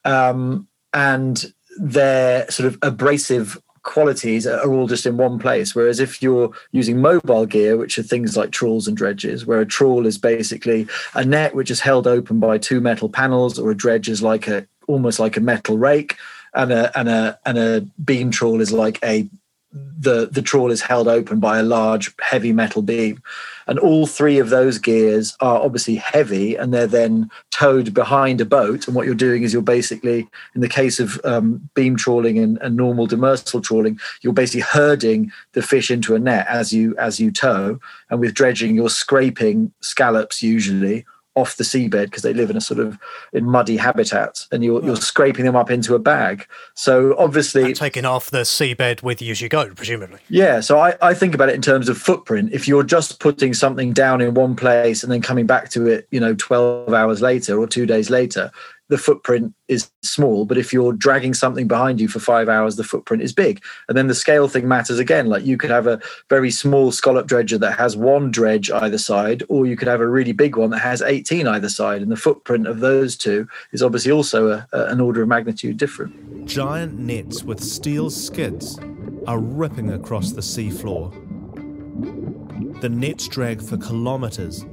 Um, 0.03 0.67
and 0.93 1.53
their 1.77 2.49
sort 2.49 2.67
of 2.67 2.77
abrasive 2.81 3.61
qualities 3.83 4.47
are 4.47 4.67
all 4.67 4.87
just 4.87 5.05
in 5.05 5.15
one 5.15 5.37
place. 5.37 5.75
Whereas 5.75 5.99
if 5.99 6.23
you're 6.23 6.51
using 6.71 6.99
mobile 6.99 7.45
gear 7.45 7.77
which 7.77 7.99
are 7.99 8.03
things 8.03 8.35
like 8.35 8.49
trawls 8.49 8.87
and 8.87 8.97
dredges 8.97 9.45
where 9.45 9.61
a 9.61 9.65
trawl 9.65 10.07
is 10.07 10.17
basically 10.17 10.87
a 11.13 11.23
net 11.23 11.53
which 11.53 11.69
is 11.69 11.81
held 11.81 12.07
open 12.07 12.39
by 12.39 12.57
two 12.57 12.81
metal 12.81 13.07
panels 13.07 13.59
or 13.59 13.69
a 13.69 13.77
dredge 13.77 14.09
is 14.09 14.23
like 14.23 14.47
a 14.47 14.67
almost 14.87 15.19
like 15.19 15.37
a 15.37 15.41
metal 15.41 15.77
rake 15.77 16.17
and 16.55 16.71
a 16.71 16.97
and 16.97 17.09
a 17.09 17.39
and 17.45 17.59
a 17.59 17.81
beam 18.03 18.31
trawl 18.31 18.59
is 18.59 18.71
like 18.71 18.97
a 19.03 19.29
the 19.97 20.29
the 20.31 20.41
trawl 20.41 20.71
is 20.71 20.81
held 20.81 21.07
open 21.07 21.39
by 21.39 21.59
a 21.59 21.63
large 21.63 22.13
heavy 22.21 22.53
metal 22.53 22.81
beam. 22.81 23.21
And 23.67 23.79
all 23.79 24.05
three 24.05 24.37
of 24.37 24.49
those 24.49 24.77
gears 24.77 25.35
are 25.39 25.59
obviously 25.59 25.95
heavy 25.95 26.55
and 26.55 26.71
they're 26.73 26.85
then 26.85 27.31
towed 27.49 27.93
behind 27.93 28.39
a 28.39 28.45
boat. 28.45 28.85
And 28.85 28.95
what 28.95 29.07
you're 29.07 29.15
doing 29.15 29.41
is 29.41 29.53
you're 29.53 29.61
basically 29.63 30.27
in 30.53 30.61
the 30.61 30.69
case 30.69 30.99
of 30.99 31.19
um, 31.25 31.67
beam 31.73 31.95
trawling 31.95 32.37
and, 32.37 32.59
and 32.61 32.75
normal 32.75 33.07
demersal 33.07 33.63
trawling 33.63 33.99
you're 34.21 34.33
basically 34.33 34.61
herding 34.61 35.31
the 35.53 35.61
fish 35.61 35.89
into 35.89 36.15
a 36.15 36.19
net 36.19 36.45
as 36.47 36.71
you 36.71 36.95
as 36.97 37.19
you 37.19 37.31
tow. 37.31 37.79
And 38.09 38.19
with 38.19 38.33
dredging 38.33 38.75
you're 38.75 38.89
scraping 38.89 39.73
scallops 39.81 40.41
usually 40.41 41.05
off 41.35 41.57
the 41.57 41.63
seabed 41.63 42.05
because 42.05 42.23
they 42.23 42.33
live 42.33 42.49
in 42.49 42.57
a 42.57 42.61
sort 42.61 42.79
of 42.79 42.97
in 43.33 43.45
muddy 43.45 43.77
habitat 43.77 44.45
and 44.51 44.63
you're, 44.63 44.83
you're 44.83 44.95
scraping 44.95 45.45
them 45.45 45.55
up 45.55 45.69
into 45.69 45.93
a 45.95 45.99
bag 45.99 46.45
so 46.73 47.15
obviously 47.17 47.73
Taking 47.73 48.05
off 48.05 48.31
the 48.31 48.39
seabed 48.39 49.03
with 49.03 49.21
you 49.21 49.31
as 49.31 49.41
you 49.41 49.49
go, 49.49 49.69
presumably. 49.73 50.19
yeah, 50.29 50.59
so 50.59 50.79
I, 50.79 50.95
I 51.01 51.13
think 51.13 51.35
about 51.35 51.49
it 51.49 51.55
in 51.55 51.61
terms 51.61 51.89
of 51.89 51.97
footprint. 51.97 52.51
If 52.53 52.67
you're 52.67 52.83
just 52.83 53.19
putting 53.19 53.53
something 53.53 53.93
down 53.93 54.21
in 54.21 54.33
one 54.33 54.55
place 54.55 55.03
and 55.03 55.11
then 55.11 55.21
coming 55.21 55.45
back 55.45 55.69
to 55.71 55.87
it, 55.87 56.07
you 56.11 56.19
know, 56.19 56.33
12 56.35 56.93
hours 56.93 57.21
later 57.21 57.59
or 57.59 57.67
two 57.67 57.85
days 57.85 58.09
later, 58.09 58.51
the 58.89 58.97
footprint 58.97 59.53
is 59.67 59.89
small. 60.03 60.45
But 60.45 60.57
if 60.57 60.71
you're 60.71 60.93
dragging 60.93 61.33
something 61.33 61.67
behind 61.67 61.99
you 61.99 62.07
for 62.07 62.19
five 62.19 62.47
hours, 62.47 62.75
the 62.75 62.83
footprint 62.83 63.23
is 63.23 63.33
big. 63.33 63.63
And 63.89 63.97
then 63.97 64.07
the 64.07 64.15
scale 64.15 64.47
thing 64.47 64.67
matters 64.67 64.99
again. 64.99 65.27
Like 65.27 65.43
you 65.45 65.57
could 65.57 65.71
have 65.71 65.87
a 65.87 65.99
very 66.29 66.51
small 66.51 66.91
scallop 66.91 67.25
dredger 67.27 67.57
that 67.57 67.77
has 67.77 67.97
one 67.97 68.29
dredge 68.31 68.69
either 68.69 68.97
side, 68.99 69.43
or 69.49 69.65
you 69.65 69.75
could 69.75 69.87
have 69.87 70.01
a 70.01 70.07
really 70.07 70.33
big 70.33 70.55
one 70.55 70.69
that 70.69 70.79
has 70.79 71.01
18 71.01 71.47
either 71.47 71.69
side. 71.69 72.01
And 72.01 72.11
the 72.11 72.15
footprint 72.15 72.67
of 72.67 72.79
those 72.79 73.15
two 73.17 73.47
is 73.71 73.81
obviously 73.81 74.11
also 74.11 74.49
a, 74.49 74.67
a- 74.71 74.85
an 74.87 75.01
order 75.01 75.21
of 75.23 75.27
magnitude 75.29 75.77
different. 75.77 76.45
Giant 76.45 76.99
nets 76.99 77.43
with 77.43 77.63
steel 77.63 78.09
skids 78.11 78.79
are 79.27 79.39
ripping 79.39 79.91
across 79.93 80.31
the 80.33 80.41
seafloor. 80.41 81.11
The 82.81 82.89
nets 82.89 83.27
drag 83.27 83.61
for 83.61 83.77
kilometres, 83.77 84.63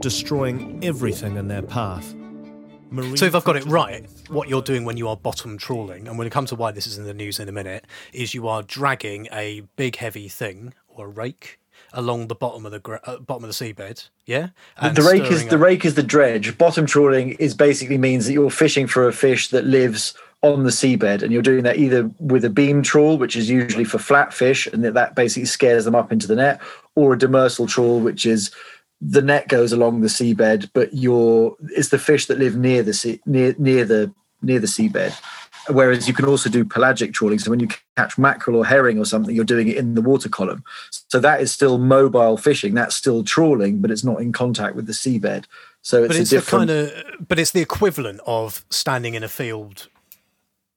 destroying 0.00 0.78
everything 0.84 1.36
in 1.36 1.48
their 1.48 1.62
path. 1.62 2.14
Marine 2.90 3.16
So 3.16 3.26
if 3.26 3.34
I've 3.34 3.44
got 3.44 3.56
it 3.56 3.64
right, 3.66 4.06
what 4.28 4.48
you're 4.48 4.62
doing 4.62 4.84
when 4.84 4.96
you 4.96 5.08
are 5.08 5.16
bottom 5.16 5.58
trawling, 5.58 6.08
and 6.08 6.18
we'll 6.18 6.30
come 6.30 6.46
to 6.46 6.54
why 6.54 6.72
this 6.72 6.86
is 6.86 6.98
in 6.98 7.04
the 7.04 7.14
news 7.14 7.38
in 7.38 7.48
a 7.48 7.52
minute, 7.52 7.84
is 8.12 8.34
you 8.34 8.48
are 8.48 8.62
dragging 8.62 9.28
a 9.32 9.62
big 9.76 9.96
heavy 9.96 10.28
thing 10.28 10.74
or 10.88 11.06
a 11.06 11.08
rake 11.08 11.58
along 11.92 12.28
the 12.28 12.34
bottom 12.34 12.66
of 12.66 12.72
the 12.72 12.78
gra- 12.78 13.00
uh, 13.04 13.18
bottom 13.18 13.44
of 13.44 13.56
the 13.56 13.64
seabed. 13.64 14.08
Yeah, 14.24 14.48
The, 14.80 14.86
And 14.86 14.96
the 14.96 15.02
rake 15.02 15.22
is 15.22 15.38
stirring 15.38 15.48
the 15.48 15.58
rake 15.58 15.84
is 15.84 15.94
the 15.94 16.02
dredge. 16.02 16.58
Bottom 16.58 16.86
trawling 16.86 17.30
is 17.32 17.54
basically 17.54 17.98
means 17.98 18.26
that 18.26 18.32
you're 18.32 18.50
fishing 18.50 18.86
for 18.86 19.06
a 19.08 19.12
fish 19.12 19.48
that 19.48 19.64
lives 19.64 20.14
on 20.42 20.64
the 20.64 20.70
seabed, 20.70 21.22
and 21.22 21.32
you're 21.32 21.42
doing 21.42 21.64
that 21.64 21.78
either 21.78 22.10
with 22.20 22.44
a 22.44 22.50
beam 22.50 22.82
trawl, 22.82 23.18
which 23.18 23.36
is 23.36 23.48
usually 23.48 23.84
for 23.84 23.98
flat 23.98 24.32
fish, 24.32 24.66
and 24.66 24.84
that, 24.84 24.94
that 24.94 25.14
basically 25.14 25.46
scares 25.46 25.84
them 25.84 25.94
up 25.94 26.12
into 26.12 26.26
the 26.26 26.36
net, 26.36 26.60
or 26.94 27.14
a 27.14 27.18
demersal 27.18 27.68
trawl, 27.68 28.00
which 28.00 28.26
is 28.26 28.50
the 29.00 29.22
net 29.22 29.48
goes 29.48 29.72
along 29.72 30.00
the 30.00 30.08
seabed, 30.08 30.70
but 30.72 30.94
you're 30.94 31.56
it's 31.70 31.90
the 31.90 31.98
fish 31.98 32.26
that 32.26 32.38
live 32.38 32.56
near 32.56 32.82
the 32.82 32.94
sea 32.94 33.20
near 33.26 33.54
near 33.58 33.84
the 33.84 34.12
near 34.42 34.58
the 34.58 34.66
seabed. 34.66 35.14
Whereas 35.68 36.06
you 36.06 36.14
can 36.14 36.26
also 36.26 36.48
do 36.48 36.64
pelagic 36.64 37.12
trawling. 37.12 37.40
So 37.40 37.50
when 37.50 37.58
you 37.58 37.66
catch 37.96 38.16
mackerel 38.18 38.56
or 38.58 38.64
herring 38.64 39.00
or 39.00 39.04
something, 39.04 39.34
you're 39.34 39.44
doing 39.44 39.66
it 39.66 39.76
in 39.76 39.94
the 39.96 40.00
water 40.00 40.28
column. 40.28 40.62
So 41.08 41.18
that 41.18 41.40
is 41.40 41.50
still 41.50 41.78
mobile 41.78 42.36
fishing. 42.36 42.72
That's 42.74 42.94
still 42.94 43.24
trawling, 43.24 43.80
but 43.80 43.90
it's 43.90 44.04
not 44.04 44.20
in 44.20 44.32
contact 44.32 44.76
with 44.76 44.86
the 44.86 44.92
seabed. 44.92 45.46
So 45.82 46.04
it's, 46.04 46.08
but 46.08 46.16
a 46.16 46.20
it's 46.20 46.30
the 46.30 46.36
different. 46.36 46.68
kind 46.68 46.70
of 46.70 47.26
but 47.28 47.38
it's 47.40 47.50
the 47.50 47.62
equivalent 47.62 48.20
of 48.26 48.64
standing 48.70 49.14
in 49.14 49.24
a 49.24 49.28
field 49.28 49.88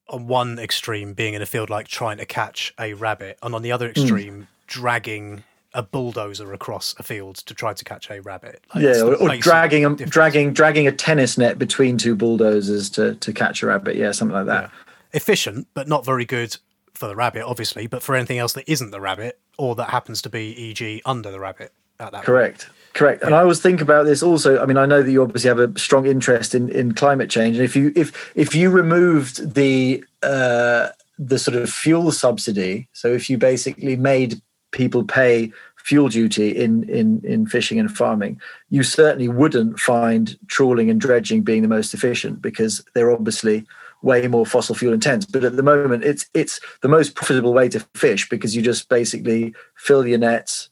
on 0.08 0.26
one 0.26 0.58
extreme 0.58 1.14
being 1.14 1.34
in 1.34 1.42
a 1.42 1.46
field 1.46 1.70
like 1.70 1.86
trying 1.86 2.18
to 2.18 2.26
catch 2.26 2.74
a 2.78 2.94
rabbit 2.94 3.38
and 3.44 3.54
on 3.54 3.62
the 3.62 3.70
other 3.70 3.86
Hmm. 3.86 4.00
extreme 4.00 4.48
dragging 4.66 5.44
a 5.72 5.82
bulldozer 5.82 6.52
across 6.52 6.94
a 6.98 7.02
field 7.02 7.36
to 7.36 7.54
try 7.54 7.72
to 7.72 7.84
catch 7.84 8.10
a 8.10 8.20
rabbit 8.22 8.64
Like, 8.74 8.84
yeah, 8.84 9.02
or, 9.02 9.14
or 9.14 9.36
dragging 9.36 9.84
a, 9.84 9.94
dragging 9.94 10.52
dragging 10.52 10.86
a 10.86 10.92
tennis 10.92 11.38
net 11.38 11.58
between 11.58 11.96
two 11.96 12.16
bulldozers 12.16 12.90
to 12.90 13.14
to 13.16 13.32
catch 13.32 13.62
a 13.62 13.66
rabbit. 13.66 13.96
Yeah, 13.96 14.12
something 14.12 14.34
like 14.34 14.46
that. 14.46 14.70
efficient 15.12 15.68
but 15.74 15.88
not 15.88 16.04
very 16.04 16.24
good 16.24 16.56
for 16.94 17.08
the 17.08 17.16
rabbit 17.16 17.42
obviously 17.42 17.86
but 17.86 18.02
for 18.02 18.14
anything 18.14 18.38
else 18.38 18.52
that 18.52 18.68
isn't 18.70 18.90
the 18.90 19.00
rabbit 19.00 19.38
or 19.58 19.74
that 19.74 19.90
happens 19.90 20.20
to 20.22 20.28
be 20.28 20.54
e.g. 20.56 21.02
under 21.04 21.30
the 21.30 21.40
rabbit 21.40 21.72
at 22.00 22.12
that 22.12 22.24
Correct. 22.24 22.68
Correct. 22.92 23.22
And 23.22 23.34
I 23.34 23.40
always 23.40 23.60
think 23.60 23.80
about 23.80 24.04
this 24.04 24.22
also. 24.22 24.60
I 24.60 24.66
mean, 24.66 24.76
I 24.76 24.86
know 24.86 25.02
that 25.02 25.10
you 25.10 25.22
obviously 25.22 25.48
have 25.48 25.60
a 25.60 25.78
strong 25.78 26.06
interest 26.06 26.54
in, 26.54 26.68
in 26.70 26.92
climate 26.92 27.30
change. 27.30 27.56
And 27.56 27.64
if 27.64 27.76
you 27.76 27.92
if 27.94 28.32
if 28.34 28.54
you 28.54 28.68
removed 28.70 29.54
the 29.54 30.02
uh, 30.22 30.88
the 31.18 31.38
sort 31.38 31.56
of 31.56 31.70
fuel 31.70 32.10
subsidy, 32.10 32.88
so 32.92 33.08
if 33.08 33.30
you 33.30 33.38
basically 33.38 33.96
made 33.96 34.42
people 34.72 35.04
pay 35.04 35.52
fuel 35.76 36.08
duty 36.08 36.56
in 36.56 36.88
in 36.88 37.20
in 37.24 37.46
fishing 37.46 37.78
and 37.78 37.94
farming, 37.94 38.40
you 38.70 38.82
certainly 38.82 39.28
wouldn't 39.28 39.78
find 39.78 40.38
trawling 40.48 40.90
and 40.90 41.00
dredging 41.00 41.42
being 41.42 41.62
the 41.62 41.68
most 41.68 41.94
efficient 41.94 42.42
because 42.42 42.84
they're 42.94 43.10
obviously 43.10 43.64
way 44.02 44.26
more 44.28 44.46
fossil 44.46 44.74
fuel 44.74 44.94
intense. 44.94 45.26
But 45.26 45.44
at 45.44 45.56
the 45.56 45.62
moment, 45.62 46.04
it's 46.04 46.28
it's 46.34 46.60
the 46.82 46.88
most 46.88 47.14
profitable 47.14 47.52
way 47.52 47.68
to 47.70 47.80
fish 47.94 48.28
because 48.28 48.54
you 48.54 48.62
just 48.62 48.88
basically 48.88 49.54
fill 49.76 50.06
your 50.06 50.18
nets 50.18 50.70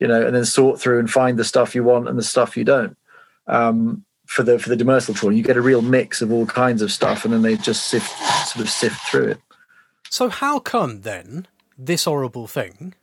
you 0.00 0.06
know, 0.06 0.24
and 0.24 0.34
then 0.34 0.44
sort 0.44 0.80
through 0.80 0.98
and 0.98 1.10
find 1.10 1.38
the 1.38 1.44
stuff 1.44 1.74
you 1.74 1.82
want 1.82 2.08
and 2.08 2.18
the 2.18 2.22
stuff 2.22 2.56
you 2.56 2.64
don't. 2.64 2.96
Um, 3.46 4.04
for 4.26 4.42
the 4.42 4.58
for 4.58 4.68
the 4.68 4.76
demersal 4.76 5.16
trawling, 5.16 5.38
you 5.38 5.42
get 5.42 5.56
a 5.56 5.62
real 5.62 5.80
mix 5.80 6.20
of 6.20 6.30
all 6.30 6.44
kinds 6.44 6.82
of 6.82 6.92
stuff, 6.92 7.24
and 7.24 7.32
then 7.32 7.42
they 7.42 7.56
just 7.56 7.86
sift 7.86 8.10
sort 8.46 8.64
of 8.64 8.70
sift 8.70 9.00
through 9.08 9.28
it. 9.28 9.40
So 10.10 10.28
how 10.28 10.58
come 10.58 11.00
then 11.00 11.46
this 11.78 12.04
horrible 12.04 12.46
thing 12.46 12.94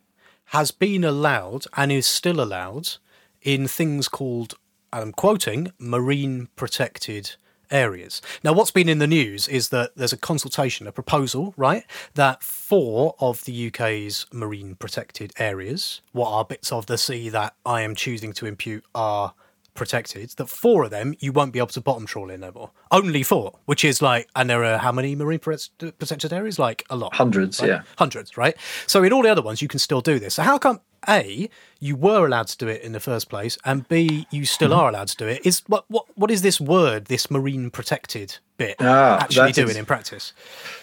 has 0.46 0.70
been 0.70 1.04
allowed 1.04 1.66
and 1.76 1.90
is 1.90 2.06
still 2.06 2.40
allowed 2.40 2.96
in 3.42 3.66
things 3.68 4.08
called, 4.08 4.54
I'm 4.92 5.12
quoting, 5.12 5.72
marine 5.78 6.48
protected 6.56 7.36
areas? 7.70 8.22
Now, 8.44 8.52
what's 8.52 8.70
been 8.70 8.88
in 8.88 8.98
the 8.98 9.06
news 9.06 9.48
is 9.48 9.70
that 9.70 9.96
there's 9.96 10.12
a 10.12 10.16
consultation, 10.16 10.86
a 10.86 10.92
proposal, 10.92 11.54
right, 11.56 11.84
that 12.14 12.42
four 12.42 13.14
of 13.18 13.44
the 13.44 13.68
UK's 13.68 14.26
marine 14.32 14.76
protected 14.76 15.32
areas, 15.38 16.00
what 16.12 16.30
are 16.30 16.44
bits 16.44 16.70
of 16.70 16.86
the 16.86 16.98
sea 16.98 17.28
that 17.30 17.54
I 17.64 17.82
am 17.82 17.94
choosing 17.94 18.32
to 18.34 18.46
impute 18.46 18.84
are 18.94 19.34
protected, 19.76 20.30
that 20.30 20.48
four 20.48 20.84
of 20.84 20.90
them 20.90 21.14
you 21.20 21.32
won't 21.32 21.52
be 21.52 21.58
able 21.58 21.68
to 21.68 21.80
bottom 21.80 22.06
trawl 22.06 22.30
in 22.30 22.40
no 22.40 22.52
more. 22.52 22.70
Only 22.90 23.22
four, 23.22 23.58
which 23.66 23.84
is 23.84 24.02
like, 24.02 24.28
and 24.34 24.50
there 24.50 24.64
are 24.64 24.78
how 24.78 24.92
many 24.92 25.14
marine 25.14 25.38
protected 25.38 26.32
areas? 26.32 26.58
Like 26.58 26.84
a 26.90 26.96
lot. 26.96 27.14
Hundreds, 27.14 27.60
right? 27.60 27.68
yeah. 27.68 27.82
Hundreds, 27.98 28.36
right? 28.36 28.56
So 28.86 29.02
in 29.04 29.12
all 29.12 29.22
the 29.22 29.30
other 29.30 29.42
ones, 29.42 29.62
you 29.62 29.68
can 29.68 29.78
still 29.78 30.00
do 30.00 30.18
this. 30.18 30.34
So 30.34 30.42
how 30.42 30.58
come 30.58 30.80
A, 31.08 31.48
you 31.80 31.96
were 31.96 32.26
allowed 32.26 32.48
to 32.48 32.56
do 32.56 32.68
it 32.68 32.82
in 32.82 32.92
the 32.92 33.00
first 33.00 33.28
place, 33.28 33.56
and 33.64 33.86
B, 33.88 34.26
you 34.30 34.44
still 34.44 34.70
Mm-hmm. 34.70 34.78
are 34.80 34.88
allowed 34.90 35.08
to 35.08 35.16
do 35.16 35.26
it? 35.26 35.44
Is 35.46 35.62
what 35.66 35.84
what 35.88 36.06
what 36.16 36.30
is 36.30 36.42
this 36.42 36.60
word, 36.60 37.06
this 37.06 37.30
marine 37.30 37.70
protected 37.70 38.38
bit, 38.56 38.76
Ah, 38.80 39.18
actually 39.20 39.52
doing 39.52 39.68
is- 39.70 39.76
in 39.76 39.84
practice? 39.86 40.32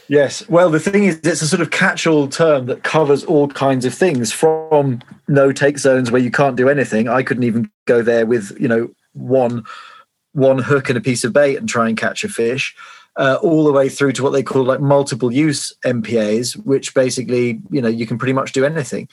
Yes. 0.07 0.47
Well, 0.49 0.69
the 0.69 0.79
thing 0.79 1.05
is, 1.05 1.19
it's 1.23 1.41
a 1.41 1.47
sort 1.47 1.61
of 1.61 1.71
catch-all 1.71 2.27
term 2.27 2.65
that 2.67 2.83
covers 2.83 3.23
all 3.23 3.47
kinds 3.47 3.85
of 3.85 3.93
things, 3.93 4.31
from 4.31 5.01
no-take 5.27 5.77
zones 5.79 6.11
where 6.11 6.21
you 6.21 6.29
can't 6.31 6.55
do 6.55 6.69
anything. 6.69 7.07
I 7.07 7.23
couldn't 7.23 7.43
even 7.43 7.69
go 7.85 8.01
there 8.01 8.25
with 8.25 8.55
you 8.59 8.67
know 8.67 8.89
one 9.13 9.63
one 10.33 10.57
hook 10.57 10.89
and 10.89 10.97
a 10.97 11.01
piece 11.01 11.23
of 11.23 11.31
bait 11.33 11.55
and 11.57 11.69
try 11.69 11.87
and 11.87 11.97
catch 11.97 12.23
a 12.23 12.29
fish. 12.29 12.75
Uh, 13.15 13.37
all 13.43 13.63
the 13.63 13.71
way 13.71 13.87
through 13.89 14.11
to 14.11 14.23
what 14.23 14.31
they 14.31 14.41
call 14.41 14.63
like 14.63 14.79
multiple 14.81 15.31
use 15.31 15.71
MPAs, 15.85 16.55
which 16.65 16.95
basically, 16.95 17.61
you 17.69 17.79
know, 17.79 17.87
you 17.87 18.07
can 18.07 18.17
pretty 18.17 18.33
much 18.33 18.53
do 18.53 18.65
anything. 18.65 19.07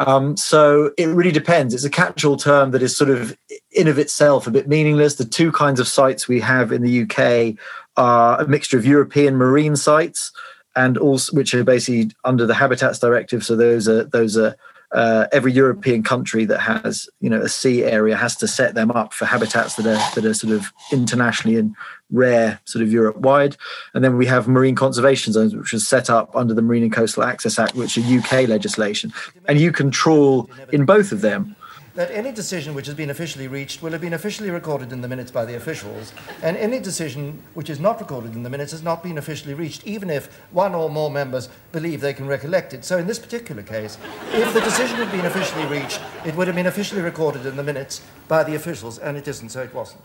Um, 0.00 0.34
so 0.36 0.92
it 0.96 1.06
really 1.08 1.30
depends. 1.30 1.74
It's 1.74 1.84
a 1.84 1.90
catch-all 1.90 2.38
term 2.38 2.70
that 2.70 2.82
is 2.82 2.96
sort 2.96 3.10
of 3.10 3.36
in 3.70 3.86
of 3.86 3.98
itself 3.98 4.46
a 4.46 4.50
bit 4.50 4.66
meaningless. 4.66 5.16
The 5.16 5.26
two 5.26 5.52
kinds 5.52 5.78
of 5.78 5.86
sites 5.86 6.26
we 6.26 6.40
have 6.40 6.72
in 6.72 6.82
the 6.82 7.02
UK 7.02 7.56
are 7.98 8.40
a 8.40 8.48
mixture 8.48 8.78
of 8.78 8.86
European 8.86 9.36
marine 9.36 9.76
sites 9.76 10.32
and 10.74 10.96
also 10.96 11.36
which 11.36 11.52
are 11.52 11.64
basically 11.64 12.10
under 12.24 12.46
the 12.46 12.54
Habitats 12.54 12.98
Directive. 12.98 13.44
So 13.44 13.56
those 13.56 13.88
are 13.88 14.04
those 14.04 14.38
are 14.38 14.56
uh, 14.92 15.26
every 15.32 15.52
European 15.52 16.02
country 16.02 16.46
that 16.46 16.60
has 16.60 17.08
you 17.20 17.28
know 17.28 17.42
a 17.42 17.48
sea 17.48 17.84
area 17.84 18.16
has 18.16 18.36
to 18.36 18.48
set 18.48 18.74
them 18.74 18.90
up 18.90 19.12
for 19.12 19.26
habitats 19.26 19.76
that 19.76 19.86
are 19.86 20.14
that 20.14 20.24
are 20.24 20.34
sort 20.34 20.54
of 20.54 20.72
internationally 20.92 21.58
and 21.58 21.76
rare 22.10 22.60
sort 22.64 22.82
of 22.82 22.92
Europe 22.92 23.16
wide. 23.16 23.56
And 23.94 24.04
then 24.04 24.16
we 24.16 24.26
have 24.26 24.48
marine 24.48 24.74
conservation 24.74 25.32
zones, 25.32 25.54
which 25.54 25.72
was 25.72 25.86
set 25.86 26.10
up 26.10 26.34
under 26.34 26.54
the 26.54 26.62
Marine 26.62 26.82
and 26.84 26.92
Coastal 26.92 27.22
Access 27.22 27.58
Act, 27.58 27.74
which 27.74 27.96
are 27.96 28.00
UK 28.00 28.48
legislation, 28.48 29.12
and 29.46 29.60
you 29.60 29.72
can 29.72 29.90
trawl 29.90 30.48
in 30.72 30.84
both 30.84 31.12
of 31.12 31.20
them. 31.20 31.56
That 31.94 32.10
any 32.10 32.32
decision 32.32 32.74
which 32.74 32.86
has 32.86 32.94
been 32.94 33.10
officially 33.10 33.48
reached 33.48 33.82
will 33.82 33.92
have 33.92 34.00
been 34.00 34.12
officially 34.12 34.50
recorded 34.50 34.92
in 34.92 35.00
the 35.00 35.08
minutes 35.08 35.30
by 35.30 35.44
the 35.44 35.56
officials, 35.56 36.12
and 36.42 36.56
any 36.56 36.78
decision 36.78 37.42
which 37.54 37.70
is 37.70 37.80
not 37.80 38.00
recorded 38.00 38.34
in 38.34 38.42
the 38.42 38.50
minutes 38.50 38.72
has 38.72 38.82
not 38.82 39.02
been 39.02 39.18
officially 39.18 39.54
reached, 39.54 39.86
even 39.86 40.10
if 40.10 40.26
one 40.50 40.74
or 40.74 40.88
more 40.88 41.10
members 41.10 41.48
believe 41.72 42.00
they 42.00 42.14
can 42.14 42.26
recollect 42.26 42.74
it. 42.74 42.84
So, 42.84 42.98
in 42.98 43.06
this 43.06 43.18
particular 43.18 43.62
case, 43.62 43.98
if 44.32 44.52
the 44.54 44.60
decision 44.60 44.96
had 44.96 45.10
been 45.10 45.26
officially 45.26 45.66
reached, 45.66 46.00
it 46.24 46.34
would 46.36 46.46
have 46.46 46.56
been 46.56 46.66
officially 46.66 47.02
recorded 47.02 47.46
in 47.46 47.56
the 47.56 47.64
minutes 47.64 48.00
by 48.28 48.44
the 48.44 48.54
officials, 48.54 48.98
and 48.98 49.16
it 49.16 49.26
isn't, 49.26 49.50
so 49.50 49.62
it 49.62 49.74
wasn't. 49.74 50.02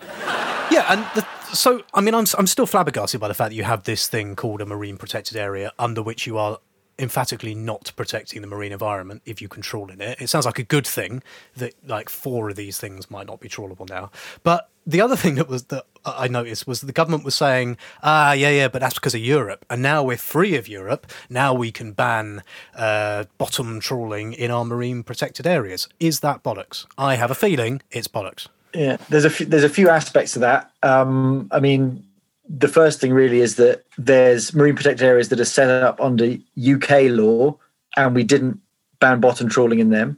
Yeah, 0.72 0.86
and 0.90 1.06
the, 1.14 1.26
so 1.54 1.84
I 1.94 2.02
mean, 2.02 2.16
I'm 2.16 2.26
I'm 2.38 2.48
still 2.48 2.66
flabbergasted 2.66 3.20
by 3.20 3.28
the 3.28 3.34
fact 3.34 3.52
that 3.52 3.56
you 3.56 3.64
have 3.64 3.84
this 3.84 4.08
thing 4.08 4.36
called 4.36 4.62
a 4.62 4.66
marine 4.66 4.98
protected 4.98 5.38
area 5.38 5.72
under 5.78 6.02
which 6.02 6.26
you 6.28 6.38
are 6.38 6.60
emphatically 6.98 7.54
not 7.56 7.92
protecting 7.96 8.42
the 8.42 8.48
marine 8.48 8.72
environment 8.72 9.22
if 9.26 9.42
you 9.42 9.48
can 9.48 9.62
trawl 9.62 9.90
in 9.92 10.02
it. 10.02 10.22
It 10.22 10.30
sounds 10.30 10.46
like 10.46 10.60
a 10.60 10.64
good 10.64 10.88
thing 10.88 11.24
that 11.58 11.74
like 11.86 12.10
four 12.10 12.50
of 12.50 12.56
these 12.56 12.80
things 12.80 13.12
might 13.12 13.28
not 13.28 13.40
be 13.40 13.50
trawlable 13.50 13.90
now. 13.90 14.12
But 14.44 14.70
the 14.88 15.02
other 15.02 15.16
thing 15.16 15.36
that 15.36 15.48
was 15.48 15.64
that 15.66 15.86
I 16.06 16.28
noticed 16.28 16.68
was 16.68 16.82
the 16.82 16.92
government 16.92 17.26
was 17.26 17.36
saying, 17.36 17.78
ah, 18.04 18.34
yeah, 18.34 18.52
yeah, 18.52 18.68
but 18.68 18.80
that's 18.82 18.94
because 18.94 19.16
of 19.16 19.22
Europe, 19.22 19.66
and 19.70 19.82
now 19.82 20.04
we're 20.04 20.18
free 20.18 20.56
of 20.56 20.68
Europe. 20.68 21.08
Now 21.30 21.54
we 21.54 21.72
can 21.72 21.94
ban 21.94 22.44
uh, 22.76 23.26
bottom 23.38 23.80
trawling 23.80 24.34
in 24.34 24.52
our 24.52 24.64
marine 24.64 25.04
protected 25.04 25.48
areas. 25.48 25.90
Is 26.00 26.20
that 26.20 26.44
bollocks? 26.44 26.86
I 26.98 27.16
have 27.16 27.32
a 27.32 27.36
feeling 27.36 27.82
it's 27.92 28.08
bollocks. 28.08 28.48
Yeah, 28.74 28.98
there's 29.10 29.26
a 29.26 29.30
few, 29.30 29.46
there's 29.46 29.64
a 29.64 29.70
few 29.70 29.90
aspects 29.90 30.34
to 30.34 30.40
that. 30.40 30.72
Um, 30.84 31.48
I 31.52 31.60
mean, 31.60 32.06
the 32.48 32.68
first 32.68 33.02
thing 33.02 33.14
really 33.14 33.40
is 33.40 33.56
that 33.56 33.86
there's 33.98 34.54
marine 34.54 34.76
protected 34.76 35.06
areas 35.06 35.30
that 35.30 35.40
are 35.40 35.46
set 35.46 35.70
up 35.70 36.00
under 36.00 36.38
UK 36.58 37.10
law, 37.10 37.58
and 37.98 38.16
we 38.16 38.24
didn't 38.24 38.60
ban 39.00 39.20
bottom 39.20 39.50
trawling 39.50 39.80
in 39.80 39.90
them. 39.90 40.18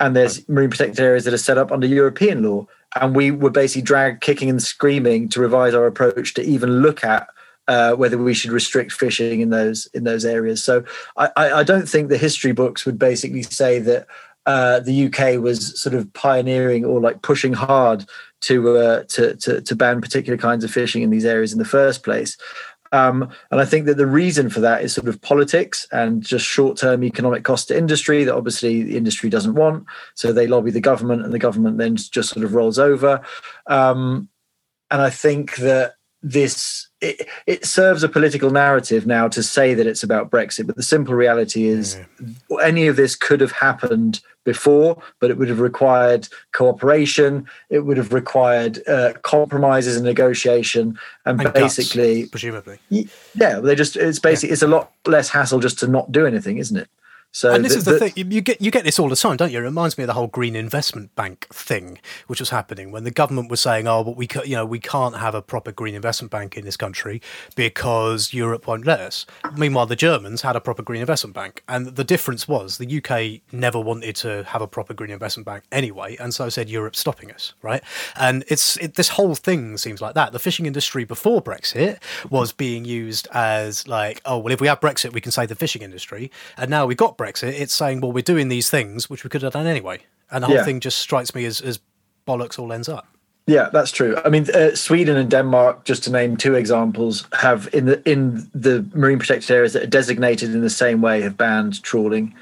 And 0.00 0.14
there's 0.14 0.48
marine 0.48 0.70
protected 0.70 1.00
areas 1.00 1.24
that 1.24 1.34
are 1.34 1.38
set 1.38 1.58
up 1.58 1.72
under 1.72 1.86
European 1.86 2.42
law, 2.42 2.66
and 3.00 3.14
we 3.14 3.30
were 3.30 3.50
basically 3.50 3.82
dragged 3.82 4.20
kicking 4.20 4.48
and 4.48 4.62
screaming 4.62 5.28
to 5.30 5.40
revise 5.40 5.74
our 5.74 5.86
approach 5.86 6.34
to 6.34 6.42
even 6.42 6.82
look 6.82 7.04
at 7.04 7.28
uh, 7.66 7.92
whether 7.94 8.16
we 8.16 8.32
should 8.32 8.50
restrict 8.50 8.92
fishing 8.92 9.40
in 9.40 9.50
those 9.50 9.86
in 9.92 10.04
those 10.04 10.24
areas. 10.24 10.64
So 10.64 10.84
I, 11.16 11.30
I, 11.36 11.62
don't 11.62 11.86
think 11.86 12.08
the 12.08 12.16
history 12.16 12.52
books 12.52 12.86
would 12.86 12.98
basically 12.98 13.42
say 13.42 13.78
that 13.80 14.06
uh, 14.46 14.80
the 14.80 15.06
UK 15.06 15.38
was 15.42 15.78
sort 15.78 15.94
of 15.94 16.10
pioneering 16.14 16.86
or 16.86 16.98
like 16.98 17.20
pushing 17.20 17.52
hard 17.52 18.06
to, 18.40 18.76
uh, 18.76 19.02
to 19.08 19.34
to 19.36 19.60
to 19.60 19.74
ban 19.76 20.00
particular 20.00 20.36
kinds 20.36 20.64
of 20.64 20.70
fishing 20.70 21.02
in 21.02 21.10
these 21.10 21.24
areas 21.24 21.52
in 21.52 21.58
the 21.58 21.64
first 21.64 22.02
place. 22.02 22.36
Um, 22.90 23.30
and 23.50 23.60
I 23.60 23.66
think 23.66 23.84
that 23.86 23.98
the 23.98 24.06
reason 24.06 24.48
for 24.48 24.60
that 24.60 24.82
is 24.82 24.94
sort 24.94 25.08
of 25.08 25.20
politics 25.20 25.86
and 25.92 26.22
just 26.22 26.46
short-term 26.46 27.04
economic 27.04 27.44
cost 27.44 27.68
to 27.68 27.76
industry 27.76 28.24
that 28.24 28.34
obviously 28.34 28.82
the 28.82 28.96
industry 28.96 29.28
doesn't 29.28 29.54
want. 29.54 29.84
So 30.14 30.32
they 30.32 30.46
lobby 30.46 30.70
the 30.70 30.80
government, 30.80 31.22
and 31.22 31.32
the 31.32 31.38
government 31.38 31.76
then 31.76 31.96
just 31.96 32.30
sort 32.30 32.44
of 32.44 32.54
rolls 32.54 32.78
over. 32.78 33.20
Um, 33.66 34.30
and 34.90 35.02
I 35.02 35.10
think 35.10 35.56
that 35.56 35.96
this 36.22 36.88
it, 37.00 37.28
it 37.46 37.64
serves 37.64 38.02
a 38.02 38.08
political 38.08 38.50
narrative 38.50 39.06
now 39.06 39.28
to 39.28 39.42
say 39.42 39.74
that 39.74 39.86
it's 39.86 40.02
about 40.02 40.30
Brexit, 40.30 40.66
but 40.66 40.76
the 40.76 40.82
simple 40.82 41.14
reality 41.14 41.66
is 41.66 41.96
any 42.60 42.88
of 42.88 42.96
this 42.96 43.14
could 43.14 43.40
have 43.40 43.52
happened 43.52 44.20
before, 44.44 45.00
but 45.20 45.30
it 45.30 45.38
would 45.38 45.48
have 45.48 45.60
required 45.60 46.26
cooperation, 46.52 47.46
it 47.70 47.80
would 47.80 47.98
have 47.98 48.12
required 48.12 48.80
uh, 48.88 49.12
compromises 49.22 49.94
and 49.94 50.04
negotiation, 50.04 50.98
and, 51.24 51.40
And 51.40 51.52
guts, 51.54 51.76
basically, 51.76 52.26
presumably. 52.26 52.78
yeah, 52.90 53.60
they 53.60 53.74
just 53.74 53.96
it's 53.96 54.18
basically 54.18 54.52
it's 54.52 54.62
a 54.62 54.66
lot 54.66 54.90
less 55.06 55.28
hassle 55.28 55.60
just 55.60 55.78
to 55.80 55.86
not 55.86 56.10
do 56.10 56.26
anything, 56.26 56.58
isn't 56.58 56.76
it? 56.76 56.88
So 57.30 57.52
and 57.52 57.62
this 57.64 57.72
the- 57.72 57.78
is 57.78 57.84
the, 57.84 57.92
the- 57.92 58.10
thing 58.10 58.30
you 58.32 58.40
get 58.40 58.60
you 58.60 58.70
get 58.70 58.84
this 58.84 58.98
all 58.98 59.08
the 59.08 59.14
time, 59.16 59.36
don't 59.36 59.52
you? 59.52 59.58
It 59.58 59.62
reminds 59.62 59.98
me 59.98 60.04
of 60.04 60.08
the 60.08 60.14
whole 60.14 60.28
Green 60.28 60.56
Investment 60.56 61.14
Bank 61.14 61.46
thing, 61.52 61.98
which 62.26 62.40
was 62.40 62.50
happening 62.50 62.90
when 62.90 63.04
the 63.04 63.10
government 63.10 63.50
was 63.50 63.60
saying, 63.60 63.86
"Oh, 63.86 64.02
but 64.02 64.16
we 64.16 64.26
you 64.46 64.56
know 64.56 64.64
we 64.64 64.80
can't 64.80 65.16
have 65.18 65.34
a 65.34 65.42
proper 65.42 65.70
Green 65.70 65.94
Investment 65.94 66.30
Bank 66.30 66.56
in 66.56 66.64
this 66.64 66.76
country 66.76 67.20
because 67.54 68.32
Europe 68.32 68.66
won't 68.66 68.86
let 68.86 68.98
us." 69.00 69.26
Meanwhile, 69.56 69.86
the 69.86 69.94
Germans 69.96 70.40
had 70.40 70.56
a 70.56 70.60
proper 70.60 70.82
Green 70.82 71.00
Investment 71.02 71.34
Bank, 71.34 71.62
and 71.68 71.86
the 71.96 72.02
difference 72.04 72.48
was 72.48 72.78
the 72.78 72.86
UK 72.98 73.42
never 73.52 73.78
wanted 73.78 74.16
to 74.16 74.44
have 74.44 74.62
a 74.62 74.66
proper 74.66 74.94
Green 74.94 75.10
Investment 75.10 75.44
Bank 75.44 75.64
anyway, 75.70 76.16
and 76.16 76.32
so 76.32 76.48
said 76.48 76.70
Europe's 76.70 76.98
stopping 76.98 77.30
us, 77.30 77.52
right? 77.60 77.82
And 78.16 78.42
it's 78.48 78.78
it, 78.78 78.94
this 78.94 79.10
whole 79.10 79.34
thing 79.34 79.76
seems 79.76 80.00
like 80.00 80.14
that. 80.14 80.32
The 80.32 80.38
fishing 80.38 80.64
industry 80.64 81.04
before 81.04 81.42
Brexit 81.42 81.98
was 82.30 82.52
being 82.52 82.86
used 82.86 83.28
as 83.32 83.86
like, 83.86 84.22
oh 84.24 84.38
well, 84.38 84.52
if 84.52 84.62
we 84.62 84.66
have 84.68 84.80
Brexit, 84.80 85.12
we 85.12 85.20
can 85.20 85.30
save 85.30 85.50
the 85.50 85.54
fishing 85.54 85.82
industry, 85.82 86.30
and 86.56 86.70
now 86.70 86.86
we've 86.86 86.96
got 86.96 87.17
Brexit, 87.18 87.60
it's 87.60 87.74
saying, 87.74 88.00
well, 88.00 88.12
we're 88.12 88.22
doing 88.22 88.48
these 88.48 88.70
things 88.70 89.10
which 89.10 89.24
we 89.24 89.28
could 89.30 89.42
have 89.42 89.52
done 89.52 89.66
anyway, 89.66 89.98
and 90.30 90.42
the 90.42 90.46
whole 90.46 90.56
Yeah. 90.56 90.64
thing 90.64 90.80
just 90.80 90.98
strikes 90.98 91.34
me 91.34 91.44
as, 91.44 91.60
as 91.60 91.80
bollocks 92.26 92.58
all 92.58 92.72
ends 92.72 92.88
up. 92.88 93.06
Yeah, 93.46 93.70
that's 93.72 93.90
true. 93.90 94.16
I 94.24 94.28
mean, 94.28 94.46
uh, 94.54 94.74
Sweden 94.74 95.16
and 95.16 95.30
Denmark, 95.30 95.84
just 95.84 96.04
to 96.04 96.12
name 96.12 96.36
two 96.36 96.54
examples, 96.54 97.26
have 97.32 97.68
in 97.72 97.86
the 97.86 98.08
in 98.10 98.46
the 98.54 98.84
marine 98.94 99.18
protected 99.18 99.50
areas 99.50 99.72
that 99.72 99.82
are 99.82 99.86
designated 99.86 100.54
in 100.54 100.60
the 100.60 100.68
same 100.70 101.00
way 101.00 101.22
have 101.22 101.36
banned 101.38 101.82
trawling 101.82 102.34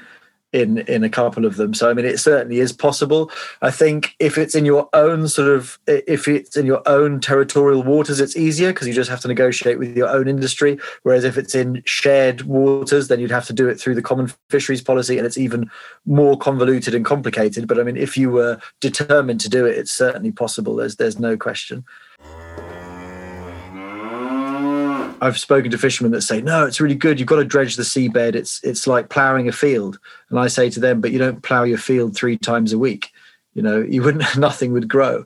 in 0.53 0.79
in 0.79 1.03
a 1.03 1.09
couple 1.09 1.45
of 1.45 1.57
them. 1.57 1.73
So 1.73 1.89
I 1.89 1.93
mean, 1.93 2.05
it 2.05 2.19
certainly 2.19 2.59
is 2.59 2.71
possible. 2.71 3.29
I 3.61 3.71
think 3.71 4.15
if 4.19 4.37
it's 4.37 4.55
in 4.55 4.65
your 4.65 4.89
own 4.93 5.27
sort 5.27 5.49
of 5.49 5.77
if 5.87 6.27
it's 6.27 6.55
in 6.55 6.65
your 6.65 6.81
own 6.87 7.19
territorial 7.19 7.83
waters, 7.83 8.19
it's 8.19 8.37
easier 8.37 8.71
because 8.71 8.87
you 8.87 8.93
just 8.93 9.09
have 9.09 9.19
to 9.21 9.27
negotiate 9.27 9.77
with 9.77 9.95
your 9.95 10.09
own 10.09 10.27
industry. 10.27 10.79
Whereas 11.03 11.23
if 11.23 11.37
it's 11.37 11.53
in 11.53 11.83
shared 11.85 12.43
waters, 12.43 13.09
then 13.09 13.19
you'd 13.19 13.31
have 13.31 13.47
to 13.47 13.53
do 13.53 13.67
it 13.67 13.79
through 13.79 13.95
the 13.95 14.01
common 14.01 14.31
fisheries 14.49 14.81
policy, 14.81 15.17
and 15.17 15.27
it's 15.27 15.37
even 15.37 15.69
more 16.05 16.37
convoluted 16.37 16.95
and 16.95 17.05
complicated. 17.05 17.67
But 17.67 17.79
I 17.79 17.83
mean, 17.83 17.97
if 17.97 18.17
you 18.17 18.31
were 18.31 18.59
determined 18.79 19.41
to 19.41 19.49
do 19.49 19.65
it, 19.65 19.77
it's 19.77 19.91
certainly 19.91 20.31
possible. 20.31 20.75
There's 20.75 20.95
there's 20.95 21.19
no 21.19 21.35
question. 21.35 21.83
I've 25.21 25.39
spoken 25.39 25.71
to 25.71 25.77
fishermen 25.77 26.11
that 26.11 26.21
say, 26.21 26.41
"No, 26.41 26.65
it's 26.65 26.79
really 26.79 26.95
good. 26.95 27.19
You've 27.19 27.27
got 27.27 27.37
to 27.37 27.45
dredge 27.45 27.75
the 27.75 27.83
seabed. 27.83 28.35
It's 28.35 28.63
it's 28.63 28.87
like 28.87 29.09
ploughing 29.09 29.47
a 29.47 29.51
field." 29.51 29.99
And 30.29 30.39
I 30.39 30.47
say 30.47 30.69
to 30.69 30.79
them, 30.79 31.01
"But 31.01 31.11
you 31.11 31.19
don't 31.19 31.43
plough 31.43 31.63
your 31.63 31.77
field 31.77 32.15
three 32.15 32.37
times 32.37 32.73
a 32.73 32.77
week. 32.77 33.11
You 33.53 33.61
know, 33.61 33.79
you 33.81 34.03
wouldn't. 34.03 34.23
Nothing 34.37 34.73
would 34.73 34.87
grow." 34.87 35.25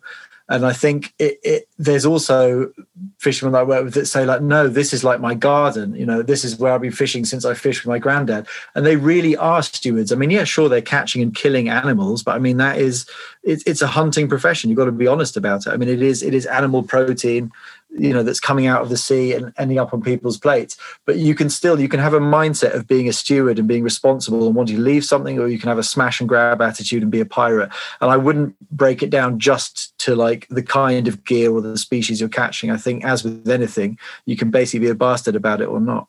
And 0.52 0.66
I 0.66 0.74
think 0.74 1.14
it, 1.18 1.40
it 1.44 1.70
there's 1.80 2.06
also 2.06 2.74
fishermen 3.20 3.56
I 3.56 3.64
work 3.64 3.86
with 3.86 3.94
that 3.94 4.06
say 4.06 4.26
like, 4.26 4.42
"No, 4.42 4.68
this 4.68 4.94
is 4.94 5.02
like 5.02 5.22
my 5.22 5.34
garden. 5.34 5.96
You 5.96 6.06
know, 6.06 6.22
this 6.22 6.44
is 6.44 6.58
where 6.60 6.74
I've 6.74 6.82
been 6.82 6.92
fishing 6.92 7.24
since 7.24 7.46
I 7.46 7.54
fished 7.54 7.86
with 7.86 7.90
my 7.90 8.00
granddad." 8.00 8.48
And 8.76 8.86
they 8.86 8.98
really 8.98 9.38
are 9.38 9.64
stewards. 9.64 10.12
I 10.12 10.18
mean, 10.18 10.30
yeah, 10.30 10.44
sure, 10.44 10.68
they're 10.68 10.82
catching 10.82 11.22
and 11.22 11.34
killing 11.34 11.70
animals, 11.70 12.22
but 12.22 12.36
I 12.36 12.40
mean 12.40 12.58
that 12.58 12.80
is 12.80 13.10
it's 13.44 13.64
it's 13.66 13.82
a 13.82 13.88
hunting 13.88 14.28
profession. 14.28 14.70
You've 14.70 14.78
got 14.78 14.86
to 14.86 14.92
be 14.92 15.08
honest 15.08 15.38
about 15.38 15.68
it. 15.68 15.70
I 15.70 15.78
mean, 15.78 15.88
it 15.88 16.02
is 16.02 16.22
it 16.22 16.34
is 16.34 16.46
animal 16.46 16.84
protein 16.84 17.50
you 17.98 18.14
know 18.14 18.24
that's 18.24 18.40
coming 18.40 18.68
out 18.68 18.82
of 18.82 18.90
the 18.90 18.98
sea 18.98 19.34
and 19.34 19.54
ending 19.58 19.78
up 19.78 19.94
on 19.94 20.02
people's 20.02 20.38
plates. 20.38 20.78
But 21.06 21.18
you 21.18 21.36
can 21.36 21.50
still 21.50 21.80
you 21.80 21.90
can 21.90 22.00
have 22.00 22.14
a 22.14 22.20
mindset 22.20 22.74
of 22.74 22.88
being 22.88 23.08
a 23.08 23.14
steward 23.14 23.60
and 23.60 23.68
being 23.68 23.84
responsible 23.84 24.46
and 24.48 24.56
wanting 24.56 24.78
to 24.78 24.82
leave 24.82 25.06
something 25.06 25.40
or 25.40 25.48
you 25.48 25.60
can 25.60 25.70
have 25.70 25.78
a 25.78 25.84
smash 25.84 26.20
and 26.20 26.30
grab 26.30 26.62
attitude 26.62 27.04
and 27.04 27.12
be 27.12 27.20
a 27.20 27.26
pirate. 27.26 27.70
And 28.00 28.12
i 28.12 28.18
wouldn't 28.18 28.56
break 28.70 29.04
it 29.04 29.10
down 29.10 29.40
just 29.40 29.98
to 30.00 30.16
like 30.16 30.48
the 30.50 30.64
kind 30.64 31.08
of 31.08 31.24
gear 31.24 31.52
or 31.52 31.62
the 31.62 31.78
species 31.78 32.20
you're 32.20 32.30
catching. 32.30 32.72
I 32.72 32.78
think 32.78 33.04
as 33.04 33.24
with 33.24 33.50
anything 33.50 33.98
you 34.26 34.38
can 34.38 34.52
basically 34.52 34.86
be 34.86 34.90
a 34.90 34.96
bastard 34.96 35.36
about 35.36 35.62
it 35.62 35.68
or 35.68 35.80
not 35.80 36.08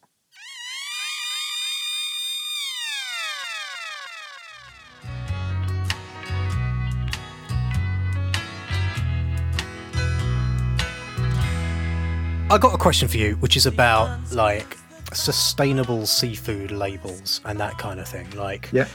I 12.53 12.59
got 12.59 12.75
a 12.75 12.79
question 12.79 13.09
for 13.09 13.17
you, 13.17 13.35
which 13.37 13.57
is 13.57 13.65
about 13.65 14.11
like 14.33 14.77
sustainable 15.15 16.05
seafood 16.07 16.71
labels 16.71 17.41
and 17.47 17.59
that 17.59 17.79
kind 17.79 17.99
of 17.99 18.07
thing, 18.07 18.29
like 18.33 18.69
yeah. 18.73 18.87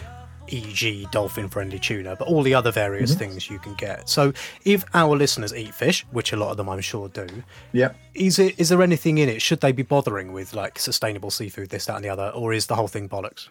e.g., 0.48 1.08
dolphin 1.12 1.50
friendly 1.50 1.80
tuna, 1.80 2.16
but 2.18 2.28
all 2.28 2.44
the 2.44 2.54
other 2.54 2.72
various 2.72 3.16
Mhm. 3.16 3.18
things 3.20 3.50
you 3.50 3.58
can 3.58 3.74
get. 3.74 4.08
So, 4.10 4.32
if 4.64 4.86
our 4.94 5.16
listeners 5.18 5.54
eat 5.56 5.74
fish, 5.74 6.06
which 6.12 6.34
a 6.34 6.38
lot 6.38 6.52
of 6.52 6.58
them 6.58 6.70
I'm 6.70 6.82
sure 6.82 7.10
do, 7.10 7.26
yeah 7.74 7.94
is 8.14 8.38
it 8.38 8.60
is 8.60 8.70
there 8.70 8.82
anything 8.84 9.18
in 9.18 9.28
it? 9.28 9.42
Should 9.42 9.62
they 9.62 9.72
be 9.72 9.84
bothering 9.84 10.34
with 10.34 10.54
like 10.54 10.78
sustainable 10.78 11.32
seafood, 11.32 11.70
this, 11.70 11.86
that, 11.86 11.96
and 11.96 12.06
the 12.06 12.10
other, 12.10 12.30
or 12.36 12.54
is 12.54 12.68
the 12.68 12.76
whole 12.76 12.88
thing 12.88 13.10
bollocks? 13.10 13.48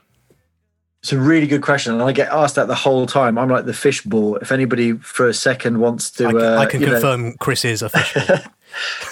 It's 1.03 1.13
a 1.13 1.19
really 1.19 1.47
good 1.49 1.63
question, 1.63 1.93
and 1.95 2.03
I 2.03 2.13
get 2.13 2.33
asked 2.33 2.55
that 2.57 2.69
the 2.69 2.75
whole 2.75 3.07
time. 3.07 3.39
I'm 3.39 3.49
like 3.49 3.65
the 3.67 3.75
fish 3.75 4.03
ball. 4.03 4.37
If 4.37 4.51
anybody 4.53 4.93
for 4.99 5.29
a 5.29 5.35
second 5.35 5.79
wants 5.79 6.11
to, 6.13 6.27
I 6.29 6.33
can, 6.33 6.41
uh, 6.43 6.59
I 6.59 6.67
can 6.67 6.81
know- 6.81 6.91
confirm 6.93 7.33
Chris 7.39 7.65
is 7.65 7.83
a 7.83 7.89
fish. 7.89 8.17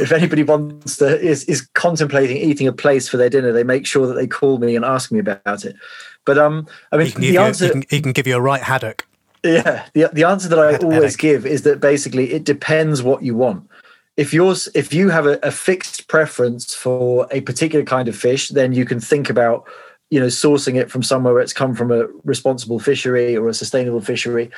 if 0.01 0.13
anybody 0.13 0.43
wants 0.43 0.97
to 0.99 1.21
is 1.21 1.45
is 1.45 1.63
contemplating 1.75 2.37
eating 2.37 2.67
a 2.67 2.73
place 2.73 3.09
for 3.09 3.17
their 3.17 3.31
dinner, 3.31 3.53
they 3.53 3.65
make 3.65 3.87
sure 3.87 4.07
that 4.07 4.15
they 4.15 4.27
call 4.27 4.59
me 4.59 4.77
and 4.77 4.85
ask 4.85 5.11
me 5.13 5.19
about 5.19 5.65
it. 5.65 5.77
But 6.25 6.39
um, 6.39 6.67
I 6.93 6.97
mean, 6.97 7.07
the 7.09 7.21
give 7.21 7.35
you, 7.35 7.41
answer, 7.41 7.67
he, 7.67 7.71
can, 7.73 7.85
he 7.91 8.01
can 8.01 8.13
give 8.13 8.27
you 8.27 8.37
a 8.37 8.41
right 8.41 8.63
haddock. 8.63 9.07
yeah, 9.43 9.87
the 9.93 10.11
the 10.13 10.25
answer 10.25 10.49
that 10.49 10.59
I 10.59 10.73
Head- 10.73 10.85
always 10.85 11.03
headache. 11.03 11.19
give 11.19 11.47
is 11.47 11.63
that 11.63 11.81
basically 11.81 12.33
it 12.33 12.45
depends 12.45 13.03
what 13.03 13.23
you 13.23 13.35
want. 13.37 13.69
If 14.17 14.33
yours, 14.33 14.69
if 14.75 14.95
you 14.95 15.09
have 15.11 15.27
a, 15.27 15.39
a 15.43 15.51
fixed 15.51 16.07
preference 16.07 16.73
for 16.75 17.27
a 17.33 17.41
particular 17.41 17.85
kind 17.85 18.07
of 18.09 18.17
fish, 18.17 18.49
then 18.51 18.73
you 18.73 18.85
can 18.85 19.01
think 19.01 19.29
about 19.29 19.65
you 20.11 20.21
know 20.21 20.27
sourcing 20.27 20.77
it 20.77 20.91
from 20.91 21.03
somewhere 21.03 21.35
where 21.35 21.43
it's 21.43 21.53
come 21.53 21.75
from 21.75 21.91
a 21.91 22.07
responsible 22.25 22.79
fishery 22.79 23.37
or 23.37 23.49
a 23.49 23.55
sustainable 23.55 24.01
fishery 24.01 24.51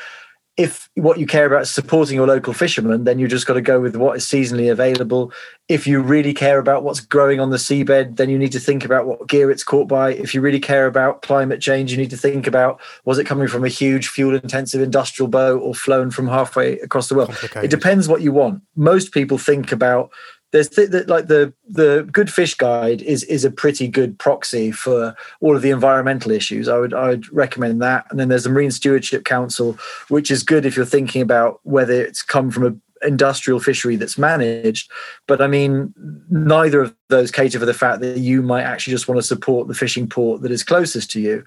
if 0.57 0.89
what 0.95 1.19
you 1.19 1.27
care 1.27 1.45
about 1.45 1.63
is 1.63 1.71
supporting 1.71 2.17
your 2.17 2.27
local 2.27 2.55
fishermen, 2.55 3.05
then 3.05 3.19
you've 3.19 3.31
just 3.31 3.47
got 3.47 3.55
to 3.55 3.61
go 3.61 3.79
with 3.79 3.95
what 3.95 4.17
is 4.17 4.25
seasonally 4.25 4.73
available. 4.73 5.31
If 5.69 5.87
you 5.87 6.01
really 6.01 6.33
care 6.33 6.59
about 6.59 6.83
what's 6.83 7.01
growing 7.01 7.41
on 7.41 7.51
the 7.51 7.59
seabed, 7.59 8.17
then 8.17 8.31
you 8.31 8.39
need 8.39 8.53
to 8.53 8.61
think 8.61 8.83
about 8.83 9.07
what 9.07 9.29
gear 9.29 9.51
it's 9.51 9.63
caught 9.63 9.87
by. 9.87 10.15
If 10.15 10.35
you 10.35 10.41
really 10.41 10.61
care 10.61 10.87
about 10.87 11.21
climate 11.21 11.61
change, 11.61 11.93
you 11.93 11.99
need 11.99 12.09
to 12.11 12.17
think 12.17 12.47
about 12.47 12.81
was 13.05 13.19
it 13.19 13.25
coming 13.25 13.49
from 13.49 13.65
a 13.65 13.69
huge 13.69 14.09
fuel 14.09 14.35
intensive 14.35 14.81
industrial 14.81 15.29
boat 15.29 15.61
or 15.61 15.75
flown 15.75 16.11
from 16.11 16.27
halfway 16.27 16.79
across 16.79 17.11
the 17.11 17.17
world? 17.17 17.37
It 17.63 17.71
depends 17.71 18.09
what 18.09 18.23
you 18.23 18.33
want. 18.33 18.63
Most 18.77 19.13
people 19.13 19.37
think 19.37 19.73
about 19.73 20.11
there's 20.53 20.69
th- 20.69 20.91
like 21.09 21.27
the 21.27 21.53
the 21.69 22.09
good 22.13 22.33
fish 22.33 22.55
guide 22.55 23.03
is 23.03 23.25
is 23.25 23.45
a 23.45 23.51
pretty 23.51 23.89
good 23.89 24.19
proxy 24.19 24.71
for 24.71 25.15
all 25.41 25.57
of 25.57 25.63
the 25.63 25.71
environmental 25.71 26.31
issues. 26.31 26.69
I 26.69 26.79
would 26.79 26.95
i 26.95 27.09
would 27.09 27.33
recommend 27.33 27.83
that. 27.83 28.07
And 28.11 28.19
then 28.19 28.29
there's 28.29 28.45
the 28.45 28.51
marine 28.51 28.71
stewardship 28.71 29.25
council 29.25 29.77
which 30.09 30.31
is 30.31 30.43
good 30.43 30.65
if 30.65 30.77
you're 30.77 30.87
thinking 30.87 31.21
about 31.23 31.61
whether 31.65 31.93
it's 31.93 32.23
come 32.23 32.51
from 32.51 32.67
a 32.67 33.07
industrial 33.07 33.61
fishery 33.61 33.97
that's 33.97 34.17
managed. 34.19 34.91
But 35.27 35.43
i 35.43 35.47
mean 35.47 35.93
neither 36.31 36.81
of 36.81 36.95
those 37.09 37.31
cater 37.31 37.59
for 37.59 37.67
the 37.67 37.75
fact 37.75 38.01
that 38.01 38.19
you 38.19 38.41
might 38.41 38.63
actually 38.63 38.93
just 38.93 39.09
want 39.09 39.19
to 39.19 39.27
support 39.27 39.69
the 39.69 39.75
fishing 39.75 40.09
port 40.09 40.43
that 40.43 40.53
is 40.53 40.63
closest 40.63 41.11
to 41.13 41.21
you. 41.21 41.45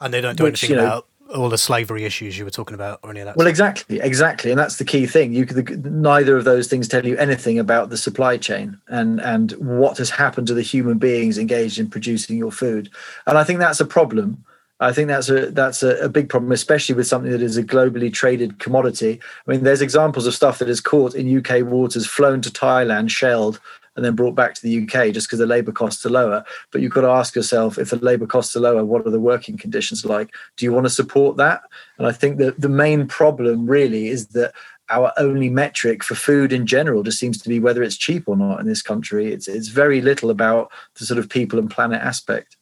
And 0.00 0.14
they 0.14 0.20
don't 0.20 0.36
do 0.36 0.44
Which, 0.44 0.62
anything 0.62 0.76
you 0.78 0.82
know- 0.82 0.86
about 0.88 1.08
all 1.34 1.48
the 1.48 1.58
slavery 1.58 2.04
issues 2.04 2.38
you 2.38 2.44
were 2.44 2.50
talking 2.50 2.74
about 2.74 3.00
or 3.02 3.10
any 3.10 3.20
of 3.20 3.26
that. 3.26 3.36
Well, 3.36 3.46
exactly, 3.46 4.00
exactly, 4.00 4.50
and 4.50 4.58
that's 4.58 4.76
the 4.76 4.84
key 4.84 5.06
thing. 5.06 5.32
You 5.32 5.46
could, 5.46 5.84
neither 5.84 6.36
of 6.36 6.44
those 6.44 6.68
things 6.68 6.88
tell 6.88 7.06
you 7.06 7.16
anything 7.16 7.58
about 7.58 7.90
the 7.90 7.96
supply 7.96 8.36
chain 8.36 8.78
and 8.88 9.20
and 9.20 9.52
what 9.52 9.98
has 9.98 10.10
happened 10.10 10.46
to 10.48 10.54
the 10.54 10.62
human 10.62 10.98
beings 10.98 11.38
engaged 11.38 11.78
in 11.78 11.90
producing 11.90 12.36
your 12.36 12.52
food. 12.52 12.90
And 13.26 13.38
I 13.38 13.44
think 13.44 13.58
that's 13.58 13.80
a 13.80 13.86
problem. 13.86 14.44
I 14.78 14.92
think 14.92 15.08
that's 15.08 15.30
a 15.30 15.50
that's 15.50 15.82
a, 15.82 15.96
a 16.04 16.08
big 16.08 16.28
problem, 16.28 16.52
especially 16.52 16.94
with 16.94 17.06
something 17.06 17.32
that 17.32 17.42
is 17.42 17.56
a 17.56 17.62
globally 17.62 18.12
traded 18.12 18.58
commodity. 18.58 19.20
I 19.46 19.50
mean, 19.50 19.64
there's 19.64 19.80
examples 19.80 20.26
of 20.26 20.34
stuff 20.34 20.58
that 20.58 20.68
is 20.68 20.80
caught 20.80 21.14
in 21.14 21.38
UK 21.38 21.64
waters, 21.64 22.06
flown 22.06 22.42
to 22.42 22.50
Thailand, 22.50 23.10
shelled, 23.10 23.58
and 23.96 24.04
then 24.04 24.14
brought 24.14 24.34
back 24.34 24.54
to 24.54 24.62
the 24.62 24.82
UK 24.82 25.12
just 25.12 25.26
because 25.26 25.38
the 25.38 25.46
labour 25.46 25.72
costs 25.72 26.04
are 26.06 26.10
lower. 26.10 26.44
But 26.70 26.82
you've 26.82 26.92
got 26.92 27.00
to 27.00 27.08
ask 27.08 27.34
yourself, 27.34 27.78
if 27.78 27.90
the 27.90 27.96
labour 27.96 28.26
costs 28.26 28.54
are 28.54 28.60
lower, 28.60 28.84
what 28.84 29.06
are 29.06 29.10
the 29.10 29.18
working 29.18 29.56
conditions 29.56 30.04
like? 30.04 30.30
Do 30.56 30.64
you 30.64 30.72
want 30.72 30.86
to 30.86 30.90
support 30.90 31.36
that? 31.38 31.62
And 31.98 32.06
I 32.06 32.12
think 32.12 32.38
that 32.38 32.60
the 32.60 32.68
main 32.68 33.08
problem 33.08 33.66
really 33.66 34.08
is 34.08 34.28
that 34.28 34.52
our 34.88 35.12
only 35.16 35.48
metric 35.48 36.04
for 36.04 36.14
food 36.14 36.52
in 36.52 36.66
general 36.66 37.02
just 37.02 37.18
seems 37.18 37.40
to 37.42 37.48
be 37.48 37.58
whether 37.58 37.82
it's 37.82 37.96
cheap 37.96 38.28
or 38.28 38.36
not 38.36 38.60
in 38.60 38.66
this 38.66 38.82
country. 38.82 39.32
It's 39.32 39.48
it's 39.48 39.68
very 39.68 40.00
little 40.00 40.30
about 40.30 40.70
the 40.98 41.04
sort 41.04 41.18
of 41.18 41.28
people 41.28 41.58
and 41.58 41.70
planet 41.70 42.00
aspect. 42.00 42.55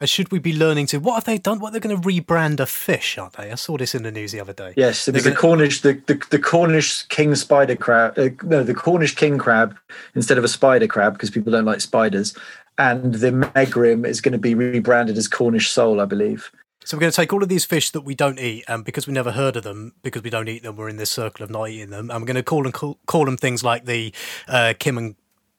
And 0.00 0.08
should 0.08 0.30
we 0.30 0.38
be 0.38 0.52
learning 0.52 0.86
to 0.88 0.98
what 0.98 1.14
have 1.14 1.24
they 1.24 1.38
done? 1.38 1.58
What 1.58 1.72
they're 1.72 1.80
going 1.80 2.00
to 2.00 2.08
rebrand 2.08 2.60
a 2.60 2.66
fish, 2.66 3.18
aren't 3.18 3.32
they? 3.32 3.50
I 3.50 3.56
saw 3.56 3.76
this 3.76 3.94
in 3.96 4.04
the 4.04 4.12
news 4.12 4.30
the 4.30 4.40
other 4.40 4.52
day. 4.52 4.74
Yes, 4.76 5.06
there's 5.06 5.24
the 5.24 5.34
Cornish, 5.34 5.80
the, 5.80 5.94
the, 6.06 6.14
the 6.30 6.38
Cornish 6.38 7.02
king 7.04 7.34
spider 7.34 7.74
crab. 7.74 8.16
Uh, 8.16 8.28
no, 8.44 8.62
the 8.62 8.74
Cornish 8.74 9.16
king 9.16 9.38
crab 9.38 9.76
instead 10.14 10.38
of 10.38 10.44
a 10.44 10.48
spider 10.48 10.86
crab 10.86 11.14
because 11.14 11.30
people 11.30 11.50
don't 11.50 11.64
like 11.64 11.80
spiders. 11.80 12.36
And 12.78 13.14
the 13.14 13.32
megrim 13.32 14.06
is 14.06 14.20
going 14.20 14.32
to 14.32 14.38
be 14.38 14.54
rebranded 14.54 15.18
as 15.18 15.26
Cornish 15.26 15.68
sole, 15.68 16.00
I 16.00 16.04
believe. 16.04 16.52
So 16.84 16.96
we're 16.96 17.00
going 17.00 17.12
to 17.12 17.16
take 17.16 17.32
all 17.32 17.42
of 17.42 17.48
these 17.48 17.64
fish 17.64 17.90
that 17.90 18.02
we 18.02 18.14
don't 18.14 18.38
eat, 18.38 18.64
and 18.66 18.82
because 18.82 19.06
we 19.06 19.12
never 19.12 19.32
heard 19.32 19.56
of 19.56 19.64
them, 19.64 19.92
because 20.02 20.22
we 20.22 20.30
don't 20.30 20.48
eat 20.48 20.62
them, 20.62 20.76
we're 20.76 20.88
in 20.88 20.96
this 20.96 21.10
circle 21.10 21.44
of 21.44 21.50
not 21.50 21.68
eating 21.68 21.90
them, 21.90 22.08
and 22.10 22.22
we're 22.22 22.26
going 22.26 22.36
to 22.36 22.42
call 22.42 22.62
them 22.62 22.72
call, 22.72 22.98
call 23.04 23.26
them 23.26 23.36
things 23.36 23.62
like 23.62 23.84
the 23.84 24.14
uh, 24.46 24.72
Kim 24.78 24.96
and 24.96 25.16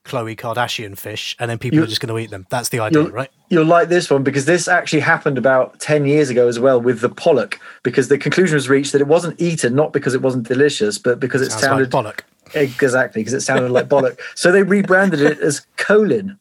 Chloe 0.10 0.36
Kardashian 0.36 0.98
fish, 0.98 1.36
and 1.40 1.50
then 1.50 1.58
people 1.60 1.78
You- 1.78 1.84
are 1.84 1.88
just 1.88 2.02
going 2.02 2.14
to 2.14 2.20
eat 2.20 2.32
them. 2.32 2.46
That's 2.50 2.70
the 2.70 2.80
idea, 2.80 3.04
You'll, 3.04 3.12
right? 3.12 3.30
you'll 3.50 3.66
like 3.66 3.90
this 3.90 4.10
one 4.10 4.24
because 4.24 4.46
this 4.46 4.68
actually 4.68 5.00
happened 5.02 5.38
about 5.38 5.80
10 5.80 6.06
years 6.06 6.30
ago 6.30 6.48
as 6.48 6.60
well 6.60 6.82
with 6.82 7.00
the 7.02 7.10
pollock 7.10 7.60
because 7.84 8.08
the 8.10 8.18
conclusion 8.18 8.56
was 8.56 8.68
reached 8.68 8.92
that 8.94 9.02
it 9.02 9.08
wasn't 9.08 9.40
eaten 9.40 9.76
not 9.76 9.94
because 9.94 10.14
it 10.16 10.22
wasn't 10.22 10.48
delicious 10.48 10.98
but 10.98 11.20
because 11.20 11.42
it 11.42 11.52
Sounds 11.52 11.62
like 11.64 11.70
sounded 11.70 11.92
bollock. 11.92 12.20
exactly 12.56 13.22
because 13.22 13.34
it 13.34 13.42
sounded 13.42 13.72
like 13.72 13.88
bollock 13.88 14.20
so 14.36 14.52
they 14.52 14.64
rebranded 14.64 15.22
it 15.22 15.40
as 15.40 15.66
colin 15.78 16.38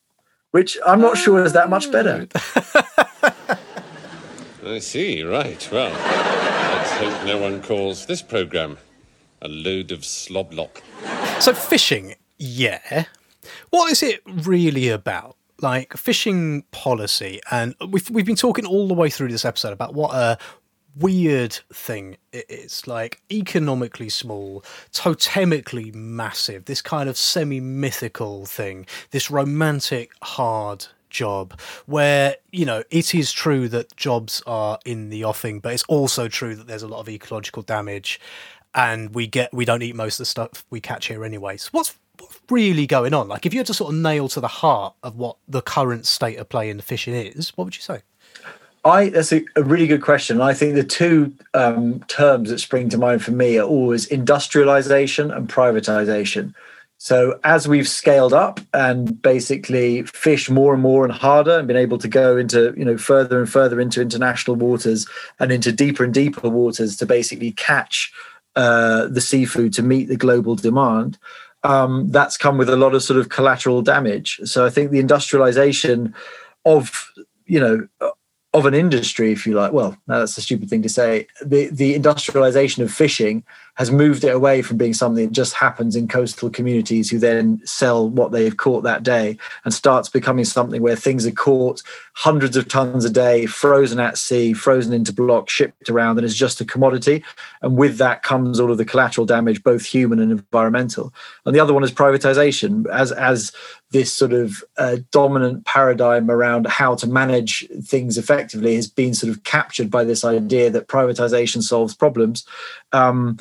which 0.52 0.76
i'm 0.86 1.00
not 1.00 1.16
sure 1.18 1.42
is 1.44 1.52
that 1.52 1.68
much 1.70 1.90
better 1.92 2.26
I 4.64 4.80
see, 4.80 5.22
right. 5.22 5.66
Well, 5.72 5.90
let's 5.90 6.90
hope 6.92 7.26
no 7.26 7.38
one 7.38 7.62
calls 7.62 8.04
this 8.06 8.20
programme 8.22 8.76
a 9.40 9.48
load 9.48 9.92
of 9.92 10.00
sloblock. 10.00 10.82
So 11.40 11.54
fishing, 11.54 12.16
yeah. 12.38 13.04
What 13.70 13.90
is 13.90 14.02
it 14.02 14.22
really 14.26 14.88
about? 14.88 15.36
Like 15.60 15.96
fishing 15.96 16.62
policy, 16.70 17.40
and 17.50 17.74
we've 17.88 18.08
we've 18.10 18.26
been 18.26 18.36
talking 18.36 18.64
all 18.64 18.86
the 18.86 18.94
way 18.94 19.10
through 19.10 19.28
this 19.28 19.44
episode 19.44 19.72
about 19.72 19.92
what 19.92 20.14
a 20.14 20.38
weird 20.96 21.58
thing 21.72 22.16
it 22.32 22.46
is. 22.48 22.86
Like 22.86 23.20
economically 23.30 24.08
small, 24.08 24.64
totemically 24.92 25.94
massive. 25.94 26.66
This 26.66 26.82
kind 26.82 27.08
of 27.08 27.16
semi-mythical 27.16 28.46
thing. 28.46 28.86
This 29.10 29.30
romantic 29.30 30.12
hard 30.22 30.86
job 31.10 31.58
where 31.86 32.36
you 32.52 32.64
know 32.66 32.82
it 32.90 33.14
is 33.14 33.32
true 33.32 33.68
that 33.68 33.96
jobs 33.96 34.42
are 34.46 34.78
in 34.84 35.08
the 35.08 35.24
offing 35.24 35.58
but 35.58 35.72
it's 35.72 35.84
also 35.84 36.28
true 36.28 36.54
that 36.54 36.66
there's 36.66 36.82
a 36.82 36.86
lot 36.86 37.00
of 37.00 37.08
ecological 37.08 37.62
damage 37.62 38.20
and 38.74 39.14
we 39.14 39.26
get 39.26 39.52
we 39.52 39.64
don't 39.64 39.82
eat 39.82 39.96
most 39.96 40.16
of 40.16 40.18
the 40.18 40.26
stuff 40.26 40.66
we 40.68 40.80
catch 40.80 41.06
here 41.06 41.24
anyways 41.24 41.68
what's 41.68 41.88
what's 41.88 41.98
really 42.50 42.86
going 42.86 43.12
on 43.12 43.28
like 43.28 43.44
if 43.44 43.52
you 43.52 43.60
had 43.60 43.66
to 43.66 43.74
sort 43.74 43.92
of 43.92 44.00
nail 44.00 44.28
to 44.28 44.40
the 44.40 44.48
heart 44.48 44.94
of 45.02 45.16
what 45.16 45.36
the 45.46 45.60
current 45.60 46.06
state 46.06 46.36
of 46.38 46.48
play 46.48 46.70
in 46.70 46.76
the 46.76 46.82
fishing 46.82 47.14
is 47.14 47.50
what 47.56 47.64
would 47.64 47.76
you 47.76 47.82
say 47.82 48.00
I 48.84 49.10
that's 49.10 49.32
a, 49.32 49.44
a 49.56 49.62
really 49.62 49.86
good 49.86 50.02
question. 50.02 50.40
I 50.40 50.54
think 50.54 50.74
the 50.74 50.84
two 50.84 51.32
um, 51.52 52.00
terms 52.04 52.50
that 52.50 52.58
spring 52.58 52.88
to 52.90 52.98
mind 52.98 53.22
for 53.22 53.32
me 53.32 53.58
are 53.58 53.66
always 53.66 54.06
industrialization 54.06 55.30
and 55.30 55.48
privatization. 55.48 56.54
So 56.98 57.38
as 57.44 57.68
we've 57.68 57.88
scaled 57.88 58.32
up 58.32 58.60
and 58.74 59.20
basically 59.22 60.02
fished 60.02 60.50
more 60.50 60.74
and 60.74 60.82
more 60.82 61.04
and 61.04 61.12
harder 61.12 61.58
and 61.58 61.68
been 61.68 61.76
able 61.76 61.98
to 61.98 62.08
go 62.08 62.36
into 62.36 62.74
you 62.76 62.84
know 62.84 62.98
further 62.98 63.38
and 63.38 63.48
further 63.48 63.80
into 63.80 64.00
international 64.00 64.56
waters 64.56 65.06
and 65.38 65.52
into 65.52 65.70
deeper 65.70 66.02
and 66.02 66.14
deeper 66.14 66.48
waters 66.48 66.96
to 66.96 67.06
basically 67.06 67.52
catch 67.52 68.12
uh, 68.56 69.06
the 69.06 69.20
seafood 69.20 69.72
to 69.74 69.82
meet 69.82 70.08
the 70.08 70.16
global 70.16 70.56
demand, 70.56 71.18
um, 71.68 72.10
that's 72.10 72.36
come 72.36 72.58
with 72.58 72.70
a 72.70 72.76
lot 72.76 72.94
of 72.94 73.02
sort 73.02 73.20
of 73.20 73.28
collateral 73.28 73.82
damage. 73.82 74.40
So 74.44 74.64
I 74.64 74.70
think 74.70 74.90
the 74.90 74.98
industrialization 74.98 76.14
of 76.64 77.12
you 77.46 77.60
know 77.60 77.86
of 78.54 78.64
an 78.64 78.74
industry, 78.74 79.30
if 79.30 79.46
you 79.46 79.54
like. 79.54 79.72
Well, 79.72 79.96
that's 80.06 80.38
a 80.38 80.40
stupid 80.40 80.70
thing 80.70 80.82
to 80.82 80.88
say. 80.88 81.26
The 81.44 81.68
the 81.68 81.94
industrialization 81.94 82.82
of 82.82 82.92
fishing 82.92 83.44
has 83.78 83.92
moved 83.92 84.24
it 84.24 84.34
away 84.34 84.60
from 84.60 84.76
being 84.76 84.92
something 84.92 85.26
that 85.26 85.32
just 85.32 85.54
happens 85.54 85.94
in 85.94 86.08
coastal 86.08 86.50
communities 86.50 87.08
who 87.08 87.18
then 87.18 87.60
sell 87.64 88.10
what 88.10 88.32
they've 88.32 88.56
caught 88.56 88.82
that 88.82 89.04
day 89.04 89.38
and 89.64 89.72
starts 89.72 90.08
becoming 90.08 90.44
something 90.44 90.82
where 90.82 90.96
things 90.96 91.24
are 91.24 91.30
caught 91.30 91.80
hundreds 92.14 92.56
of 92.56 92.66
tons 92.66 93.04
a 93.04 93.10
day, 93.10 93.46
frozen 93.46 94.00
at 94.00 94.18
sea, 94.18 94.52
frozen 94.52 94.92
into 94.92 95.12
blocks, 95.12 95.52
shipped 95.52 95.88
around, 95.88 96.18
and 96.18 96.24
is 96.24 96.36
just 96.36 96.60
a 96.60 96.64
commodity. 96.64 97.22
And 97.62 97.76
with 97.76 97.98
that 97.98 98.24
comes 98.24 98.58
all 98.58 98.72
of 98.72 98.78
the 98.78 98.84
collateral 98.84 99.26
damage, 99.26 99.62
both 99.62 99.86
human 99.86 100.18
and 100.18 100.32
environmental. 100.32 101.14
And 101.46 101.54
the 101.54 101.60
other 101.60 101.72
one 101.72 101.84
is 101.84 101.92
privatization, 101.92 102.84
as 102.88 103.12
as 103.12 103.52
this 103.90 104.12
sort 104.12 104.32
of 104.32 104.62
uh, 104.76 104.96
dominant 105.12 105.64
paradigm 105.64 106.30
around 106.30 106.66
how 106.66 106.94
to 106.96 107.06
manage 107.06 107.66
things 107.84 108.18
effectively 108.18 108.74
has 108.74 108.88
been 108.88 109.14
sort 109.14 109.30
of 109.30 109.44
captured 109.44 109.88
by 109.88 110.04
this 110.04 110.24
idea 110.24 110.68
that 110.68 110.88
privatization 110.88 111.62
solves 111.62 111.94
problems. 111.94 112.44
Um, 112.92 113.38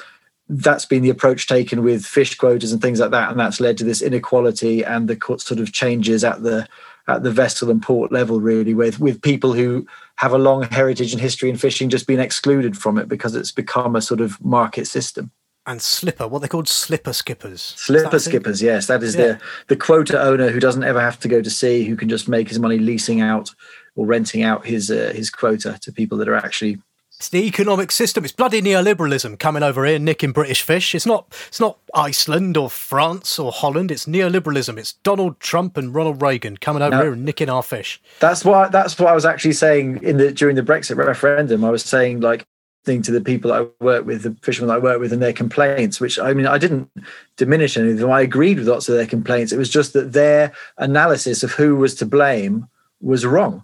that's 0.49 0.85
been 0.85 1.03
the 1.03 1.09
approach 1.09 1.47
taken 1.47 1.83
with 1.83 2.05
fish 2.05 2.35
quotas 2.35 2.71
and 2.71 2.81
things 2.81 2.99
like 2.99 3.11
that, 3.11 3.29
and 3.31 3.39
that's 3.39 3.59
led 3.59 3.77
to 3.77 3.83
this 3.83 4.01
inequality 4.01 4.83
and 4.83 5.07
the 5.07 5.17
sort 5.39 5.59
of 5.59 5.73
changes 5.73 6.23
at 6.23 6.43
the 6.43 6.67
at 7.09 7.23
the 7.23 7.31
vessel 7.31 7.71
and 7.71 7.81
port 7.81 8.11
level, 8.11 8.39
really, 8.41 8.73
with 8.73 8.99
with 8.99 9.21
people 9.21 9.53
who 9.53 9.85
have 10.15 10.33
a 10.33 10.37
long 10.37 10.63
heritage 10.63 11.13
and 11.13 11.21
history 11.21 11.49
in 11.49 11.57
fishing 11.57 11.89
just 11.89 12.07
being 12.07 12.19
excluded 12.19 12.77
from 12.77 12.97
it 12.97 13.07
because 13.07 13.35
it's 13.35 13.51
become 13.51 13.95
a 13.95 14.01
sort 14.01 14.21
of 14.21 14.43
market 14.43 14.85
system. 14.87 15.31
and 15.67 15.81
slipper 15.81 16.25
what 16.27 16.41
they 16.41 16.47
called 16.47 16.67
slipper 16.69 17.11
skippers 17.13 17.73
Slipper 17.77 18.19
skippers, 18.19 18.61
yes, 18.61 18.87
that 18.87 19.03
is 19.03 19.15
Yeah. 19.15 19.23
the 19.33 19.39
the 19.67 19.75
quota 19.75 20.17
owner 20.21 20.49
who 20.49 20.59
doesn't 20.61 20.83
ever 20.85 21.01
have 21.01 21.19
to 21.19 21.27
go 21.27 21.41
to 21.41 21.49
sea, 21.49 21.83
who 21.83 21.95
can 21.97 22.07
just 22.09 22.27
make 22.29 22.47
his 22.47 22.57
money 22.59 22.77
leasing 22.79 23.19
out 23.21 23.53
or 23.97 24.05
renting 24.05 24.43
out 24.43 24.65
his 24.65 24.89
uh, 24.89 25.11
his 25.13 25.29
quota 25.29 25.77
to 25.81 25.91
people 25.91 26.17
that 26.19 26.29
are 26.29 26.35
actually 26.45 26.77
It's 27.17 27.29
the 27.29 27.47
economic 27.47 27.91
system. 27.91 28.23
It's 28.23 28.31
bloody 28.31 28.61
neoliberalism 28.61 29.39
coming 29.39 29.63
over 29.63 29.83
here, 29.85 29.97
nicking 29.97 30.33
British 30.33 30.61
fish. 30.61 30.93
It's 30.93 31.05
not. 31.07 31.25
It's 31.47 31.59
not 31.59 31.79
Iceland 31.95 32.57
or 32.57 32.69
France 32.69 33.39
or 33.39 33.51
Holland. 33.51 33.89
It's 33.89 34.05
neoliberalism. 34.05 34.77
It's 34.77 34.93
Donald 34.93 35.39
Trump 35.39 35.77
and 35.77 35.95
Ronald 35.95 36.21
Reagan 36.21 36.57
coming 36.57 36.83
over 36.83 36.95
No. 36.95 37.01
here 37.01 37.13
and 37.13 37.25
nicking 37.25 37.49
our 37.49 37.63
fish. 37.63 37.99
That's 38.19 38.45
what 38.45 38.71
that's 38.71 38.99
what 38.99 39.09
I 39.09 39.15
was 39.15 39.25
actually 39.25 39.53
saying 39.53 40.01
in 40.03 40.17
the 40.17 40.31
during 40.31 40.55
the 40.55 40.61
Brexit 40.61 40.95
referendum. 40.95 41.65
I 41.65 41.71
was 41.71 41.83
saying 41.83 42.19
like 42.19 42.45
thing 42.85 43.01
to 43.01 43.11
the 43.11 43.19
people 43.19 43.49
that 43.51 43.61
I 43.63 43.83
work 43.83 44.05
with, 44.05 44.21
the 44.21 44.37
fishermen 44.43 44.67
that 44.67 44.75
I 44.75 44.79
work 44.79 44.99
with, 44.99 45.11
and 45.11 45.19
their 45.21 45.33
complaints. 45.33 45.99
Which 45.99 46.19
I 46.19 46.35
mean, 46.35 46.45
I 46.45 46.59
didn't 46.59 46.91
diminish 47.35 47.77
any 47.77 47.93
of 47.93 47.97
them. 47.97 48.11
I 48.11 48.21
agreed 48.21 48.59
with 48.59 48.67
lots 48.67 48.89
of 48.89 48.95
their 48.95 49.07
complaints. 49.07 49.51
It 49.51 49.57
was 49.57 49.71
just 49.71 49.93
that 49.93 50.13
their 50.13 50.51
analysis 50.77 51.41
of 51.41 51.51
who 51.53 51.77
was 51.77 51.95
to 51.95 52.05
blame 52.05 52.67
was 53.01 53.25
wrong. 53.25 53.63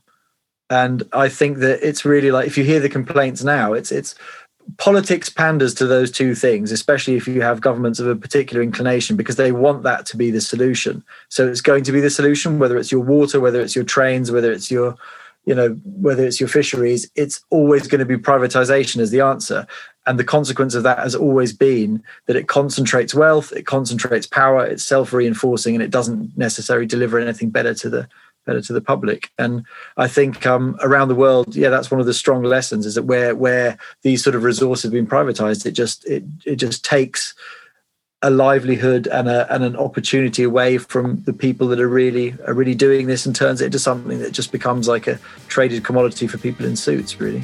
And 0.70 1.04
I 1.14 1.30
think 1.30 1.60
that 1.60 1.88
it's 1.88 2.06
really 2.06 2.32
like 2.32 2.48
if 2.48 2.58
you 2.58 2.64
hear 2.64 2.80
the 2.80 2.90
complaints 2.90 3.44
now, 3.44 3.74
it's 3.74 3.92
it's 3.92 4.16
politics 4.78 5.30
panders 5.30 5.74
to 5.76 5.86
those 5.86 6.10
two 6.10 6.34
things, 6.34 6.72
especially 6.72 7.16
if 7.16 7.28
you 7.28 7.42
have 7.42 7.62
governments 7.62 8.00
of 8.00 8.08
a 8.08 8.16
particular 8.16 8.64
inclination, 8.64 9.18
because 9.18 9.36
they 9.36 9.52
want 9.52 9.84
that 9.84 10.06
to 10.08 10.18
be 10.18 10.32
the 10.32 10.42
solution. 10.42 11.04
So 11.30 11.48
it's 11.48 11.62
going 11.62 11.84
to 11.84 11.92
be 11.92 12.00
the 12.00 12.10
solution, 12.10 12.60
whether 12.60 12.78
it's 12.78 12.92
your 12.92 13.02
water, 13.02 13.40
whether 13.40 13.62
it's 13.62 13.76
your 13.76 13.84
trains, 13.84 14.32
whether 14.32 14.52
it's 14.52 14.72
your, 14.72 14.96
you 15.46 15.54
know, 15.54 15.72
whether 15.84 16.26
it's 16.26 16.40
your 16.40 16.50
fisheries, 16.50 17.12
it's 17.16 17.44
always 17.50 17.88
going 17.88 18.00
to 18.00 18.06
be 18.06 18.16
privatization 18.16 19.02
as 19.02 19.12
the 19.12 19.20
answer. 19.20 19.68
And 20.06 20.18
the 20.18 20.24
consequence 20.24 20.76
of 20.76 20.84
that 20.84 21.00
has 21.00 21.16
always 21.16 21.54
been 21.54 22.02
that 22.28 22.38
it 22.38 22.48
concentrates 22.48 23.14
wealth, 23.14 23.52
it 23.52 23.66
concentrates 23.66 24.28
power, 24.28 24.66
it's 24.66 24.84
self-reinforcing, 24.84 25.76
and 25.76 25.84
it 25.84 25.92
doesn't 25.92 26.38
necessarily 26.38 26.86
deliver 26.86 27.20
anything 27.20 27.50
better 27.50 27.74
to 27.76 27.90
the 27.90 28.08
better 28.46 28.62
to 28.62 28.74
the 28.74 28.82
public. 28.82 29.30
And 29.38 29.66
I 29.98 30.08
think 30.08 30.46
um, 30.46 30.78
around 30.82 31.08
the 31.08 31.16
world, 31.16 31.56
yeah, 31.56 31.70
that's 31.70 31.92
one 31.92 32.00
of 32.00 32.06
the 32.06 32.14
strong 32.14 32.44
lessons 32.44 32.86
is 32.86 32.96
that 32.96 33.04
where 33.04 33.36
where 33.36 33.78
these 34.02 34.24
sort 34.24 34.36
of 34.36 34.44
resources 34.44 34.84
have 34.84 34.92
been 34.92 35.08
privatized, 35.08 35.66
it 35.66 35.72
just 35.72 36.06
it 36.06 36.24
it 36.46 36.56
just 36.58 36.84
takes 36.84 37.34
a 38.22 38.30
livelihood 38.30 39.08
and 39.08 39.28
a 39.28 39.54
and 39.54 39.64
an 39.64 39.76
opportunity 39.76 40.44
away 40.44 40.78
from 40.78 41.22
the 41.24 41.34
people 41.34 41.68
that 41.68 41.80
are 41.80 41.90
really 41.90 42.36
are 42.48 42.54
really 42.54 42.76
doing 42.76 43.08
this 43.08 43.26
and 43.26 43.36
turns 43.36 43.62
it 43.62 43.66
into 43.66 43.80
something 43.80 44.20
that 44.20 44.32
just 44.32 44.52
becomes 44.52 44.88
like 44.88 45.08
a 45.08 45.20
traded 45.48 45.84
commodity 45.84 46.28
for 46.28 46.38
people 46.38 46.66
in 46.66 46.76
suits, 46.76 47.20
really. 47.20 47.44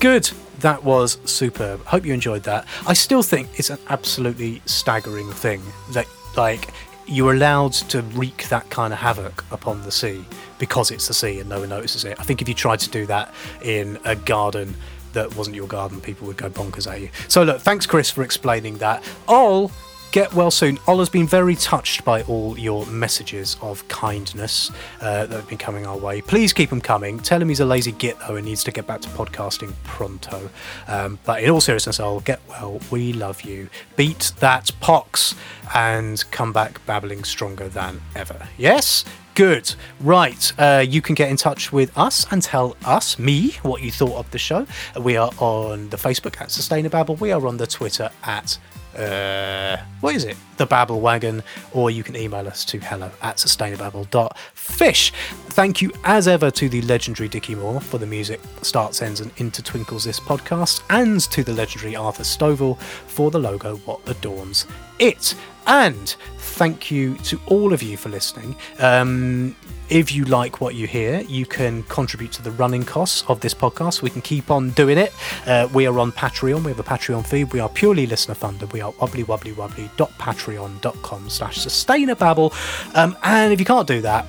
Good. 0.00 0.30
That 0.60 0.82
was 0.82 1.18
superb. 1.24 1.84
Hope 1.84 2.04
you 2.04 2.12
enjoyed 2.12 2.42
that. 2.44 2.66
I 2.86 2.92
still 2.92 3.22
think 3.22 3.48
it's 3.58 3.70
an 3.70 3.78
absolutely 3.88 4.60
staggering 4.66 5.30
thing 5.30 5.62
that, 5.92 6.06
like, 6.36 6.68
you're 7.06 7.32
allowed 7.32 7.72
to 7.72 8.02
wreak 8.02 8.48
that 8.48 8.68
kind 8.70 8.92
of 8.92 8.98
havoc 8.98 9.44
upon 9.50 9.82
the 9.82 9.90
sea 9.92 10.24
because 10.58 10.90
it's 10.90 11.08
the 11.08 11.14
sea 11.14 11.40
and 11.40 11.48
no 11.48 11.60
one 11.60 11.68
notices 11.68 12.04
it. 12.04 12.18
I 12.20 12.24
think 12.24 12.42
if 12.42 12.48
you 12.48 12.54
tried 12.54 12.80
to 12.80 12.90
do 12.90 13.06
that 13.06 13.32
in 13.62 13.98
a 14.04 14.14
garden 14.14 14.74
that 15.14 15.34
wasn't 15.36 15.56
your 15.56 15.68
garden, 15.68 16.00
people 16.00 16.26
would 16.26 16.36
go 16.36 16.50
bonkers 16.50 16.90
at 16.90 17.00
you. 17.00 17.08
So, 17.28 17.42
look, 17.42 17.60
thanks, 17.60 17.86
Chris, 17.86 18.10
for 18.10 18.22
explaining 18.22 18.78
that. 18.78 19.02
Ol 19.26 19.70
get 20.12 20.32
well 20.34 20.50
soon. 20.50 20.78
Ol's 20.86 21.08
been 21.08 21.26
very 21.26 21.54
touched 21.54 22.04
by 22.04 22.22
all 22.22 22.58
your 22.58 22.86
messages 22.86 23.56
of 23.60 23.86
kindness 23.88 24.70
uh, 25.00 25.26
that 25.26 25.34
have 25.34 25.48
been 25.48 25.58
coming 25.58 25.86
our 25.86 25.96
way. 25.96 26.20
Please 26.20 26.52
keep 26.52 26.70
them 26.70 26.80
coming. 26.80 27.18
Tell 27.18 27.40
him 27.40 27.48
he's 27.48 27.60
a 27.60 27.66
lazy 27.66 27.92
git 27.92 28.18
though 28.20 28.36
and 28.36 28.44
needs 28.44 28.64
to 28.64 28.72
get 28.72 28.86
back 28.86 29.00
to 29.02 29.08
podcasting 29.10 29.72
pronto. 29.84 30.50
Um, 30.86 31.18
but 31.24 31.42
in 31.42 31.50
all 31.50 31.60
seriousness, 31.60 32.00
Ol 32.00 32.20
get 32.20 32.40
well. 32.48 32.80
We 32.90 33.12
love 33.12 33.42
you. 33.42 33.68
Beat 33.96 34.32
that 34.40 34.70
pox 34.80 35.34
and 35.74 36.24
come 36.30 36.52
back 36.52 36.84
babbling 36.86 37.24
stronger 37.24 37.68
than 37.68 38.00
ever. 38.14 38.48
Yes? 38.56 39.04
Good. 39.38 39.72
Right. 40.00 40.52
Uh, 40.58 40.84
you 40.84 41.00
can 41.00 41.14
get 41.14 41.30
in 41.30 41.36
touch 41.36 41.72
with 41.72 41.96
us 41.96 42.26
and 42.32 42.42
tell 42.42 42.76
us, 42.84 43.20
me, 43.20 43.50
what 43.62 43.80
you 43.82 43.92
thought 43.92 44.16
of 44.16 44.28
the 44.32 44.38
show. 44.38 44.66
We 45.00 45.16
are 45.16 45.30
on 45.38 45.90
the 45.90 45.96
Facebook 45.96 46.40
at 46.40 46.48
Sustainababble. 46.48 47.20
We 47.20 47.30
are 47.30 47.46
on 47.46 47.56
the 47.56 47.68
Twitter 47.68 48.10
at 48.24 48.58
uh, 48.96 49.76
what 50.00 50.16
is 50.16 50.24
it? 50.24 50.36
The 50.56 50.66
Babble 50.66 51.00
Wagon, 51.00 51.44
or 51.72 51.88
you 51.88 52.02
can 52.02 52.16
email 52.16 52.48
us 52.48 52.64
to 52.64 52.80
hello 52.80 53.12
at 53.22 53.36
sustainababble.fish. 53.36 55.12
Thank 55.50 55.82
you 55.82 55.92
as 56.02 56.26
ever 56.26 56.50
to 56.50 56.68
the 56.68 56.82
legendary 56.82 57.28
Dickie 57.28 57.54
Moore 57.54 57.80
for 57.80 57.98
the 57.98 58.06
music 58.06 58.40
starts, 58.62 59.02
ends, 59.02 59.20
and 59.20 59.30
intertwinkles 59.36 60.02
this 60.02 60.18
podcast, 60.18 60.82
and 60.90 61.20
to 61.20 61.44
the 61.44 61.52
legendary 61.52 61.94
Arthur 61.94 62.24
Stovall 62.24 62.76
for 62.80 63.30
the 63.30 63.38
logo 63.38 63.76
what 63.76 64.00
adorns 64.08 64.66
it. 64.98 65.36
And 65.68 66.16
thank 66.58 66.90
you 66.90 67.14
to 67.18 67.40
all 67.46 67.72
of 67.72 67.84
you 67.84 67.96
for 67.96 68.08
listening. 68.08 68.56
Um, 68.80 69.54
if 69.90 70.12
you 70.12 70.24
like 70.24 70.60
what 70.60 70.74
you 70.74 70.88
hear, 70.88 71.20
you 71.20 71.46
can 71.46 71.84
contribute 71.84 72.32
to 72.32 72.42
the 72.42 72.50
running 72.50 72.84
costs 72.84 73.22
of 73.28 73.38
this 73.40 73.54
podcast. 73.54 74.02
We 74.02 74.10
can 74.10 74.22
keep 74.22 74.50
on 74.50 74.70
doing 74.70 74.98
it. 74.98 75.12
Uh, 75.46 75.68
we 75.72 75.86
are 75.86 75.96
on 76.00 76.10
Patreon. 76.10 76.64
We 76.64 76.72
have 76.72 76.80
a 76.80 76.82
Patreon 76.82 77.24
feed. 77.24 77.52
We 77.52 77.60
are 77.60 77.68
purely 77.68 78.08
listener 78.08 78.34
funded. 78.34 78.72
We 78.72 78.80
are 78.80 78.92
wobbly 79.00 79.22
wobbly 79.22 79.52
wobbly.patreon.com 79.52 81.30
slash 81.30 81.58
sustainababble. 81.58 82.52
Um, 82.96 83.16
and 83.22 83.52
if 83.52 83.60
you 83.60 83.66
can't 83.66 83.86
do 83.86 84.00
that, 84.00 84.26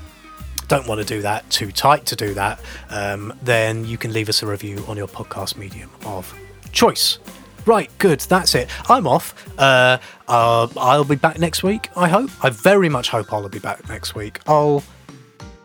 don't 0.67 0.87
want 0.87 1.01
to 1.01 1.05
do 1.05 1.23
that, 1.23 1.49
too 1.49 1.71
tight 1.71 2.05
to 2.05 2.15
do 2.15 2.35
that, 2.35 2.59
um, 2.91 3.33
then 3.41 3.85
you 3.85 3.97
can 3.97 4.13
leave 4.13 4.29
us 4.29 4.43
a 4.43 4.47
review 4.47 4.85
on 4.87 4.97
your 4.97 5.07
podcast 5.07 5.57
medium 5.57 5.89
of 6.05 6.31
choice. 6.71 7.17
Right, 7.65 7.89
good. 7.99 8.19
That's 8.21 8.55
it. 8.55 8.69
I'm 8.89 9.07
off. 9.07 9.33
Uh, 9.57 9.97
uh, 10.27 10.67
I'll 10.77 11.03
be 11.03 11.15
back 11.15 11.39
next 11.39 11.63
week. 11.63 11.89
I 11.95 12.07
hope. 12.07 12.29
I 12.43 12.49
very 12.49 12.89
much 12.89 13.09
hope 13.09 13.31
I'll 13.33 13.47
be 13.49 13.59
back 13.59 13.87
next 13.89 14.15
week. 14.15 14.39
I'll 14.47 14.83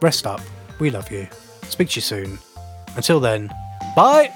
rest 0.00 0.26
up. 0.26 0.40
We 0.78 0.90
love 0.90 1.10
you. 1.10 1.28
Speak 1.62 1.90
to 1.90 1.96
you 1.96 2.02
soon. 2.02 2.38
Until 2.96 3.20
then, 3.20 3.48
bye. 3.96 4.30